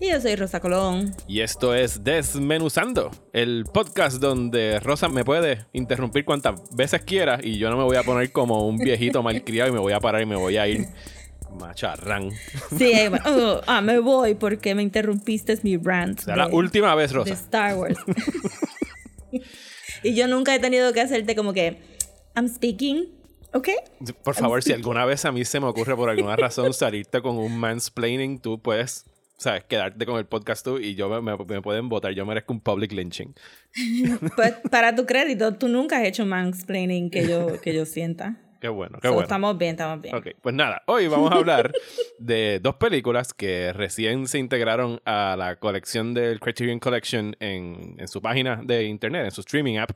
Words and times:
Y 0.00 0.10
yo 0.10 0.20
soy 0.20 0.34
Rosa 0.36 0.60
Colón. 0.60 1.14
y 1.28 1.40
esto 1.40 1.74
es 1.74 2.02
Desmenuzando, 2.04 3.10
el 3.32 3.64
podcast 3.72 4.18
donde 4.20 4.80
Rosa 4.80 5.08
me 5.08 5.24
puede 5.24 5.66
interrumpir 5.72 6.24
cuantas 6.24 6.60
veces 6.74 7.02
quiera 7.02 7.38
y 7.42 7.58
yo 7.58 7.70
no 7.70 7.76
me 7.76 7.84
voy 7.84 7.96
a 7.96 8.02
poner 8.02 8.30
como 8.32 8.66
un 8.66 8.76
viejito 8.76 9.22
malcriado 9.22 9.70
y 9.70 9.72
me 9.72 9.78
voy 9.78 9.92
a 9.92 10.00
parar 10.00 10.20
y 10.22 10.26
me 10.26 10.36
voy 10.36 10.56
a 10.56 10.66
ir 10.68 10.86
macharrán. 11.58 12.30
Sí, 12.76 12.92
bueno, 13.08 13.24
oh, 13.26 13.60
ah, 13.68 13.80
me 13.80 14.00
voy 14.00 14.34
porque 14.34 14.74
me 14.74 14.82
interrumpiste 14.82 15.56
mi 15.62 15.76
rant. 15.76 16.18
O 16.20 16.22
sea, 16.24 16.36
la 16.36 16.48
de- 16.48 16.54
última 16.54 16.94
vez, 16.96 17.10
de 17.12 17.16
Rosa. 17.16 17.34
Star 17.34 17.76
Wars. 17.76 17.98
y 20.02 20.14
yo 20.14 20.26
nunca 20.26 20.54
he 20.54 20.58
tenido 20.58 20.92
que 20.92 21.00
hacerte 21.00 21.36
como 21.36 21.52
que, 21.52 21.78
I'm 22.34 22.48
speaking, 22.48 23.08
¿ok? 23.52 23.68
Por 24.24 24.34
favor, 24.34 24.62
si 24.64 24.72
alguna 24.72 25.04
vez 25.04 25.24
a 25.24 25.30
mí 25.32 25.44
se 25.44 25.60
me 25.60 25.66
ocurre 25.66 25.94
por 25.94 26.10
alguna 26.10 26.34
razón 26.34 26.74
salirte 26.74 27.22
con 27.22 27.38
un 27.38 27.56
mansplaining, 27.56 28.40
tú 28.40 28.60
puedes, 28.60 29.06
sabes, 29.36 29.64
quedarte 29.64 30.04
con 30.06 30.18
el 30.18 30.26
podcast 30.26 30.64
tú 30.64 30.78
y 30.78 30.94
yo 30.94 31.08
me, 31.08 31.20
me- 31.20 31.44
me 31.44 31.62
pueden 31.62 31.88
votar. 31.88 32.12
Yo 32.12 32.24
merezco 32.26 32.52
un 32.52 32.60
public 32.60 32.92
lynching. 32.92 33.34
Pues 34.36 34.54
para 34.70 34.94
tu 34.94 35.04
crédito, 35.06 35.54
tú 35.54 35.68
nunca 35.68 35.98
has 35.98 36.04
hecho 36.04 36.24
mansplaining 36.26 37.10
que 37.10 37.26
yo, 37.28 37.60
que 37.60 37.74
yo 37.74 37.84
sienta. 37.86 38.36
Qué 38.64 38.68
bueno, 38.70 38.98
qué 39.02 39.08
So, 39.08 39.12
bueno. 39.12 39.24
Estamos 39.26 39.58
bien, 39.58 39.72
estamos 39.72 40.00
bien. 40.00 40.14
Ok, 40.14 40.28
pues 40.40 40.54
nada, 40.54 40.82
hoy 40.86 41.06
vamos 41.06 41.30
a 41.30 41.34
hablar 41.34 41.70
de 42.18 42.60
dos 42.62 42.76
películas 42.76 43.34
que 43.34 43.74
recién 43.74 44.26
se 44.26 44.38
integraron 44.38 45.02
a 45.04 45.36
la 45.38 45.56
colección 45.56 46.14
del 46.14 46.40
Criterion 46.40 46.78
Collection 46.78 47.36
en, 47.40 47.94
en 47.98 48.08
su 48.08 48.22
página 48.22 48.62
de 48.64 48.84
internet, 48.84 49.26
en 49.26 49.32
su 49.32 49.42
streaming 49.42 49.76
app, 49.76 49.90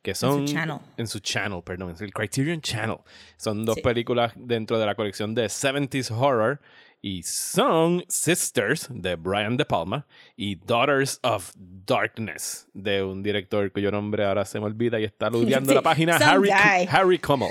que 0.00 0.14
son... 0.14 0.46
channel. 0.46 0.78
En 0.96 1.06
su 1.06 1.18
channel, 1.18 1.60
perdón, 1.62 1.90
es 1.90 2.00
el 2.00 2.14
Criterion 2.14 2.62
Channel. 2.62 2.96
Son 3.36 3.62
dos 3.66 3.74
Sí. 3.74 3.82
películas 3.82 4.32
dentro 4.36 4.78
de 4.78 4.86
la 4.86 4.94
colección 4.94 5.34
de 5.34 5.44
70s 5.44 6.10
Horror 6.10 6.62
y 7.06 7.22
son 7.22 8.02
Sisters 8.08 8.88
de 8.90 9.16
Brian 9.16 9.58
De 9.58 9.66
Palma 9.66 10.06
y 10.38 10.54
Daughters 10.56 11.20
of 11.22 11.52
Darkness 11.54 12.66
de 12.72 13.02
un 13.02 13.22
director 13.22 13.70
cuyo 13.72 13.90
nombre 13.90 14.24
ahora 14.24 14.46
se 14.46 14.58
me 14.58 14.64
olvida 14.64 14.98
y 14.98 15.04
está 15.04 15.28
ludeando 15.28 15.68
Sí, 15.68 15.74
la 15.74 15.82
página, 15.82 16.16
Harry, 16.16 16.48
guy. 16.48 16.88
Harry 16.90 17.18
Kummel. 17.18 17.50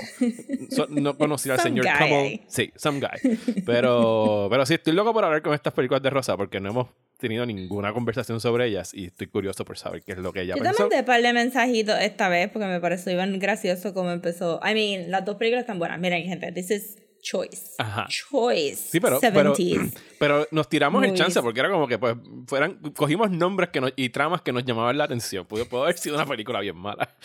So- 0.70 0.88
no 0.88 1.16
conocía 1.18 1.54
al 1.54 1.60
señor 1.60 1.84
guy 1.86 1.94
Kummel. 1.98 2.40
Sí, 2.48 2.72
some 2.74 2.98
guy. 2.98 3.38
Pero, 3.64 4.48
pero 4.50 4.66
sí, 4.66 4.74
estoy 4.74 4.92
loco 4.92 5.12
por 5.12 5.24
hablar 5.24 5.40
con 5.42 5.54
estas 5.54 5.72
películas 5.72 6.02
de 6.02 6.10
Rosa 6.10 6.36
porque 6.36 6.58
no 6.60 6.70
hemos 6.70 6.88
tenido 7.18 7.46
ninguna 7.46 7.92
conversación 7.92 8.40
sobre 8.40 8.66
ellas 8.66 8.92
y 8.92 9.06
estoy 9.06 9.28
curioso 9.28 9.64
por 9.64 9.78
saber 9.78 10.02
qué 10.02 10.12
es 10.12 10.18
lo 10.18 10.32
que 10.32 10.42
ella 10.42 10.56
Yo 10.56 10.62
pensó. 10.64 10.76
te 10.76 10.82
mandé 10.82 10.98
un 10.98 11.04
par 11.04 11.22
de 11.22 11.32
mensajitos 11.32 11.96
esta 12.00 12.28
vez 12.28 12.50
porque 12.50 12.66
me 12.66 12.80
pareció 12.80 13.14
bien 13.14 13.38
gracioso 13.38 13.94
como 13.94 14.10
empezó. 14.10 14.60
I 14.68 14.74
mean, 14.74 15.10
las 15.12 15.24
dos 15.24 15.36
películas 15.36 15.62
están 15.62 15.78
buenas. 15.78 16.00
Miren, 16.00 16.24
gente, 16.24 16.50
this 16.52 16.70
is 16.72 16.96
choice. 17.24 17.72
Ajá. 17.78 18.06
Choice. 18.08 18.90
Sí, 18.90 19.00
pero, 19.00 19.18
pero, 19.20 19.54
70s. 19.54 19.92
pero 20.20 20.46
nos 20.50 20.68
tiramos 20.68 21.02
el 21.02 21.14
chance 21.14 21.40
porque 21.40 21.60
era 21.60 21.70
como 21.70 21.88
que 21.88 21.98
pues 21.98 22.14
fueran, 22.46 22.78
cogimos 22.94 23.30
nombres 23.30 23.70
que 23.70 23.80
nos, 23.80 23.92
y 23.96 24.10
tramas 24.10 24.42
que 24.42 24.52
nos 24.52 24.64
llamaban 24.64 24.96
la 24.96 25.04
atención. 25.04 25.46
Pudo, 25.46 25.66
pudo 25.66 25.84
haber 25.84 25.98
sido 25.98 26.14
una 26.14 26.26
película 26.26 26.60
bien 26.60 26.76
mala. 26.76 27.16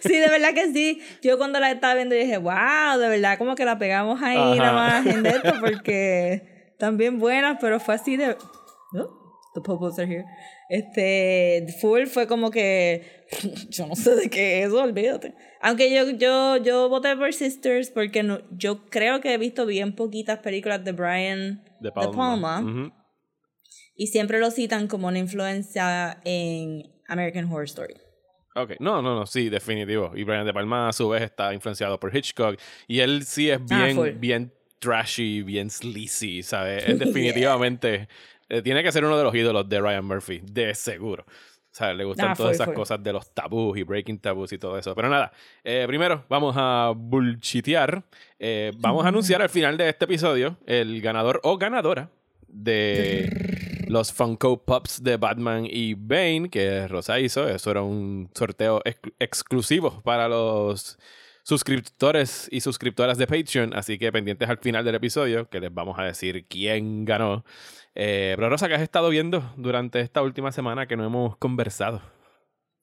Sí, 0.00 0.18
de 0.18 0.28
verdad 0.28 0.52
que 0.52 0.72
sí. 0.72 1.00
Yo 1.22 1.38
cuando 1.38 1.60
la 1.60 1.70
estaba 1.70 1.94
viendo 1.94 2.14
dije, 2.14 2.38
wow, 2.38 2.98
de 2.98 3.08
verdad 3.08 3.38
como 3.38 3.54
que 3.54 3.64
la 3.64 3.78
pegamos 3.78 4.20
ahí 4.22 4.36
Ajá. 4.36 4.54
nada 4.56 4.72
más 4.72 5.06
en 5.06 5.24
esto 5.24 5.52
porque 5.60 6.66
están 6.72 6.96
bien 6.96 7.18
buenas, 7.18 7.58
pero 7.60 7.80
fue 7.80 7.94
así 7.94 8.16
de... 8.16 8.36
Oh, 8.94 9.25
the 9.56 9.60
popos 9.60 9.98
are 9.98 10.06
here. 10.06 10.24
Este, 10.68 11.66
full 11.80 12.06
fue 12.06 12.28
como 12.28 12.50
que 12.52 13.26
yo 13.70 13.86
no 13.88 13.96
sé 13.96 14.14
de 14.14 14.30
qué 14.30 14.60
es 14.62 14.68
eso, 14.68 14.80
olvídate. 14.82 15.34
Aunque 15.60 15.92
yo 15.92 16.10
yo 16.10 16.56
yo 16.58 16.88
voté 16.88 17.16
por 17.16 17.32
Sisters 17.32 17.90
porque 17.90 18.22
no, 18.22 18.40
yo 18.56 18.86
creo 18.88 19.20
que 19.20 19.32
he 19.34 19.38
visto 19.38 19.66
bien 19.66 19.94
poquitas 19.96 20.38
películas 20.38 20.84
de 20.84 20.92
Brian 20.92 21.64
De 21.80 21.88
De 21.88 21.92
Palma. 21.92 22.12
Palma. 22.16 22.60
Ujú. 22.60 22.92
y 23.96 24.06
siempre 24.08 24.38
lo 24.38 24.50
citan 24.50 24.86
como 24.88 25.08
una 25.08 25.18
influencia 25.18 26.20
en 26.24 26.84
American 27.08 27.46
Horror 27.46 27.64
Story. 27.64 27.94
Ok, 28.54 28.72
no, 28.80 29.02
no, 29.02 29.14
no, 29.14 29.26
sí, 29.26 29.48
definitivo. 29.50 30.12
Y 30.14 30.24
Brian 30.24 30.46
De 30.46 30.54
Palma 30.54 30.88
a 30.88 30.92
su 30.92 31.08
vez 31.10 31.22
está 31.22 31.52
influenciado 31.52 32.00
por 32.00 32.14
Hitchcock. 32.16 32.58
Y 32.88 33.00
él 33.00 33.24
sí 33.24 33.50
es 33.50 33.58
Ah, 33.70 33.84
bien, 33.84 33.96
full. 33.96 34.08
bien 34.12 34.52
trashy, 34.78 35.42
bien 35.42 35.68
sleazy, 35.68 36.42
¿sabes? 36.42 36.84
Él 36.88 36.98
definitivamente 36.98 38.08
eh, 38.48 38.62
tiene 38.62 38.82
que 38.82 38.92
ser 38.92 39.04
uno 39.04 39.16
de 39.18 39.24
los 39.24 39.34
ídolos 39.34 39.68
de 39.68 39.80
Ryan 39.80 40.04
Murphy, 40.04 40.40
de 40.44 40.74
seguro. 40.74 41.24
O 41.28 41.78
sea, 41.78 41.92
le 41.92 42.04
gustan 42.04 42.30
Ah, 42.30 42.34
todas 42.34 42.54
esas 42.54 42.70
cosas 42.70 43.02
de 43.02 43.12
los 43.12 43.34
tabús 43.34 43.76
y 43.76 43.82
breaking 43.82 44.18
tabús 44.18 44.50
y 44.52 44.56
todo 44.58 44.78
eso. 44.78 44.94
Pero 44.94 45.10
nada, 45.10 45.30
eh, 45.62 45.84
primero 45.86 46.24
vamos 46.30 46.54
a 46.58 46.92
bullshitear. 46.96 48.02
Eh, 48.38 48.72
vamos 48.78 49.04
a 49.04 49.08
anunciar 49.08 49.42
al 49.42 49.50
final 49.50 49.76
de 49.76 49.90
este 49.90 50.06
episodio 50.06 50.56
el 50.66 51.02
ganador 51.02 51.38
o 51.42 51.58
ganadora 51.58 52.08
de 52.48 53.28
los 53.88 54.10
Funko 54.12 54.64
Pops 54.64 55.02
de 55.02 55.18
Batman 55.18 55.66
y 55.68 55.92
Bane 55.94 56.48
que 56.50 56.88
Rosa 56.88 57.20
hizo. 57.20 57.46
Eso 57.46 57.70
era 57.70 57.82
un 57.82 58.30
sorteo 58.34 58.80
ex- 58.86 58.98
exclusivo 59.18 60.00
para 60.02 60.28
los 60.28 60.98
suscriptores 61.42 62.48
y 62.50 62.60
suscriptoras 62.60 63.18
de 63.18 63.26
Patreon. 63.26 63.74
Así 63.74 63.98
que 63.98 64.10
pendientes 64.12 64.48
al 64.48 64.58
final 64.58 64.84
del 64.84 64.94
episodio 64.94 65.48
que 65.48 65.60
les 65.60 65.72
vamos 65.72 65.98
a 65.98 66.04
decir 66.04 66.46
quién 66.48 67.04
ganó. 67.04 67.44
Eh, 67.98 68.34
pero 68.36 68.50
Rosa, 68.50 68.68
¿qué 68.68 68.74
has 68.74 68.82
estado 68.82 69.08
viendo 69.08 69.52
durante 69.56 70.00
esta 70.00 70.20
última 70.20 70.52
semana 70.52 70.86
que 70.86 70.96
no 70.96 71.06
hemos 71.06 71.36
conversado? 71.38 72.02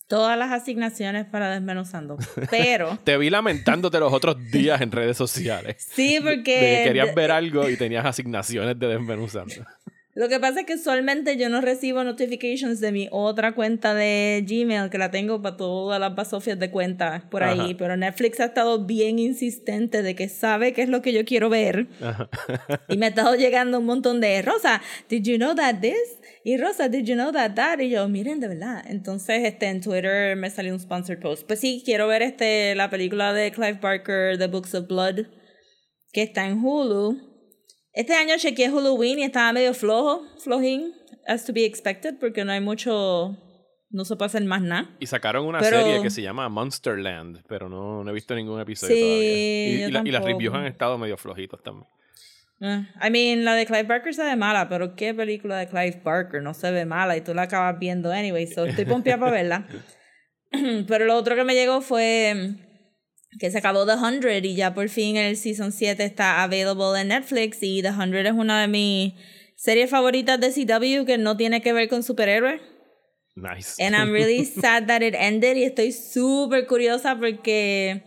Todas 0.08 0.38
las 0.38 0.52
asignaciones 0.52 1.26
para 1.26 1.50
desmenuzando. 1.50 2.18
Pero 2.50 2.98
Te 3.04 3.18
vi 3.18 3.30
lamentándote 3.30 4.00
los 4.00 4.12
otros 4.12 4.36
días 4.52 4.82
en 4.82 4.92
redes 4.92 5.16
sociales. 5.16 5.88
sí, 5.92 6.20
porque 6.22 6.36
De 6.36 6.44
que 6.44 6.84
querías 6.84 7.16
ver 7.16 7.32
algo 7.32 7.70
y 7.70 7.78
tenías 7.78 8.06
asignaciones 8.06 8.78
de 8.78 8.88
desmenuzando. 8.88 9.54
Lo 10.16 10.30
que 10.30 10.40
pasa 10.40 10.62
es 10.62 10.66
que 10.66 10.76
usualmente 10.76 11.38
yo 11.38 11.50
no 11.50 11.62
recibo 11.62 12.04
notifications 12.04 12.80
de 12.80 12.92
mi 12.92 13.08
otra 13.12 13.56
cuenta 13.56 13.94
de 13.96 14.46
Gmail 14.48 14.90
que 14.90 14.98
la 14.98 15.10
tengo 15.10 15.42
para 15.42 15.58
todas 15.58 16.00
las 16.00 16.14
basofias 16.14 16.60
de 16.60 16.70
cuentas 16.70 17.24
por 17.24 17.44
ahí, 17.44 17.74
pero 17.74 17.98
Netflix 17.98 18.40
ha 18.40 18.46
estado 18.46 18.86
bien 18.86 19.18
insistente 19.18 20.04
de 20.04 20.16
que 20.16 20.30
sabe 20.30 20.74
qué 20.74 20.84
es 20.84 20.90
lo 20.90 21.02
que 21.02 21.14
yo 21.14 21.26
quiero 21.26 21.50
ver 21.50 21.88
y 22.90 22.98
me 22.98 23.08
ha 23.08 23.10
estado 23.10 23.36
llegando 23.36 23.80
un 23.80 23.86
montón 23.86 24.22
de 24.22 24.42
Rosa, 24.42 24.82
did 25.10 25.24
you 25.24 25.38
know 25.38 25.56
that 25.56 25.80
this? 25.82 26.20
Y 26.46 26.58
Rosa, 26.58 26.90
did 26.90 27.06
you 27.06 27.16
know 27.16 27.32
that 27.32 27.56
that? 27.56 27.80
Y 27.80 27.90
yo, 27.90 28.08
miren, 28.10 28.42
de 28.42 28.50
verdad. 28.50 28.84
Entonces, 28.88 29.46
este, 29.46 29.68
en 29.68 29.80
Twitter 29.80 30.36
me 30.36 30.50
salió 30.50 30.74
un 30.74 30.80
sponsored 30.80 31.22
post. 31.22 31.48
Pues 31.48 31.62
sí, 31.62 31.82
quiero 31.86 32.08
ver 32.08 32.22
este, 32.22 32.76
la 32.76 32.90
película 32.90 33.32
de 33.32 33.52
Clive 33.52 33.80
Barker, 33.82 34.38
The 34.38 34.48
Books 34.48 34.76
of 34.76 34.88
Blood, 34.88 35.28
que 36.12 36.22
está 36.22 36.46
en 36.46 36.60
Hulu. 36.64 37.33
Este 37.94 38.14
año 38.16 38.36
chequeé 38.38 38.70
Halloween 38.70 39.20
y 39.20 39.24
estaba 39.24 39.54
medio 39.54 39.74
flojo, 39.74 40.26
flojín, 40.40 40.94
as 41.28 41.46
to 41.46 41.54
be 41.54 41.64
expected, 41.66 42.16
porque 42.20 42.44
no 42.44 42.52
hay 42.52 42.60
mucho, 42.60 43.38
no 43.92 44.06
se 44.06 44.16
puede 44.16 44.28
hacer 44.28 44.44
más 44.46 44.62
nada. 44.62 44.90
Y 45.00 45.06
sacaron 45.06 45.46
una 45.46 45.60
Pero- 45.60 45.82
serie 45.82 46.02
que 46.02 46.10
se 46.10 46.22
llama 46.22 46.50
Monsterland, 46.50 47.44
pero 47.48 47.70
no, 47.70 48.04
no 48.04 48.10
he 48.10 48.14
visto 48.14 48.34
ningún 48.36 48.60
episodio 48.60 48.96
Sí, 48.96 49.02
todavía. 49.02 49.24
Y, 49.78 49.82
yo 49.82 49.88
y 49.88 49.92
la- 49.92 50.02
y 50.06 50.12
las 50.12 50.26
reviews 50.26 50.56
han 50.56 50.66
estado 50.66 50.98
medio 50.98 51.18
flojitos 51.18 51.62
también. 51.62 51.88
Eh, 52.62 52.86
I 53.06 53.10
mean, 53.12 53.44
la 53.46 53.56
de 53.56 53.66
Clive 53.66 53.84
Barker 53.84 54.14
se 54.14 54.24
ve 54.24 54.36
mala, 54.36 54.70
pero 54.70 54.96
¿qué 54.96 55.14
película 55.14 55.58
de 55.58 55.68
Clive 55.68 56.02
Barker 56.04 56.42
no 56.42 56.54
se 56.54 56.72
ve 56.72 56.86
mala 56.86 57.16
y 57.18 57.22
tú 57.22 57.34
la 57.34 57.44
acabas 57.44 57.78
viendo 57.78 58.12
anyway? 58.12 58.48
So 58.48 58.66
estoy 58.66 58.86
pompeada 58.86 59.20
para 59.20 59.32
verla. 59.34 59.68
pero 60.88 61.06
lo 61.06 61.16
otro 61.16 61.36
que 61.36 61.44
me 61.44 61.54
llegó 61.56 61.82
fue 61.82 62.56
que 63.40 63.52
se 63.52 63.58
acabó 63.58 63.86
The 63.86 63.98
100 63.98 64.46
y 64.46 64.56
ya 64.56 64.74
por 64.74 64.90
fin 64.90 65.18
el 65.18 65.38
Season 65.38 65.72
7 65.72 66.04
está 66.04 66.44
available 66.44 67.00
en 67.00 67.10
Netflix 67.10 67.58
y 67.62 67.82
The 67.82 67.94
100 67.94 68.16
es 68.28 68.34
una 68.34 68.62
de 68.62 68.68
mis 68.68 69.14
series 69.56 69.90
favoritas 69.90 70.40
de 70.40 70.50
CW 70.50 71.06
que 71.06 71.18
no 71.18 71.38
tiene 71.38 71.62
que 71.62 71.74
ver 71.74 71.88
con 71.90 72.04
superhéroes. 72.04 72.62
Nice. 73.36 73.82
And 73.84 73.96
I'm 73.96 74.12
really 74.12 74.46
sad 74.62 74.88
that 74.88 75.02
it 75.02 75.16
ended 75.18 75.58
y 75.58 75.64
estoy 75.64 75.92
súper 75.92 76.68
curiosa 76.68 77.16
porque 77.16 78.04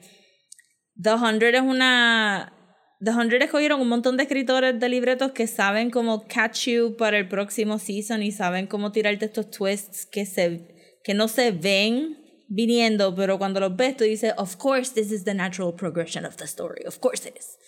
The 1.00 1.18
100 1.18 1.54
es 1.54 1.62
una... 1.62 2.52
The 3.00 3.12
100 3.12 3.42
escogieron 3.42 3.80
un 3.80 3.88
montón 3.88 4.16
de 4.16 4.22
escritores 4.22 4.78
de 4.80 4.88
libretos 4.88 5.32
que 5.32 5.46
saben 5.46 5.90
cómo 5.90 6.26
catch 6.26 6.68
you 6.68 6.96
para 6.96 7.18
el 7.18 7.28
próximo 7.28 7.78
season 7.78 8.22
y 8.22 8.32
saben 8.32 8.66
cómo 8.66 8.90
tirarte 8.90 9.26
estos 9.26 9.50
twists 9.50 10.06
que, 10.06 10.24
se, 10.24 10.98
que 11.04 11.12
no 11.12 11.28
se 11.28 11.50
ven 11.50 12.25
viniendo, 12.48 13.14
pero 13.14 13.38
cuando 13.38 13.60
los 13.60 13.76
ves 13.76 13.96
tú 13.96 14.04
dices, 14.04 14.32
of 14.36 14.56
course 14.56 14.92
this 14.94 15.10
is 15.12 15.24
the 15.24 15.34
natural 15.34 15.74
progression 15.74 16.24
of 16.24 16.36
the 16.36 16.44
story, 16.44 16.84
of 16.86 16.98
course 17.00 17.28
it 17.28 17.36
is. 17.36 17.58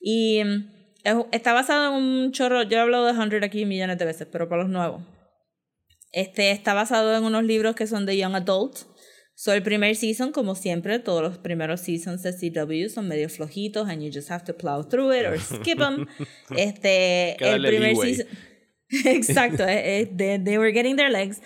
Y 0.00 0.42
mm, 0.44 0.70
es- 1.04 1.26
está 1.32 1.52
basado 1.52 1.88
en 1.96 2.02
un 2.02 2.32
chorro, 2.32 2.62
yo 2.62 2.78
he 2.78 2.80
hablado 2.80 3.06
de 3.06 3.12
100 3.14 3.44
aquí 3.44 3.64
millones 3.64 3.98
de 3.98 4.04
veces, 4.04 4.26
pero 4.30 4.48
para 4.48 4.62
los 4.62 4.70
nuevos. 4.70 5.02
Este 6.12 6.50
está 6.52 6.74
basado 6.74 7.16
en 7.16 7.24
unos 7.24 7.42
libros 7.44 7.74
que 7.74 7.86
son 7.86 8.06
de 8.06 8.16
Young 8.16 8.34
Adult. 8.36 8.78
So, 9.36 9.52
el 9.52 9.64
primer 9.64 9.96
season, 9.96 10.30
como 10.30 10.54
siempre, 10.54 11.00
todos 11.00 11.20
los 11.20 11.38
primeros 11.38 11.80
seasons 11.80 12.22
de 12.22 12.32
CW 12.32 12.88
son 12.88 13.08
medio 13.08 13.28
flojitos 13.28 13.88
and 13.88 14.00
you 14.00 14.10
just 14.12 14.30
have 14.30 14.44
to 14.44 14.54
plow 14.56 14.84
through 14.88 15.12
it 15.12 15.26
or 15.26 15.36
skip 15.40 15.78
them. 15.78 16.06
Este, 16.56 17.34
el 17.44 17.60
primer 17.62 17.94
leeway. 17.94 18.14
season... 18.14 18.28
Exacto, 19.06 19.64
eh, 19.66 20.02
eh, 20.02 20.06
they, 20.16 20.38
they 20.38 20.56
were 20.56 20.70
getting 20.70 20.94
their 20.94 21.10
legs. 21.10 21.40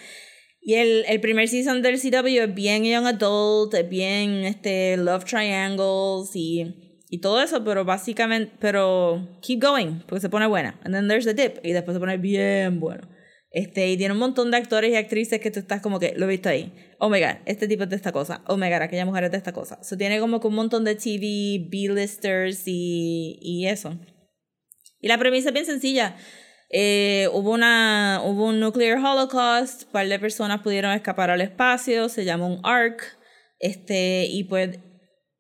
Y 0.69 0.75
el, 0.75 1.07
el 1.09 1.19
primer 1.23 1.49
season 1.49 1.81
del 1.81 1.99
CW 1.99 2.43
es 2.43 2.55
bien 2.55 2.85
young 2.85 3.07
adult, 3.07 3.73
es 3.73 3.89
bien 3.89 4.45
este, 4.45 4.99
love 4.99 5.25
triangles 5.25 6.37
y, 6.37 6.99
y 7.09 7.21
todo 7.23 7.41
eso, 7.41 7.65
pero 7.65 7.87
básicamente, 7.87 8.53
pero 8.61 9.27
keep 9.41 9.63
going, 9.63 10.01
porque 10.07 10.21
se 10.21 10.29
pone 10.29 10.47
buena. 10.47 10.79
And 10.85 10.95
then 10.95 11.09
there's 11.09 11.25
the 11.25 11.33
dip, 11.33 11.65
y 11.65 11.73
después 11.73 11.95
se 11.95 12.01
pone 12.01 12.19
bien 12.19 12.81
bueno. 12.81 13.09
Este, 13.51 13.89
y 13.89 13.97
tiene 13.97 14.13
un 14.13 14.21
montón 14.21 14.51
de 14.51 14.59
actores 14.59 14.93
y 14.93 14.97
actrices 14.97 15.41
que 15.41 15.51
tú 15.51 15.61
estás 15.61 15.81
como 15.81 15.99
que, 15.99 16.13
lo 16.19 16.27
he 16.27 16.29
visto 16.29 16.51
ahí. 16.51 16.71
Oh 16.99 17.09
my 17.09 17.19
god, 17.19 17.37
este 17.47 17.67
tipo 17.67 17.85
es 17.85 17.89
de 17.89 17.97
esta 17.97 18.13
cosa. 18.13 18.45
Oh 18.47 18.59
my 18.59 18.69
god, 18.69 18.83
aquella 18.83 19.07
mujer 19.07 19.25
es 19.25 19.31
de 19.31 19.39
esta 19.39 19.55
cosa. 19.55 19.83
So 19.83 19.97
tiene 19.97 20.21
como 20.21 20.39
que 20.39 20.49
un 20.49 20.55
montón 20.55 20.85
de 20.85 20.97
TV, 20.97 21.67
B-listers 21.71 22.65
y, 22.67 23.39
y 23.41 23.69
eso. 23.69 23.99
Y 25.01 25.09
la 25.09 25.17
premisa 25.17 25.49
es 25.49 25.55
bien 25.55 25.65
sencilla. 25.65 26.19
Eh, 26.71 27.29
hubo, 27.33 27.53
una, 27.53 28.21
hubo 28.25 28.47
un 28.47 28.61
nuclear 28.61 28.99
holocaust, 28.99 29.85
un 29.85 29.93
par 29.93 30.09
de 30.09 30.19
personas 30.19 30.61
pudieron 30.61 30.93
escapar 30.93 31.31
al 31.31 31.41
espacio, 31.41 32.09
se 32.09 32.25
llama 32.25 32.47
un 32.47 32.61
ARC, 32.63 33.19
este, 33.59 34.27
y 34.27 34.45
pues 34.45 34.79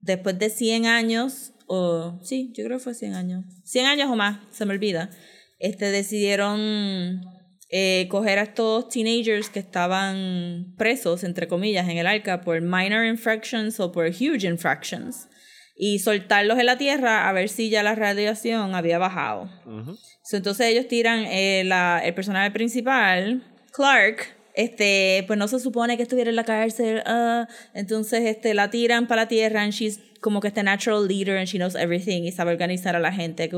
después 0.01 0.39
de 0.39 0.49
100 0.49 0.87
años, 0.87 1.53
o 1.67 2.19
sí, 2.23 2.53
yo 2.57 2.65
creo 2.65 2.79
que 2.79 2.85
fue 2.85 2.95
100 2.95 3.15
años, 3.15 3.45
100 3.65 3.87
años 3.87 4.11
o 4.11 4.17
más, 4.17 4.39
se 4.51 4.65
me 4.65 4.73
olvida, 4.73 5.11
este, 5.59 5.91
decidieron 5.91 7.21
eh, 7.69 8.07
coger 8.09 8.39
a 8.39 8.45
estos 8.45 8.89
teenagers 8.89 9.51
que 9.51 9.59
estaban 9.59 10.75
presos, 10.79 11.25
entre 11.25 11.47
comillas, 11.47 11.89
en 11.91 11.99
el 11.99 12.07
arca 12.07 12.41
por 12.41 12.59
minor 12.63 13.05
infractions 13.05 13.79
o 13.81 13.93
por 13.93 14.07
huge 14.07 14.47
infractions 14.47 15.29
y 15.79 16.01
soltarlos 16.01 16.59
en 16.59 16.67
la 16.67 16.77
tierra 16.77 17.29
a 17.29 17.33
ver 17.33 17.49
si 17.49 17.71
ya 17.71 17.85
la 17.85 17.95
radiación 17.95 18.75
había 18.75 18.99
bajado. 18.99 19.49
So, 20.25 20.37
entonces 20.37 20.67
ellos 20.67 20.89
tiran 20.89 21.25
eh, 21.25 21.63
la, 21.65 22.03
el 22.05 22.15
personaje 22.15 22.51
principal, 22.51 23.45
Clark, 23.73 24.37
este, 24.55 25.23
pues 25.29 25.39
no 25.39 25.47
se 25.47 25.61
supone 25.61 25.97
que 25.97 26.03
estuviera 26.03 26.31
en 26.31 26.37
la 26.37 26.43
cárcel, 26.43 27.03
ah, 27.07 27.47
entonces 27.75 28.23
este, 28.25 28.55
la 28.55 28.71
tiran 28.71 29.07
para 29.07 29.23
la 29.23 29.29
tierra 29.29 29.63
and 29.63 29.73
she's 29.73 30.01
como 30.21 30.41
que 30.41 30.49
este 30.49 30.65
natural 30.65 31.07
leader 31.07 31.39
and 31.39 31.47
she 31.47 31.59
knows 31.59 31.77
everything 31.77 32.25
y 32.25 32.33
sabe 32.33 32.51
organizar 32.51 32.97
a 32.97 32.99
la 32.99 33.13
gente. 33.13 33.49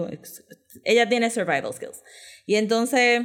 Ella 0.85 1.09
tiene 1.09 1.31
survival 1.31 1.73
skills. 1.73 2.03
Y 2.45 2.57
entonces 2.57 3.23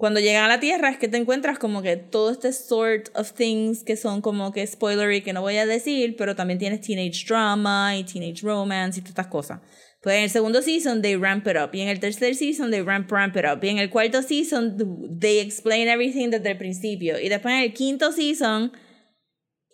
cuando 0.00 0.18
llegan 0.18 0.44
a 0.44 0.48
la 0.48 0.60
Tierra 0.60 0.88
es 0.88 0.96
que 0.96 1.08
te 1.08 1.18
encuentras 1.18 1.58
como 1.58 1.82
que 1.82 1.96
todo 1.96 2.30
este 2.30 2.54
sort 2.54 3.10
of 3.14 3.34
things 3.34 3.84
que 3.84 3.96
son 3.96 4.22
como 4.22 4.50
que 4.50 4.66
spoilery 4.66 5.20
que 5.20 5.34
no 5.34 5.42
voy 5.42 5.58
a 5.58 5.66
decir, 5.66 6.16
pero 6.16 6.34
también 6.34 6.58
tienes 6.58 6.80
teenage 6.80 7.26
drama 7.28 7.94
y 7.98 8.04
teenage 8.04 8.40
romance 8.40 8.98
y 8.98 9.02
todas 9.02 9.10
estas 9.10 9.26
cosas. 9.26 9.60
Pues 10.02 10.16
en 10.16 10.22
el 10.22 10.30
segundo 10.30 10.62
season 10.62 11.02
they 11.02 11.16
ramp 11.16 11.46
it 11.46 11.56
up. 11.62 11.74
Y 11.74 11.82
en 11.82 11.88
el 11.88 12.00
tercer 12.00 12.34
season 12.34 12.70
they 12.70 12.80
ramp 12.80 13.12
ramp 13.12 13.36
it 13.36 13.44
up. 13.44 13.62
Y 13.62 13.68
en 13.68 13.76
el 13.76 13.90
cuarto 13.90 14.22
season 14.22 15.18
they 15.20 15.38
explain 15.38 15.86
everything 15.86 16.30
desde 16.30 16.52
el 16.52 16.56
principio. 16.56 17.20
Y 17.20 17.28
después 17.28 17.52
en 17.52 17.60
el 17.60 17.74
quinto 17.74 18.10
season 18.10 18.72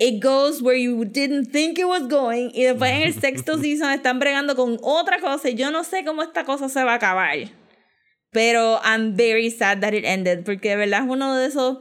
it 0.01 0.21
goes 0.21 0.61
where 0.61 0.77
you 0.77 1.05
didn't 1.05 1.53
think 1.53 1.79
it 1.79 1.87
was 1.87 2.09
going. 2.09 2.51
Y 2.53 2.65
después 2.65 2.91
en 2.91 3.03
el 3.03 3.15
sexto 3.15 3.59
season 3.63 3.93
están 3.93 4.19
bregando 4.19 4.57
con 4.57 4.79
otra 4.83 5.21
cosa. 5.21 5.49
Y 5.51 5.55
yo 5.55 5.71
no 5.71 5.85
sé 5.85 6.05
cómo 6.05 6.25
esta 6.25 6.45
cosa 6.45 6.69
se 6.69 6.83
va 6.83 6.95
a 6.95 6.97
acabar. 6.97 7.39
Pero 8.37 8.79
I'm 8.85 9.17
very 9.17 9.51
sad 9.51 9.81
that 9.81 9.95
it 9.95 10.05
ended, 10.05 10.45
porque 10.45 10.69
de 10.69 10.77
verdad 10.77 11.05
es 11.05 11.09
uno 11.09 11.35
de 11.35 11.47
esos 11.47 11.79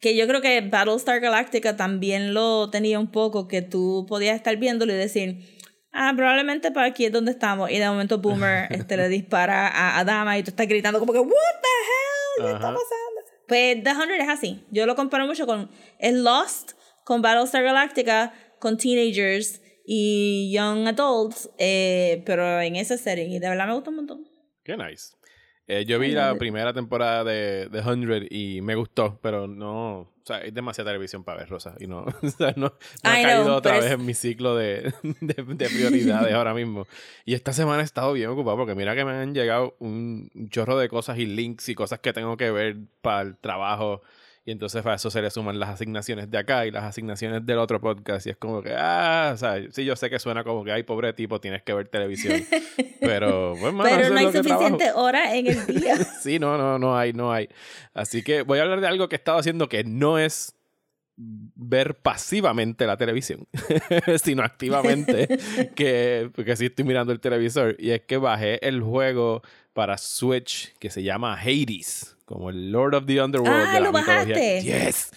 que 0.00 0.14
yo 0.14 0.28
creo 0.28 0.40
que 0.40 0.60
Battlestar 0.60 1.18
Galactica 1.18 1.76
también 1.76 2.34
lo 2.34 2.70
tenía 2.70 3.00
un 3.00 3.10
poco, 3.10 3.48
que 3.48 3.62
tú 3.62 4.06
podías 4.08 4.36
estar 4.36 4.56
viéndolo 4.58 4.92
y 4.92 4.96
decir, 4.96 5.58
ah, 5.92 6.12
probablemente 6.14 6.70
para 6.70 6.86
aquí 6.86 7.06
es 7.06 7.10
donde 7.10 7.32
estamos. 7.32 7.68
Y 7.68 7.80
de 7.80 7.88
momento 7.88 8.18
Boomer 8.18 8.68
este, 8.70 8.96
le 8.96 9.08
dispara 9.08 9.66
a 9.66 9.98
Adama 9.98 10.38
y 10.38 10.44
tú 10.44 10.50
estás 10.50 10.68
gritando 10.68 11.00
como 11.00 11.12
que, 11.12 11.18
what 11.18 11.26
the 11.26 12.44
hell, 12.44 12.46
¿qué 12.46 12.52
está 12.52 12.68
pasando? 12.68 13.20
Pues 13.48 13.82
The 13.82 13.90
Hundred 13.90 14.20
es 14.20 14.28
así. 14.28 14.64
Yo 14.70 14.86
lo 14.86 14.94
comparo 14.94 15.26
mucho 15.26 15.48
con, 15.48 15.68
es 15.98 16.14
Lost, 16.14 16.74
con 17.02 17.22
Battlestar 17.22 17.64
Galactica, 17.64 18.32
con 18.60 18.76
Teenagers 18.76 19.60
y 19.84 20.52
Young 20.54 20.86
Adults, 20.86 21.50
eh, 21.58 22.22
pero 22.24 22.60
en 22.60 22.76
ese 22.76 22.96
setting. 22.98 23.32
Y 23.32 23.40
de 23.40 23.48
verdad 23.48 23.66
me 23.66 23.74
gusta 23.74 23.90
un 23.90 23.96
montón. 23.96 24.28
Qué 24.62 24.76
nice. 24.76 25.16
Eh, 25.68 25.84
yo 25.84 25.98
vi 25.98 26.12
la 26.12 26.36
primera 26.38 26.72
temporada 26.72 27.24
de 27.24 27.68
The 27.72 27.82
100 27.82 28.28
y 28.30 28.60
me 28.62 28.74
gustó, 28.76 29.18
pero 29.22 29.48
no. 29.48 29.98
O 30.00 30.22
sea, 30.26 30.40
es 30.42 30.52
demasiada 30.54 30.90
televisión 30.90 31.22
para 31.24 31.40
ver, 31.40 31.48
Rosa. 31.48 31.74
Y 31.78 31.86
no, 31.86 32.04
o 32.22 32.28
sea, 32.30 32.52
no, 32.56 32.66
no 32.66 32.72
ha 33.10 33.14
know, 33.14 33.22
caído 33.22 33.56
otra 33.56 33.72
vez 33.74 33.86
es- 33.86 33.92
en 33.92 34.04
mi 34.06 34.14
ciclo 34.14 34.54
de, 34.56 34.92
de, 35.20 35.34
de 35.44 35.68
prioridades 35.68 36.32
ahora 36.34 36.54
mismo. 36.54 36.86
Y 37.24 37.34
esta 37.34 37.52
semana 37.52 37.82
he 37.82 37.84
estado 37.84 38.12
bien 38.12 38.28
ocupado 38.30 38.56
porque 38.56 38.74
mira 38.74 38.94
que 38.94 39.04
me 39.04 39.12
han 39.12 39.34
llegado 39.34 39.76
un 39.80 40.30
chorro 40.50 40.78
de 40.78 40.88
cosas 40.88 41.18
y 41.18 41.26
links 41.26 41.68
y 41.68 41.74
cosas 41.74 41.98
que 42.00 42.12
tengo 42.12 42.36
que 42.36 42.50
ver 42.50 42.76
para 43.02 43.22
el 43.22 43.36
trabajo. 43.36 44.02
Y 44.48 44.52
entonces 44.52 44.86
a 44.86 44.94
eso 44.94 45.10
se 45.10 45.20
le 45.20 45.28
suman 45.28 45.58
las 45.58 45.70
asignaciones 45.70 46.30
de 46.30 46.38
acá 46.38 46.66
y 46.66 46.70
las 46.70 46.84
asignaciones 46.84 47.44
del 47.44 47.58
otro 47.58 47.80
podcast. 47.80 48.28
Y 48.28 48.30
es 48.30 48.36
como 48.36 48.62
que, 48.62 48.72
ah, 48.78 49.32
o 49.34 49.36
sea, 49.36 49.60
sí, 49.72 49.84
yo 49.84 49.96
sé 49.96 50.08
que 50.08 50.20
suena 50.20 50.44
como 50.44 50.62
que, 50.62 50.70
ay, 50.70 50.84
pobre 50.84 51.12
tipo, 51.14 51.40
tienes 51.40 51.64
que 51.64 51.74
ver 51.74 51.88
televisión. 51.88 52.40
Pero, 53.00 53.54
eso 53.54 53.78
pero 53.82 54.08
no 54.10 54.18
hay 54.18 54.30
que 54.30 54.38
suficiente 54.38 54.90
hora 54.92 55.34
en 55.36 55.46
el 55.46 55.66
día. 55.66 55.96
Sí, 56.20 56.38
no, 56.38 56.56
no, 56.56 56.78
no 56.78 56.96
hay, 56.96 57.12
no 57.12 57.32
hay. 57.32 57.48
Así 57.92 58.22
que 58.22 58.42
voy 58.42 58.58
a 58.58 58.62
hablar 58.62 58.80
de 58.80 58.86
algo 58.86 59.08
que 59.08 59.14
he 59.14 59.18
estado 59.18 59.38
haciendo 59.38 59.68
que 59.68 59.84
no 59.84 60.18
es 60.18 60.56
ver 61.16 61.94
pasivamente 61.96 62.86
la 62.86 62.96
televisión, 62.96 63.46
sino 64.22 64.42
activamente, 64.42 65.38
que 65.74 66.30
porque 66.34 66.56
sí 66.56 66.66
estoy 66.66 66.84
mirando 66.84 67.12
el 67.12 67.20
televisor, 67.20 67.76
y 67.78 67.90
es 67.90 68.02
que 68.02 68.16
bajé 68.16 68.66
el 68.66 68.82
juego 68.82 69.42
para 69.76 69.98
Switch 69.98 70.72
que 70.78 70.88
se 70.90 71.02
llama 71.02 71.38
Hades, 71.38 72.16
como 72.24 72.48
el 72.50 72.72
Lord 72.72 72.94
of 72.94 73.06
the 73.06 73.20
Underworld 73.22 73.66
Ah, 73.68 73.74
de 73.74 73.80
la 73.80 73.86
¿lo 73.86 73.92
mitología. 73.92 74.14
bajaste? 74.34 74.62
Yes. 74.62 75.10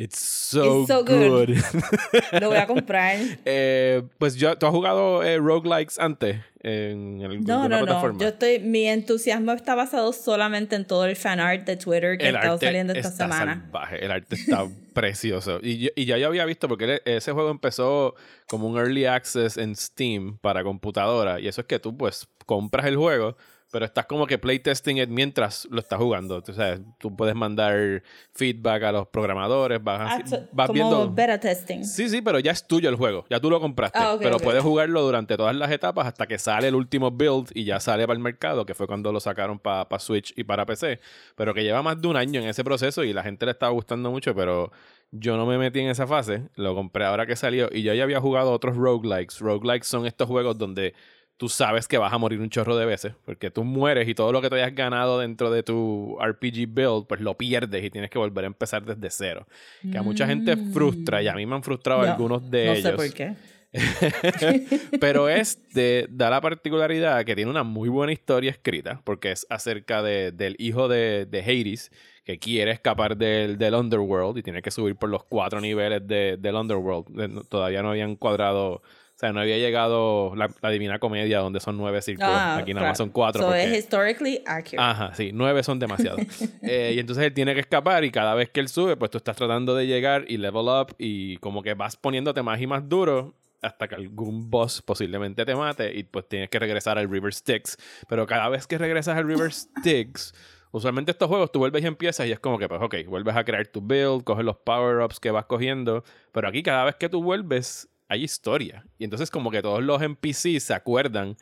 It's 0.00 0.16
so, 0.20 0.82
It's 0.82 0.88
so 0.88 1.04
good. 1.04 1.48
good. 1.48 1.58
Lo 2.40 2.48
voy 2.50 2.56
a 2.58 2.66
comprar. 2.68 3.16
Eh, 3.44 4.02
pues 4.18 4.36
yo, 4.36 4.56
¿tú 4.56 4.66
has 4.66 4.72
jugado 4.72 5.24
eh, 5.24 5.38
roguelikes 5.38 5.98
antes 5.98 6.36
en 6.62 7.20
el- 7.20 7.40
No, 7.42 7.68
no, 7.68 7.80
no. 7.80 7.84
plataforma? 7.84 8.20
Yo 8.20 8.28
estoy, 8.28 8.60
mi 8.60 8.86
entusiasmo 8.86 9.50
está 9.52 9.74
basado 9.74 10.12
solamente 10.12 10.76
en 10.76 10.86
todo 10.86 11.04
el 11.04 11.16
fan 11.16 11.40
art 11.40 11.66
de 11.66 11.76
Twitter 11.76 12.16
que 12.16 12.26
ha 12.26 12.30
estado 12.30 12.58
saliendo 12.58 12.92
esta 12.92 13.08
está 13.08 13.24
semana. 13.24 13.60
salvaje. 13.72 14.04
El 14.04 14.12
arte 14.12 14.36
está 14.36 14.68
precioso. 14.94 15.58
Y, 15.62 15.78
yo- 15.78 15.90
y 15.96 16.04
ya 16.04 16.16
yo 16.16 16.28
había 16.28 16.44
visto, 16.44 16.68
porque 16.68 16.84
ele- 16.84 17.02
ese 17.04 17.32
juego 17.32 17.50
empezó 17.50 18.14
como 18.46 18.68
un 18.68 18.78
early 18.78 19.04
access 19.06 19.56
en 19.56 19.74
Steam 19.74 20.38
para 20.38 20.62
computadora. 20.62 21.40
Y 21.40 21.48
eso 21.48 21.60
es 21.62 21.66
que 21.66 21.80
tú, 21.80 21.96
pues, 21.96 22.28
compras 22.46 22.86
el 22.86 22.96
juego, 22.96 23.36
pero 23.70 23.84
estás 23.84 24.06
como 24.06 24.26
que 24.26 24.38
playtesting 24.38 24.98
it 24.98 25.08
mientras 25.08 25.66
lo 25.70 25.78
estás 25.80 25.98
jugando. 25.98 26.42
O 26.46 26.52
sea, 26.52 26.78
tú 26.98 27.14
puedes 27.14 27.34
mandar 27.34 28.02
feedback 28.32 28.82
a 28.84 28.92
los 28.92 29.08
programadores, 29.08 29.82
vas, 29.82 30.00
Ah, 30.00 30.16
así- 30.22 30.30
so- 30.30 30.48
vas 30.52 30.66
como 30.68 30.74
viendo. 30.74 31.12
beta 31.12 31.38
testing. 31.38 31.84
Sí, 31.84 32.08
sí, 32.08 32.22
pero 32.22 32.38
ya 32.38 32.52
es 32.52 32.66
tuyo 32.66 32.88
el 32.88 32.96
juego. 32.96 33.24
Ya 33.28 33.40
tú 33.40 33.50
lo 33.50 33.60
compraste. 33.60 33.98
Ah, 33.98 34.16
pero 34.20 34.38
puedes 34.38 34.62
jugarlo 34.62 35.02
durante 35.02 35.36
todas 35.36 35.54
las 35.54 35.70
etapas 35.70 36.06
hasta 36.06 36.26
que 36.26 36.38
sale 36.38 36.68
el 36.68 36.74
último 36.74 37.10
build 37.10 37.50
y 37.54 37.64
ya 37.64 37.78
sale 37.80 38.06
para 38.06 38.16
el 38.16 38.22
mercado, 38.22 38.64
que 38.64 38.74
fue 38.74 38.86
cuando 38.86 39.12
lo 39.12 39.20
sacaron 39.20 39.58
para 39.58 39.86
Switch 39.98 40.32
y 40.36 40.44
para 40.44 40.64
PC. 40.64 41.00
Pero 41.36 41.52
que 41.52 41.62
lleva 41.62 41.82
más 41.82 42.00
de 42.00 42.08
un 42.08 42.16
año 42.16 42.40
en 42.40 42.48
ese 42.48 42.64
proceso 42.64 43.04
y 43.04 43.12
la 43.12 43.22
gente 43.22 43.44
le 43.44 43.52
estaba 43.52 43.72
gustando 43.72 44.10
mucho, 44.10 44.34
pero 44.34 44.72
yo 45.10 45.36
no 45.36 45.46
me 45.46 45.58
metí 45.58 45.80
en 45.80 45.88
esa 45.88 46.06
fase. 46.06 46.48
Lo 46.54 46.74
compré 46.74 47.04
ahora 47.04 47.26
que 47.26 47.36
salió 47.36 47.68
y 47.72 47.82
yo 47.82 47.92
ya 47.94 48.02
había 48.04 48.20
jugado 48.20 48.50
otros 48.52 48.76
roguelikes. 48.76 49.38
Roguelikes 49.40 49.86
son 49.86 50.06
estos 50.06 50.26
juegos 50.28 50.56
donde 50.58 50.94
tú 51.38 51.48
sabes 51.48 51.88
que 51.88 51.96
vas 51.96 52.12
a 52.12 52.18
morir 52.18 52.40
un 52.40 52.50
chorro 52.50 52.76
de 52.76 52.84
veces, 52.84 53.14
porque 53.24 53.50
tú 53.50 53.64
mueres 53.64 54.06
y 54.08 54.14
todo 54.14 54.30
lo 54.32 54.42
que 54.42 54.50
te 54.50 54.56
hayas 54.56 54.74
ganado 54.74 55.18
dentro 55.18 55.50
de 55.50 55.62
tu 55.62 56.18
RPG 56.20 56.66
build, 56.68 57.06
pues 57.06 57.20
lo 57.22 57.38
pierdes 57.38 57.82
y 57.84 57.90
tienes 57.90 58.10
que 58.10 58.18
volver 58.18 58.44
a 58.44 58.48
empezar 58.48 58.84
desde 58.84 59.08
cero. 59.10 59.46
Que 59.90 59.96
a 59.96 60.02
mucha 60.02 60.26
gente 60.26 60.56
frustra 60.56 61.22
y 61.22 61.28
a 61.28 61.34
mí 61.34 61.46
me 61.46 61.54
han 61.54 61.62
frustrado 61.62 62.02
No, 62.04 62.10
algunos 62.12 62.50
de 62.50 62.66
no 62.66 62.72
ellos. 62.72 62.82
sé 62.82 62.92
por 62.92 63.12
qué. 63.14 63.34
Pero 65.00 65.28
este 65.28 66.06
da 66.10 66.30
la 66.30 66.40
particularidad 66.40 67.24
que 67.24 67.34
tiene 67.36 67.50
una 67.50 67.62
muy 67.62 67.88
buena 67.88 68.12
historia 68.12 68.50
escrita, 68.50 69.00
porque 69.04 69.32
es 69.32 69.46
acerca 69.50 70.02
de- 70.02 70.32
del 70.32 70.56
hijo 70.58 70.88
de, 70.88 71.26
de 71.26 71.40
Hades, 71.40 71.90
que 72.24 72.38
quiere 72.38 72.70
escapar 72.72 73.16
del, 73.16 73.56
del 73.58 73.74
Underworld 73.74 74.38
y 74.38 74.42
tiene 74.42 74.60
que 74.62 74.70
subir 74.70 74.96
por 74.96 75.08
los 75.08 75.24
cuatro 75.24 75.60
niveles 75.60 76.06
de- 76.06 76.36
del 76.38 76.54
Underworld. 76.54 77.20
Eh, 77.20 77.28
no- 77.28 77.42
Todavía 77.44 77.82
no 77.82 77.90
habían 77.90 78.16
cuadrado, 78.16 78.82
o 79.18 79.20
sea, 79.20 79.32
no 79.32 79.40
había 79.40 79.58
llegado 79.58 80.32
la, 80.36 80.48
la 80.62 80.70
Divina 80.70 81.00
Comedia, 81.00 81.40
donde 81.40 81.58
son 81.58 81.76
nueve 81.76 82.00
círculos. 82.02 82.30
Ah, 82.32 82.58
Aquí 82.58 82.72
nada 82.72 82.86
más 82.90 82.98
son 82.98 83.10
cuatro. 83.10 83.42
So 83.42 83.48
porque- 83.48 83.64
es 83.64 83.78
historically 83.78 84.44
accurate. 84.46 84.76
Ajá, 84.78 85.12
sí, 85.12 85.32
nueve 85.34 85.64
son 85.64 85.80
demasiados. 85.80 86.20
Eh, 86.62 86.92
y 86.94 87.00
entonces 87.00 87.24
él 87.24 87.34
tiene 87.34 87.52
que 87.54 87.60
escapar 87.60 88.04
y 88.04 88.12
cada 88.12 88.34
vez 88.36 88.48
que 88.50 88.60
él 88.60 88.68
sube, 88.68 88.96
pues 88.96 89.10
tú 89.10 89.18
estás 89.18 89.34
tratando 89.34 89.74
de 89.74 89.88
llegar 89.88 90.24
y 90.28 90.36
level 90.36 90.68
up 90.68 90.94
y 90.98 91.36
como 91.38 91.64
que 91.64 91.74
vas 91.74 91.96
poniéndote 91.96 92.42
más 92.42 92.60
y 92.60 92.68
más 92.68 92.88
duro 92.88 93.34
hasta 93.60 93.88
que 93.88 93.96
algún 93.96 94.50
boss 94.50 94.80
posiblemente 94.82 95.44
te 95.44 95.56
mate 95.56 95.92
y 95.98 96.04
pues 96.04 96.28
tienes 96.28 96.48
que 96.48 96.60
regresar 96.60 96.96
al 96.96 97.10
River 97.10 97.34
Styx. 97.34 97.76
Pero 98.08 98.24
cada 98.28 98.48
vez 98.48 98.68
que 98.68 98.78
regresas 98.78 99.16
al 99.18 99.26
River 99.26 99.52
Styx, 99.52 100.32
Usualmente 100.70 101.10
estos 101.10 101.28
juegos 101.28 101.50
tú 101.50 101.58
vuelves 101.60 101.82
y 101.82 101.86
empiezas 101.86 102.26
y 102.26 102.30
es 102.32 102.38
como 102.38 102.58
que, 102.58 102.68
pues, 102.68 102.80
ok, 102.82 102.94
vuelves 103.06 103.34
a 103.34 103.42
crear 103.42 103.66
tu 103.66 103.80
build, 103.80 104.22
coges 104.22 104.44
los 104.44 104.58
power-ups 104.58 105.18
que 105.18 105.30
vas 105.30 105.46
cogiendo, 105.46 106.04
pero 106.30 106.46
aquí 106.46 106.62
cada 106.62 106.84
vez 106.84 106.94
que 106.96 107.08
tú 107.08 107.22
vuelves 107.22 107.88
hay 108.08 108.24
historia. 108.24 108.84
Y 108.98 109.04
entonces 109.04 109.30
como 109.30 109.50
que 109.50 109.62
todos 109.62 109.82
los 109.82 110.00
NPCs 110.02 110.62
se 110.62 110.74
acuerdan 110.74 111.36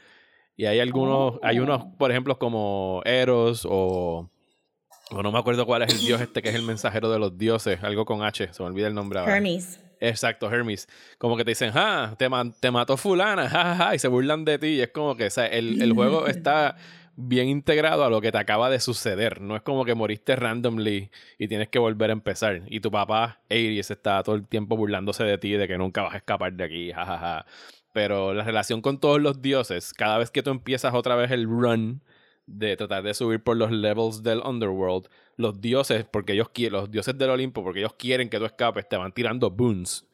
y 0.56 0.64
hay 0.66 0.80
algunos, 0.80 1.38
hay 1.42 1.58
unos, 1.60 1.84
por 1.98 2.10
ejemplo, 2.10 2.38
como 2.38 3.02
Eros 3.04 3.66
o, 3.68 4.28
o 5.10 5.22
no 5.22 5.30
me 5.32 5.38
acuerdo 5.38 5.66
cuál 5.66 5.82
es 5.82 5.92
el 5.94 6.00
dios 6.06 6.20
este 6.20 6.42
que 6.42 6.48
es 6.48 6.54
el 6.54 6.62
mensajero 6.62 7.10
de 7.10 7.18
los 7.18 7.36
dioses, 7.38 7.82
algo 7.82 8.04
con 8.04 8.22
H, 8.22 8.52
se 8.52 8.62
me 8.62 8.68
olvida 8.68 8.88
el 8.88 8.94
nombre 8.94 9.18
ahora. 9.20 9.36
Hermes. 9.36 9.80
Exacto, 10.00 10.50
Hermes. 10.52 10.88
Como 11.18 11.36
que 11.38 11.44
te 11.44 11.52
dicen, 11.52 11.70
ah, 11.74 12.14
te, 12.18 12.28
ma- 12.28 12.52
te 12.60 12.70
mató 12.70 12.96
fulana, 12.98 13.48
jajaja, 13.48 13.94
y 13.94 13.98
se 13.98 14.08
burlan 14.08 14.44
de 14.44 14.58
ti. 14.58 14.66
Y 14.66 14.80
es 14.82 14.90
como 14.90 15.16
que, 15.16 15.26
o 15.26 15.30
sea, 15.30 15.46
el, 15.46 15.80
el 15.80 15.92
juego 15.94 16.26
está 16.26 16.76
bien 17.16 17.48
integrado 17.48 18.04
a 18.04 18.10
lo 18.10 18.20
que 18.20 18.30
te 18.30 18.38
acaba 18.38 18.70
de 18.70 18.78
suceder. 18.80 19.40
No 19.40 19.56
es 19.56 19.62
como 19.62 19.84
que 19.84 19.94
moriste 19.94 20.36
randomly 20.36 21.10
y 21.38 21.48
tienes 21.48 21.68
que 21.68 21.78
volver 21.78 22.10
a 22.10 22.12
empezar. 22.12 22.62
Y 22.68 22.80
tu 22.80 22.90
papá, 22.90 23.40
Aries, 23.50 23.90
está 23.90 24.22
todo 24.22 24.36
el 24.36 24.46
tiempo 24.46 24.76
burlándose 24.76 25.24
de 25.24 25.38
ti, 25.38 25.52
de 25.52 25.66
que 25.66 25.78
nunca 25.78 26.02
vas 26.02 26.14
a 26.14 26.18
escapar 26.18 26.52
de 26.52 26.64
aquí, 26.64 26.92
jajaja. 26.92 27.46
Pero 27.92 28.34
la 28.34 28.44
relación 28.44 28.82
con 28.82 29.00
todos 29.00 29.20
los 29.20 29.40
dioses, 29.42 29.94
cada 29.94 30.18
vez 30.18 30.30
que 30.30 30.42
tú 30.42 30.50
empiezas 30.50 30.94
otra 30.94 31.16
vez 31.16 31.30
el 31.30 31.46
run 31.46 32.02
de 32.46 32.76
tratar 32.76 33.02
de 33.02 33.14
subir 33.14 33.42
por 33.42 33.56
los 33.56 33.70
levels 33.72 34.22
del 34.22 34.40
underworld, 34.40 35.08
los 35.36 35.60
dioses, 35.60 36.04
porque 36.04 36.34
ellos 36.34 36.50
quieren, 36.50 36.74
los 36.74 36.90
dioses 36.90 37.16
del 37.18 37.30
Olimpo, 37.30 37.62
porque 37.64 37.80
ellos 37.80 37.94
quieren 37.98 38.28
que 38.28 38.38
tú 38.38 38.44
escapes, 38.44 38.88
te 38.88 38.96
van 38.96 39.12
tirando 39.12 39.50
boons. 39.50 40.05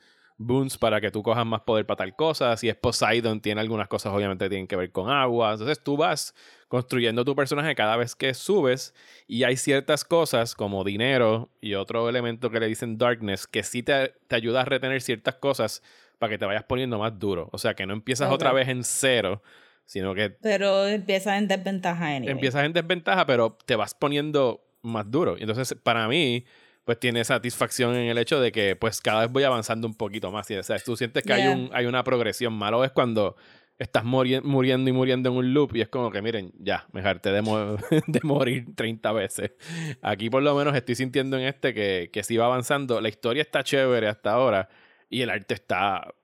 Boons 0.46 0.78
para 0.78 1.00
que 1.00 1.10
tú 1.10 1.22
cojas 1.22 1.46
más 1.46 1.60
poder 1.62 1.86
para 1.86 1.98
tal 1.98 2.14
cosa. 2.16 2.56
Si 2.56 2.68
es 2.68 2.76
Poseidon, 2.76 3.40
tiene 3.40 3.60
algunas 3.60 3.88
cosas 3.88 4.12
obviamente 4.12 4.44
que 4.44 4.50
tienen 4.50 4.66
que 4.66 4.76
ver 4.76 4.92
con 4.92 5.10
agua. 5.10 5.52
Entonces 5.52 5.82
tú 5.82 5.96
vas 5.96 6.34
construyendo 6.68 7.24
tu 7.24 7.34
personaje 7.36 7.74
cada 7.74 7.96
vez 7.96 8.14
que 8.14 8.34
subes 8.34 8.94
y 9.26 9.44
hay 9.44 9.56
ciertas 9.56 10.04
cosas 10.04 10.54
como 10.54 10.84
dinero 10.84 11.50
y 11.60 11.74
otro 11.74 12.08
elemento 12.08 12.50
que 12.50 12.60
le 12.60 12.66
dicen 12.66 12.98
darkness 12.98 13.46
que 13.46 13.62
sí 13.62 13.82
te, 13.82 14.14
te 14.28 14.36
ayuda 14.36 14.62
a 14.62 14.64
retener 14.64 15.00
ciertas 15.02 15.34
cosas 15.36 15.82
para 16.18 16.30
que 16.30 16.38
te 16.38 16.44
vayas 16.46 16.64
poniendo 16.64 16.98
más 16.98 17.18
duro. 17.18 17.48
O 17.52 17.58
sea, 17.58 17.74
que 17.74 17.84
no 17.86 17.92
empiezas 17.92 18.30
otra 18.30 18.52
vez 18.52 18.68
en 18.68 18.84
cero, 18.84 19.42
sino 19.84 20.14
que 20.14 20.30
Pero 20.30 20.86
empieza 20.86 21.36
en 21.36 21.48
desventaja 21.48 22.06
anyway. 22.06 22.30
empiezas 22.32 22.64
en 22.64 22.72
desventaja, 22.72 23.26
pero 23.26 23.58
te 23.66 23.76
vas 23.76 23.94
poniendo 23.94 24.64
más 24.82 25.10
duro. 25.10 25.36
Entonces, 25.38 25.76
para 25.82 26.08
mí, 26.08 26.44
pues 26.84 26.98
tiene 26.98 27.24
satisfacción 27.24 27.94
en 27.94 28.08
el 28.08 28.18
hecho 28.18 28.40
de 28.40 28.50
que, 28.52 28.76
pues, 28.76 29.00
cada 29.00 29.22
vez 29.22 29.32
voy 29.32 29.44
avanzando 29.44 29.86
un 29.86 29.94
poquito 29.94 30.30
más. 30.32 30.50
Y, 30.50 30.56
o 30.56 30.62
sea, 30.62 30.78
tú 30.78 30.96
sientes 30.96 31.22
que 31.22 31.32
hay, 31.32 31.46
un, 31.46 31.70
hay 31.72 31.86
una 31.86 32.02
progresión. 32.04 32.52
Malo 32.54 32.84
es 32.84 32.90
cuando 32.92 33.36
estás 33.78 34.04
muri- 34.04 34.40
muriendo 34.42 34.90
y 34.90 34.92
muriendo 34.92 35.30
en 35.30 35.36
un 35.36 35.54
loop 35.54 35.74
y 35.76 35.80
es 35.80 35.88
como 35.88 36.10
que, 36.10 36.22
miren, 36.22 36.52
ya, 36.58 36.86
me 36.92 37.00
harté 37.00 37.30
de, 37.32 37.42
mo- 37.42 37.76
de 38.06 38.20
morir 38.22 38.66
30 38.74 39.12
veces. 39.12 39.52
Aquí, 40.02 40.28
por 40.30 40.42
lo 40.42 40.54
menos, 40.56 40.74
estoy 40.74 40.94
sintiendo 40.94 41.36
en 41.38 41.44
este 41.44 41.72
que, 41.74 42.10
que 42.12 42.22
sí 42.24 42.36
va 42.36 42.46
avanzando. 42.46 43.00
La 43.00 43.08
historia 43.08 43.42
está 43.42 43.62
chévere 43.64 44.08
hasta 44.08 44.32
ahora 44.32 44.68
y 45.08 45.22
el 45.22 45.30
arte 45.30 45.54
está 45.54 46.14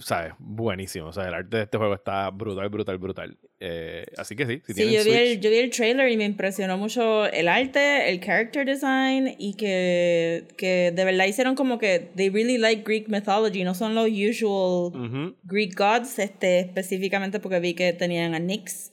¿sabes? 0.00 0.32
Buenísimo. 0.38 1.08
O 1.08 1.12
sea, 1.12 1.24
el 1.28 1.34
arte 1.34 1.56
de 1.58 1.62
este 1.64 1.76
juego 1.78 1.94
está 1.94 2.30
brutal, 2.30 2.68
brutal, 2.70 2.96
brutal. 2.98 3.38
Eh, 3.58 4.04
así 4.18 4.36
que 4.36 4.44
sí, 4.46 4.62
si 4.66 4.74
Sí, 4.74 4.92
yo 4.92 5.02
vi, 5.02 5.12
el, 5.12 5.40
yo 5.40 5.48
vi 5.50 5.56
el 5.56 5.70
trailer 5.70 6.10
y 6.10 6.16
me 6.18 6.24
impresionó 6.24 6.76
mucho 6.76 7.24
el 7.26 7.48
arte, 7.48 8.10
el 8.10 8.20
character 8.20 8.66
design 8.66 9.34
y 9.38 9.54
que, 9.54 10.44
que 10.58 10.92
de 10.94 11.04
verdad 11.04 11.24
hicieron 11.24 11.54
como 11.54 11.78
que 11.78 12.10
they 12.16 12.28
really 12.28 12.58
like 12.58 12.82
Greek 12.82 13.08
mythology, 13.08 13.64
no 13.64 13.74
son 13.74 13.94
los 13.94 14.08
usual 14.10 15.34
Greek 15.44 15.74
gods, 15.74 16.18
este, 16.18 16.60
específicamente 16.60 17.40
porque 17.40 17.58
vi 17.60 17.72
que 17.74 17.94
tenían 17.94 18.34
a 18.34 18.38
Nyx. 18.38 18.92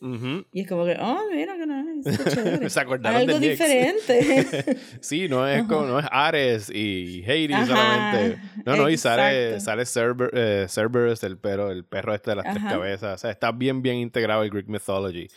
Y 0.53 0.61
es 0.61 0.67
como 0.67 0.85
que, 0.85 0.95
oh, 0.99 1.19
mira 1.33 1.57
que 1.57 1.65
nice, 1.67 1.92
qué 2.23 2.31
chévere. 2.31 2.69
Se 2.69 2.79
acordaron 2.79 3.21
Algo 3.21 3.39
de 3.39 3.49
diferente. 3.49 4.77
sí, 5.01 5.27
no 5.27 5.47
es, 5.47 5.63
como, 5.63 5.85
no 5.85 5.99
es 5.99 6.05
Ares 6.11 6.69
y 6.69 7.23
Hades 7.23 7.51
Ajá, 7.53 7.65
solamente. 7.65 8.41
No, 8.65 8.75
no, 8.75 8.89
y 8.89 8.97
sale, 8.97 9.53
exacto. 9.55 9.65
sale 9.65 9.83
Cerber- 9.83 10.31
eh, 10.33 10.65
Cerberus, 10.69 11.23
el, 11.23 11.37
perro, 11.37 11.71
el 11.71 11.85
perro 11.85 12.13
este 12.13 12.31
de 12.31 12.35
las 12.37 12.45
tres 12.45 12.57
Ajá. 12.57 12.69
cabezas. 12.69 13.15
O 13.15 13.17
sea, 13.17 13.31
está 13.31 13.51
bien, 13.51 13.81
bien 13.81 13.97
integrado 13.97 14.43
el 14.43 14.49
Greek 14.49 14.67
Mythology. 14.67 15.27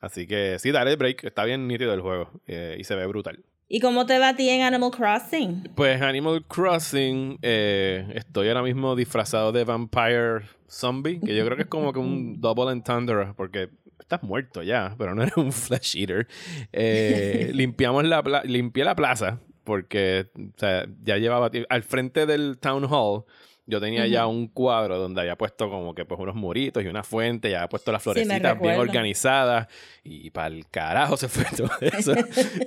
Así 0.00 0.26
que 0.26 0.58
sí, 0.58 0.70
dale 0.70 0.92
el 0.92 0.96
break. 0.96 1.24
Está 1.24 1.44
bien 1.44 1.66
nítido 1.66 1.92
el 1.94 2.00
juego 2.00 2.30
eh, 2.46 2.76
y 2.78 2.84
se 2.84 2.94
ve 2.94 3.06
brutal. 3.06 3.42
¿Y 3.68 3.80
cómo 3.80 4.06
te 4.06 4.18
va 4.20 4.28
a 4.28 4.36
ti 4.36 4.48
en 4.48 4.62
Animal 4.62 4.92
Crossing? 4.92 5.70
Pues 5.74 6.00
Animal 6.00 6.44
Crossing, 6.46 7.38
eh, 7.42 8.06
estoy 8.14 8.46
ahora 8.46 8.62
mismo 8.62 8.94
disfrazado 8.94 9.50
de 9.50 9.64
Vampire 9.64 10.42
Zombie, 10.70 11.18
que 11.18 11.34
yo 11.34 11.44
creo 11.44 11.56
que 11.56 11.62
es 11.64 11.68
como 11.68 11.92
que 11.92 11.98
un 11.98 12.40
double 12.40 12.70
entendre, 12.70 13.32
porque 13.36 13.70
estás 14.00 14.22
muerto 14.22 14.62
ya, 14.62 14.94
pero 14.98 15.14
no 15.14 15.22
eres 15.22 15.36
un 15.36 15.52
flesh 15.52 15.96
eater. 15.96 16.26
Eh, 16.72 17.50
limpiamos 17.54 18.04
la 18.04 18.22
pla- 18.22 18.42
limpié 18.44 18.84
la 18.84 18.94
plaza, 18.96 19.40
porque 19.64 20.28
o 20.36 20.58
sea, 20.58 20.86
ya 21.02 21.16
llevaba 21.18 21.50
al 21.68 21.82
frente 21.82 22.26
del 22.26 22.58
town 22.58 22.84
hall. 22.90 23.24
Yo 23.68 23.80
tenía 23.80 24.06
ya 24.06 24.28
un 24.28 24.46
cuadro 24.46 24.96
donde 24.96 25.20
había 25.22 25.36
puesto 25.36 25.68
como 25.68 25.92
que 25.92 26.04
pues 26.04 26.20
unos 26.20 26.36
muritos 26.36 26.84
y 26.84 26.86
una 26.86 27.02
fuente, 27.02 27.50
ya 27.50 27.58
había 27.58 27.68
puesto 27.68 27.90
las 27.90 28.00
Sí, 28.00 28.04
florecitas 28.04 28.60
bien 28.60 28.78
organizadas 28.78 29.66
y 30.04 30.30
para 30.30 30.46
el 30.46 30.68
carajo 30.68 31.16
se 31.16 31.26
fue 31.28 31.44
todo 31.56 31.70
eso. 31.80 32.14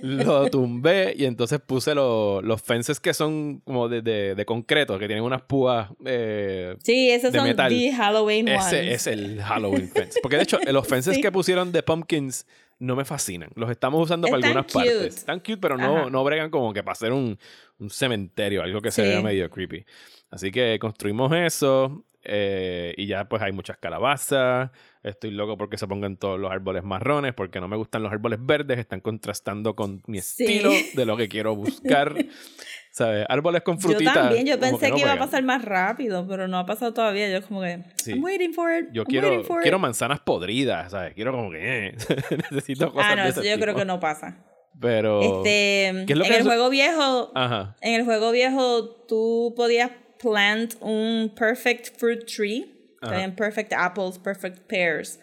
lo 0.02 0.50
tumbé 0.50 1.14
y 1.18 1.26
entonces 1.26 1.60
puse 1.62 1.96
lo- 1.96 2.42
los 2.42 2.62
fences 2.62 3.00
que 3.00 3.14
son 3.14 3.60
como 3.66 3.88
de, 3.88 4.02
de- 4.02 4.36
de 4.36 4.46
concreto, 4.46 5.00
que 5.00 5.08
tienen 5.08 5.24
unas 5.24 5.42
púas. 5.44 5.90
eh, 6.06 6.76
Sí, 6.84 7.10
esos 7.12 7.32
De 7.32 7.40
son 7.40 7.48
metal. 7.48 7.70
the 7.70 7.94
Halloween 7.94 8.50
ones. 8.50 8.68
ese 8.68 8.92
es 8.94 9.08
el 9.08 9.42
Halloween 9.42 9.90
fence. 9.90 10.20
Porque 10.22 10.36
de 10.38 10.44
hecho, 10.44 10.60
los 10.72 10.88
fences 10.88 11.16
Sí. 11.16 11.22
que 11.22 11.32
pusieron 11.32 11.72
de 11.72 11.82
pumpkins 11.82 12.46
no 12.80 12.96
me 12.96 13.06
fascinan. 13.06 13.50
Los 13.56 13.70
estamos 13.70 14.02
usando 14.04 14.28
para 14.28 14.38
algunas 14.46 14.66
cute. 14.66 14.86
partes. 14.90 15.18
Están 15.18 15.40
cute, 15.40 15.58
pero 15.58 15.78
no, 15.78 15.98
Ajá. 15.98 16.10
no 16.10 16.24
bregan 16.24 16.50
como 16.50 16.74
que 16.74 16.82
para 16.82 16.94
hacer 16.94 17.12
un, 17.12 17.38
un 17.78 17.90
cementerio, 17.90 18.64
algo 18.64 18.82
que 18.82 18.92
se 18.92 19.04
Sí. 19.04 19.08
vea 19.10 19.22
medio 19.22 19.50
creepy. 19.50 19.86
Así 20.32 20.52
que 20.52 20.78
construimos 20.80 21.32
eso. 21.34 22.06
eh, 22.26 22.94
y 22.98 23.08
ya 23.08 23.30
pues 23.30 23.42
hay 23.42 23.54
muchas 23.54 23.78
calabazas. 23.78 24.72
Estoy 25.04 25.32
loco 25.32 25.58
porque 25.58 25.78
se 25.78 25.88
pongan 25.88 26.18
todos 26.18 26.38
los 26.38 26.52
árboles 26.52 26.84
marrones, 26.84 27.34
porque 27.34 27.62
no 27.62 27.70
me 27.70 27.78
gustan 27.78 28.04
los 28.04 28.12
árboles 28.12 28.40
verdes, 28.42 28.78
están 28.78 29.00
contrastando 29.00 29.74
con 29.76 30.04
mi 30.06 30.20
Sí. 30.22 30.44
estilo 30.44 30.70
de 30.96 31.06
lo 31.06 31.16
que 31.16 31.30
quiero 31.30 31.56
buscar. 31.56 32.14
¿Sabes? 32.92 33.26
Árboles 33.30 33.62
con 33.62 33.78
Yo 33.78 33.90
frutitas. 33.90 34.14
también, 34.14 34.46
yo 34.48 34.60
pensé 34.60 34.90
no 34.90 34.96
que, 34.96 35.02
iba 35.02 35.12
a 35.14 35.18
pasar 35.20 35.44
más 35.44 35.64
rápido, 35.64 36.26
pero 36.28 36.48
no 36.48 36.58
ha 36.58 36.66
pasado 36.66 36.94
todavía. 36.94 37.30
Yo 37.30 37.46
como 37.48 37.62
que, 37.62 37.84
Sí. 37.98 38.12
I'm 38.12 38.24
waiting 38.24 38.54
for 38.54 38.72
it. 38.72 38.88
Yo 38.92 39.04
I'm 39.04 39.08
quiero, 39.10 39.44
for 39.44 39.62
quiero 39.62 39.78
it. 39.78 39.82
manzanas 39.82 40.20
podridas, 40.22 40.92
¿sabes? 40.92 41.14
Quiero 41.14 41.32
como 41.32 41.52
que 41.52 41.88
eh, 41.88 41.96
necesito 42.52 42.92
cosas 42.92 43.12
Ah, 43.12 43.16
no, 43.16 43.24
de 43.24 43.30
eso 43.30 43.42
ese 43.42 43.50
yo 43.52 43.56
creo 43.58 43.68
tipo. 43.74 43.80
que 43.80 43.86
no 43.86 44.00
pasa. 44.00 44.44
Pero 44.82 45.22
Este, 45.22 46.06
¿qué 46.08 46.14
es 46.14 46.18
lo 46.18 46.24
en 46.26 46.30
que 46.30 46.36
el 46.36 46.42
eso- 46.42 46.50
juego 46.50 46.70
viejo, 46.70 47.32
ajá. 47.36 47.76
en 47.82 47.94
el 47.96 48.06
juego 48.06 48.32
viejo 48.32 48.90
tú 49.08 49.54
podías 49.56 49.92
plant 50.22 50.76
un 50.82 51.34
perfect 51.38 51.98
fruit 52.00 52.26
tree, 52.26 52.96
Ajá. 53.02 53.34
perfect 53.36 53.72
apples, 53.74 54.18
perfect 54.20 54.60
pears. 54.68 55.20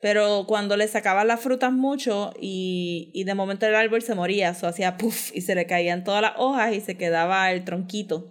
Pero 0.00 0.44
cuando 0.48 0.76
le 0.78 0.88
sacaban 0.88 1.26
las 1.28 1.40
frutas 1.40 1.72
mucho 1.72 2.32
y, 2.40 3.10
y 3.12 3.24
de 3.24 3.34
momento 3.34 3.66
el 3.66 3.74
árbol 3.74 4.00
se 4.02 4.14
moría, 4.14 4.50
eso 4.50 4.66
hacía 4.66 4.96
puff 4.96 5.30
y 5.34 5.42
se 5.42 5.54
le 5.54 5.66
caían 5.66 6.04
todas 6.04 6.22
las 6.22 6.32
hojas 6.38 6.74
y 6.74 6.80
se 6.80 6.96
quedaba 6.96 7.50
el 7.52 7.64
tronquito. 7.64 8.30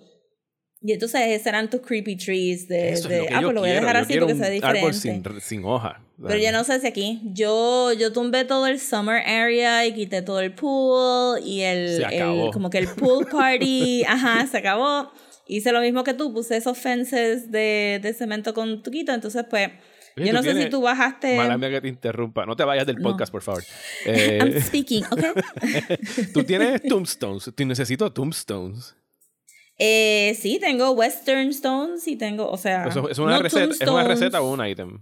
Y 0.81 0.93
entonces 0.93 1.21
esos 1.27 1.45
eran 1.47 1.69
tus 1.69 1.81
creepy 1.81 2.15
trees 2.15 2.67
de, 2.67 2.89
Eso 2.93 3.09
es 3.09 3.09
de- 3.09 3.27
ah, 3.33 3.41
pues 3.43 3.53
lo 3.53 3.61
voy 3.61 3.69
a 3.69 3.73
dejar 3.73 3.97
así 3.97 4.17
porque 4.17 4.33
se 4.33 4.39
ve 4.49 4.59
árbol 4.63 4.91
diferente. 4.93 5.29
sin, 5.31 5.41
sin 5.41 5.65
hoja. 5.65 6.03
Pero 6.25 6.37
yo 6.39 6.51
no 6.51 6.63
sé 6.63 6.79
si 6.79 6.87
aquí. 6.87 7.21
Yo, 7.33 7.93
yo 7.93 8.11
tumbé 8.13 8.45
todo 8.45 8.65
el 8.67 8.79
summer 8.79 9.21
area 9.25 9.85
y 9.85 9.93
quité 9.93 10.21
todo 10.21 10.39
el 10.41 10.53
pool 10.55 11.39
y 11.45 11.61
el, 11.61 11.97
Se 11.97 12.05
acabó. 12.05 12.45
el- 12.47 12.51
como 12.51 12.69
que 12.69 12.77
el 12.79 12.87
pool 12.87 13.27
party, 13.27 14.03
ajá, 14.07 14.47
se 14.47 14.57
acabó. 14.57 15.11
Hice 15.47 15.71
lo 15.71 15.81
mismo 15.81 16.03
que 16.03 16.13
tú, 16.13 16.33
puse 16.33 16.57
esos 16.57 16.77
fences 16.77 17.51
de, 17.51 17.99
de 18.01 18.13
cemento 18.13 18.53
con 18.53 18.81
tuquito, 18.83 19.13
entonces 19.13 19.45
pues 19.49 19.69
Oye, 20.17 20.27
yo 20.27 20.33
no 20.33 20.43
sé 20.43 20.61
si 20.63 20.69
tú 20.69 20.81
bajaste 20.81 21.35
Mala 21.37 21.57
mía 21.57 21.69
que 21.69 21.81
te 21.81 21.87
interrumpa. 21.87 22.45
No 22.45 22.55
te 22.55 22.63
vayas 22.63 22.85
del 22.87 22.97
No. 22.97 23.09
podcast, 23.09 23.31
por 23.31 23.41
favor. 23.41 23.63
I'm 24.05 24.15
Eh, 24.15 24.61
speaking, 24.61 25.03
¿ok? 25.05 25.23
tú 26.33 26.43
tienes 26.43 26.81
tombstones. 26.83 27.51
Tú 27.55 27.65
necesito 27.65 28.11
tombstones. 28.11 28.95
eh, 29.77 30.37
sí, 30.39 30.59
tengo 30.59 30.91
western 30.91 31.49
stones 31.49 32.07
y 32.07 32.15
tengo, 32.17 32.49
o 32.49 32.57
sea, 32.57 32.85
es, 32.87 32.95
una 33.19 33.37
no 33.37 33.41
receta, 33.43 33.73
¿Es 33.73 33.81
una 33.89 34.03
receta 34.03 34.41
o 34.41 34.51
un 34.51 34.65
ítem? 34.65 34.99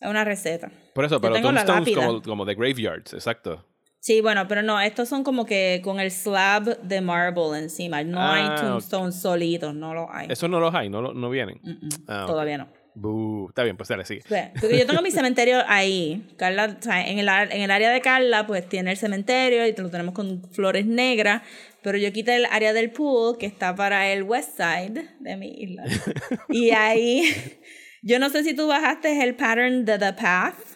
Es 0.00 0.08
una 0.08 0.24
receta. 0.24 0.70
Por 0.94 1.04
eso, 1.04 1.20
pero 1.20 1.40
tombstones 1.40 1.94
como, 1.94 2.22
como 2.22 2.44
de 2.44 2.54
graveyards, 2.56 3.14
exacto. 3.14 3.64
Sí, 4.00 4.20
bueno, 4.20 4.48
pero 4.48 4.62
no, 4.62 4.80
estos 4.80 5.08
son 5.08 5.22
como 5.22 5.46
que 5.46 5.80
con 5.84 6.00
el 6.00 6.10
slab 6.10 6.80
de 6.82 7.00
marble 7.00 7.56
encima. 7.56 8.02
No 8.02 8.18
Ah, 8.20 8.34
hay 8.34 8.46
ok. 8.48 8.60
tombstones 8.60 9.14
solitos, 9.14 9.72
no 9.76 9.94
lo 9.94 10.12
hay. 10.12 10.26
Eso 10.28 10.48
no 10.48 10.58
los 10.58 10.74
hay, 10.74 10.88
no, 10.88 11.14
no 11.14 11.30
vienen. 11.30 11.60
Ah. 12.08 12.24
Todavía 12.26 12.58
no. 12.58 12.68
Buh, 12.94 13.48
Está 13.48 13.64
bien, 13.64 13.76
pues 13.76 13.88
dale, 13.88 14.04
sigue. 14.04 14.22
Ve, 14.28 14.52
Porque 14.60 14.78
yo 14.78 14.86
tengo 14.86 15.02
mi 15.02 15.10
cementerio 15.10 15.62
ahí. 15.66 16.26
Carla, 16.36 16.76
o 16.78 16.82
sea, 16.82 17.06
en 17.06 17.18
el, 17.18 17.28
en 17.28 17.62
el 17.62 17.70
área 17.70 17.90
de 17.90 18.00
Carla, 18.00 18.46
pues 18.46 18.68
tiene 18.68 18.90
el 18.90 18.96
cementerio 18.96 19.66
y 19.66 19.74
lo 19.74 19.90
tenemos 19.90 20.14
con 20.14 20.42
flores 20.52 20.86
negras. 20.86 21.42
Pero 21.82 21.98
yo 21.98 22.12
quité 22.12 22.36
el 22.36 22.46
área 22.46 22.72
del 22.72 22.90
pool 22.90 23.38
que 23.38 23.46
está 23.46 23.74
para 23.74 24.12
el 24.12 24.22
west 24.22 24.56
side 24.56 25.08
de 25.20 25.36
mi 25.36 25.48
isla. 25.48 25.84
y 26.48 26.70
ahí, 26.70 27.22
yo 28.02 28.18
no 28.18 28.30
sé 28.30 28.44
si 28.44 28.54
tú 28.54 28.68
bajaste 28.68 29.22
el 29.22 29.34
pattern 29.34 29.84
de 29.84 29.98
The 29.98 30.12
Path. 30.12 30.71